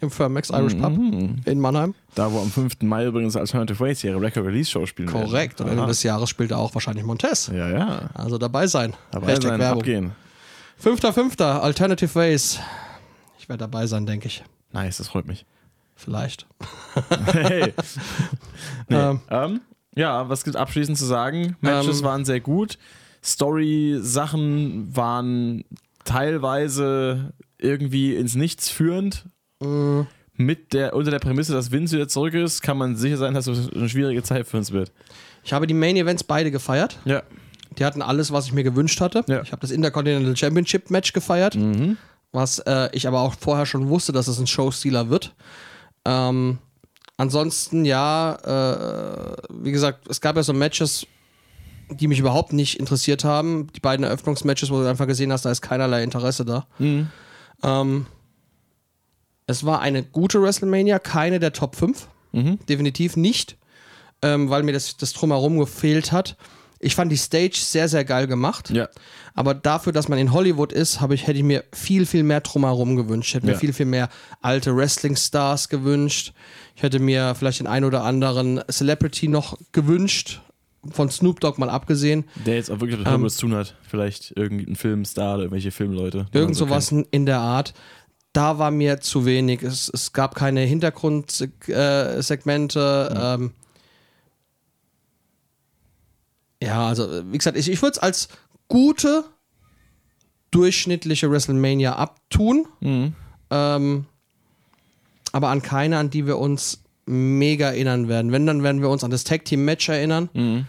[0.02, 1.96] Im Firmax Irish Pub in Mannheim.
[2.16, 2.82] Da, wo am 5.
[2.82, 5.26] Mai übrigens Alternative Ways ihre Record Release Show spielen werden.
[5.26, 5.62] Korrekt.
[5.62, 7.48] Und Ende des Jahres spielt er auch wahrscheinlich Montez.
[7.48, 8.10] Ja, ja.
[8.14, 8.94] Also dabei sein.
[9.12, 9.80] Dabei Hashtag sein, Werbung.
[9.82, 10.12] abgehen.
[10.84, 11.42] 5.5.
[11.62, 12.60] Alternative Ways.
[13.40, 14.44] Ich werde dabei sein, denke ich.
[14.74, 15.46] Nice, das freut mich.
[15.96, 16.46] Vielleicht.
[17.32, 17.74] Hey.
[18.90, 18.96] nee.
[18.98, 19.20] Ähm.
[19.30, 19.62] ähm,
[19.96, 21.56] ja, was gibt abschließend zu sagen?
[21.62, 22.06] Matches Ähm.
[22.06, 22.78] waren sehr gut.
[23.24, 25.64] Story-Sachen waren
[26.04, 29.26] teilweise irgendwie ins Nichts führend.
[29.62, 30.02] Mm,
[30.38, 33.48] Mit der, unter der Prämisse, dass Vince wieder zurück ist, kann man sicher sein, dass
[33.48, 34.92] es eine schwierige Zeit für uns wird.
[35.44, 37.00] Ich habe die Main Events beide gefeiert.
[37.06, 37.24] Ja.
[37.78, 39.24] Die hatten alles, was ich mir gewünscht hatte.
[39.28, 39.42] Ja.
[39.42, 41.98] Ich habe das Intercontinental Championship Match gefeiert, Mhm.
[42.32, 45.34] was äh, ich aber auch vorher schon wusste, dass es ein Showstealer wird.
[46.06, 46.58] Ähm,
[47.18, 51.08] ansonsten, ja, äh, wie gesagt, es gab ja so Matches,
[51.90, 53.68] die mich überhaupt nicht interessiert haben.
[53.76, 56.66] Die beiden Eröffnungsmatches, wo du einfach gesehen hast, da ist keinerlei Interesse da.
[56.80, 57.10] Mhm.
[57.64, 58.06] Ähm,
[59.48, 62.08] es war eine gute WrestleMania, keine der Top 5.
[62.32, 62.60] Mhm.
[62.68, 63.58] Definitiv nicht,
[64.22, 66.36] ähm, weil mir das, das Drumherum gefehlt hat.
[66.80, 68.70] Ich fand die Stage sehr, sehr geil gemacht.
[68.70, 68.88] Ja.
[69.34, 72.42] Aber dafür, dass man in Hollywood ist, habe ich, hätte ich mir viel, viel mehr
[72.42, 73.30] drumherum gewünscht.
[73.30, 73.58] Ich hätte mir Ja.
[73.60, 74.10] viel, viel mehr
[74.42, 76.34] alte Wrestling-Stars gewünscht.
[76.76, 80.42] Ich hätte mir vielleicht den ein oder anderen Celebrity noch gewünscht.
[80.92, 82.26] Von Snoop Dogg mal abgesehen.
[82.46, 83.24] Der jetzt auch wirklich Ähm.
[83.24, 83.76] was zu tun hat.
[83.90, 86.28] Vielleicht irgendein Filmstar oder irgendwelche Filmleute.
[86.32, 87.74] Irgend so sowas in in der Art.
[88.34, 89.64] Da war mir zu wenig.
[89.64, 92.16] Es, es gab keine Hintergrundsegmente.
[92.18, 93.52] Äh, Segmente, ähm,
[96.66, 98.28] ja, also wie gesagt, ich, ich würde es als
[98.68, 99.26] gute,
[100.52, 102.68] durchschnittliche WrestleMania abtun.
[102.80, 103.14] Mhm.
[103.50, 104.06] Ähm,
[105.32, 108.32] aber an keine, an die wir uns mega erinnern werden.
[108.32, 110.30] Wenn, dann werden wir uns an das Tag Team Match erinnern.
[110.34, 110.66] Mhm.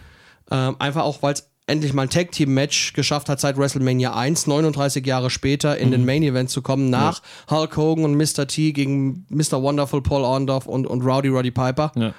[0.51, 4.13] Ähm, einfach auch, weil es endlich mal ein Tag Team Match geschafft hat, seit WrestleMania
[4.15, 8.47] 1, 39 Jahre später in den Main Event zu kommen, nach Hulk Hogan und Mr.
[8.47, 9.61] T gegen Mr.
[9.61, 11.91] Wonderful Paul Orndorff und, und Rowdy Roddy Piper.
[11.95, 12.13] Ja.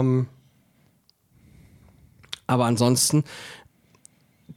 [0.00, 0.26] Ähm,
[2.46, 3.24] aber ansonsten,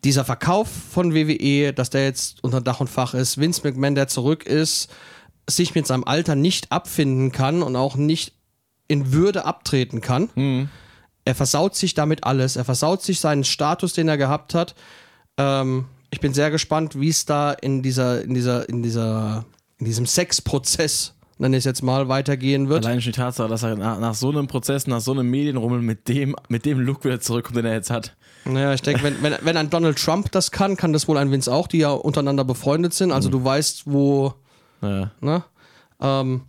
[0.03, 4.07] dieser Verkauf von WWE, dass der jetzt unter Dach und Fach ist, Vince McMahon, der
[4.07, 4.90] zurück ist,
[5.49, 8.34] sich mit seinem Alter nicht abfinden kann und auch nicht
[8.88, 10.30] in Würde abtreten kann.
[11.26, 12.56] Er versaut sich damit alles.
[12.56, 14.76] Er versaut sich seinen Status, den er gehabt hat.
[15.38, 19.45] Ähm, ich bin sehr gespannt, wie es da in dieser, in dieser, in dieser,
[19.78, 22.86] in diesem Sexprozess, nenne ich es jetzt mal, weitergehen wird.
[22.86, 25.82] Allein schon die Tatsache, dass er nach, nach so einem Prozess, nach so einem Medienrummel
[25.82, 28.16] mit dem, mit dem Look wieder zurückkommt, den er jetzt hat.
[28.45, 31.32] Naja, ich denke, wenn, wenn, wenn ein Donald Trump das kann, kann das wohl ein
[31.32, 33.11] Vince auch, die ja untereinander befreundet sind.
[33.11, 34.34] Also du weißt, wo,
[34.82, 35.11] Naja.
[35.22, 35.44] ne?
[36.02, 36.41] Ähm,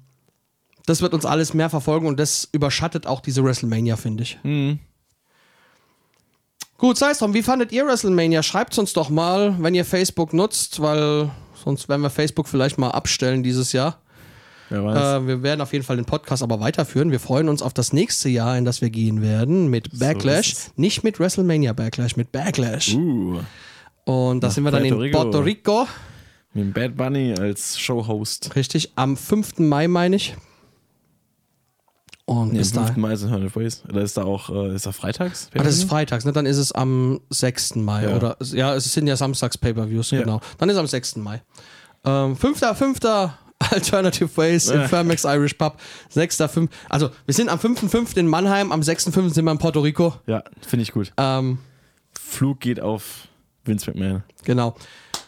[0.86, 4.38] das wird uns alles mehr verfolgen und das überschattet auch diese WrestleMania, finde ich.
[6.78, 8.42] Gut, sei es drum, wie fandet ihr WrestleMania?
[8.42, 11.30] Schreibt uns doch mal, wenn ihr Facebook nutzt, weil
[11.62, 14.00] sonst werden wir Facebook vielleicht mal abstellen dieses Jahr.
[14.70, 15.22] Wer weiß.
[15.22, 17.10] Äh, wir werden auf jeden Fall den Podcast aber weiterführen.
[17.10, 20.52] Wir freuen uns auf das nächste Jahr, in das wir gehen werden, mit Backlash.
[20.52, 22.94] ist Nicht mit WrestleMania Backlash, mit Backlash.
[22.94, 23.40] uh,
[24.04, 25.20] Und da sind wir dann in Puerto Rico.
[25.22, 25.86] Puerto Rico.
[26.54, 28.54] mit dem Bad Bunny als Showhost.
[28.56, 29.58] Richtig, am 5.
[29.58, 30.34] Mai meine ich.
[32.26, 32.88] Und Nee, bis am 5.
[32.90, 33.00] dahin.
[33.02, 33.82] Mai ist 100 Ways.
[33.88, 35.50] Oder ist da auch, äh, ist da freitags?
[35.52, 36.32] Ah, das ist freitags, ne?
[36.32, 37.74] Dann ist es am 6.
[37.76, 38.04] Mai.
[38.04, 38.14] Ja.
[38.16, 40.20] Oder ja, es sind ja samstags Pay-Per-Views, Ja.
[40.20, 40.40] genau.
[40.58, 41.16] Dann ist am 6.
[41.16, 41.42] Mai.
[42.04, 42.60] Ähm, 5.
[42.76, 43.00] 5.
[43.60, 44.88] Alternative Ways im Ja.
[44.88, 45.78] Fairmax Irish Pub.
[46.14, 46.68] 6.5.
[46.88, 48.16] Also, wir sind am 5.5.
[48.16, 49.30] in Mannheim, am 6.5.
[49.34, 50.14] sind wir in Puerto Rico.
[50.26, 51.12] Ja, finde ich gut.
[51.16, 51.58] Ähm,
[52.18, 53.28] Flug geht auf
[53.64, 54.22] Vince McMahon.
[54.44, 54.74] genau.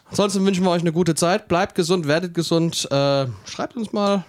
[0.08, 1.48] Ansonsten wünschen wir euch eine gute Zeit.
[1.48, 2.86] Bleibt gesund, werdet gesund.
[2.90, 4.24] Äh, schreibt uns mal.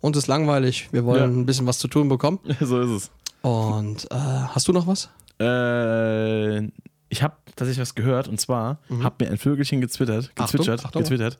[0.00, 0.88] Uns ist langweilig.
[0.92, 1.26] Wir wollen Ja.
[1.26, 2.38] ein bisschen was zu tun bekommen.
[2.60, 3.10] so ist
[3.42, 5.08] Und äh, hast du noch was?
[5.38, 5.44] es.
[5.44, 6.70] Äh,
[7.08, 11.02] ich habe tatsächlich was gehört und zwar hat mir ein Vögelchen gezwittert, Achtung, gezwitschert, Achtung.
[11.02, 11.38] gezwittert,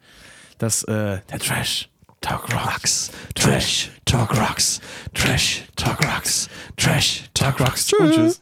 [0.58, 1.88] dass äh, der Trash
[2.20, 3.10] Talk Rocks.
[3.34, 4.80] Trash Talk Rocks.
[5.14, 6.48] Trash Talk Rocks.
[6.76, 7.93] Trash Talk Rocks.
[7.93, 8.40] Und tschüss.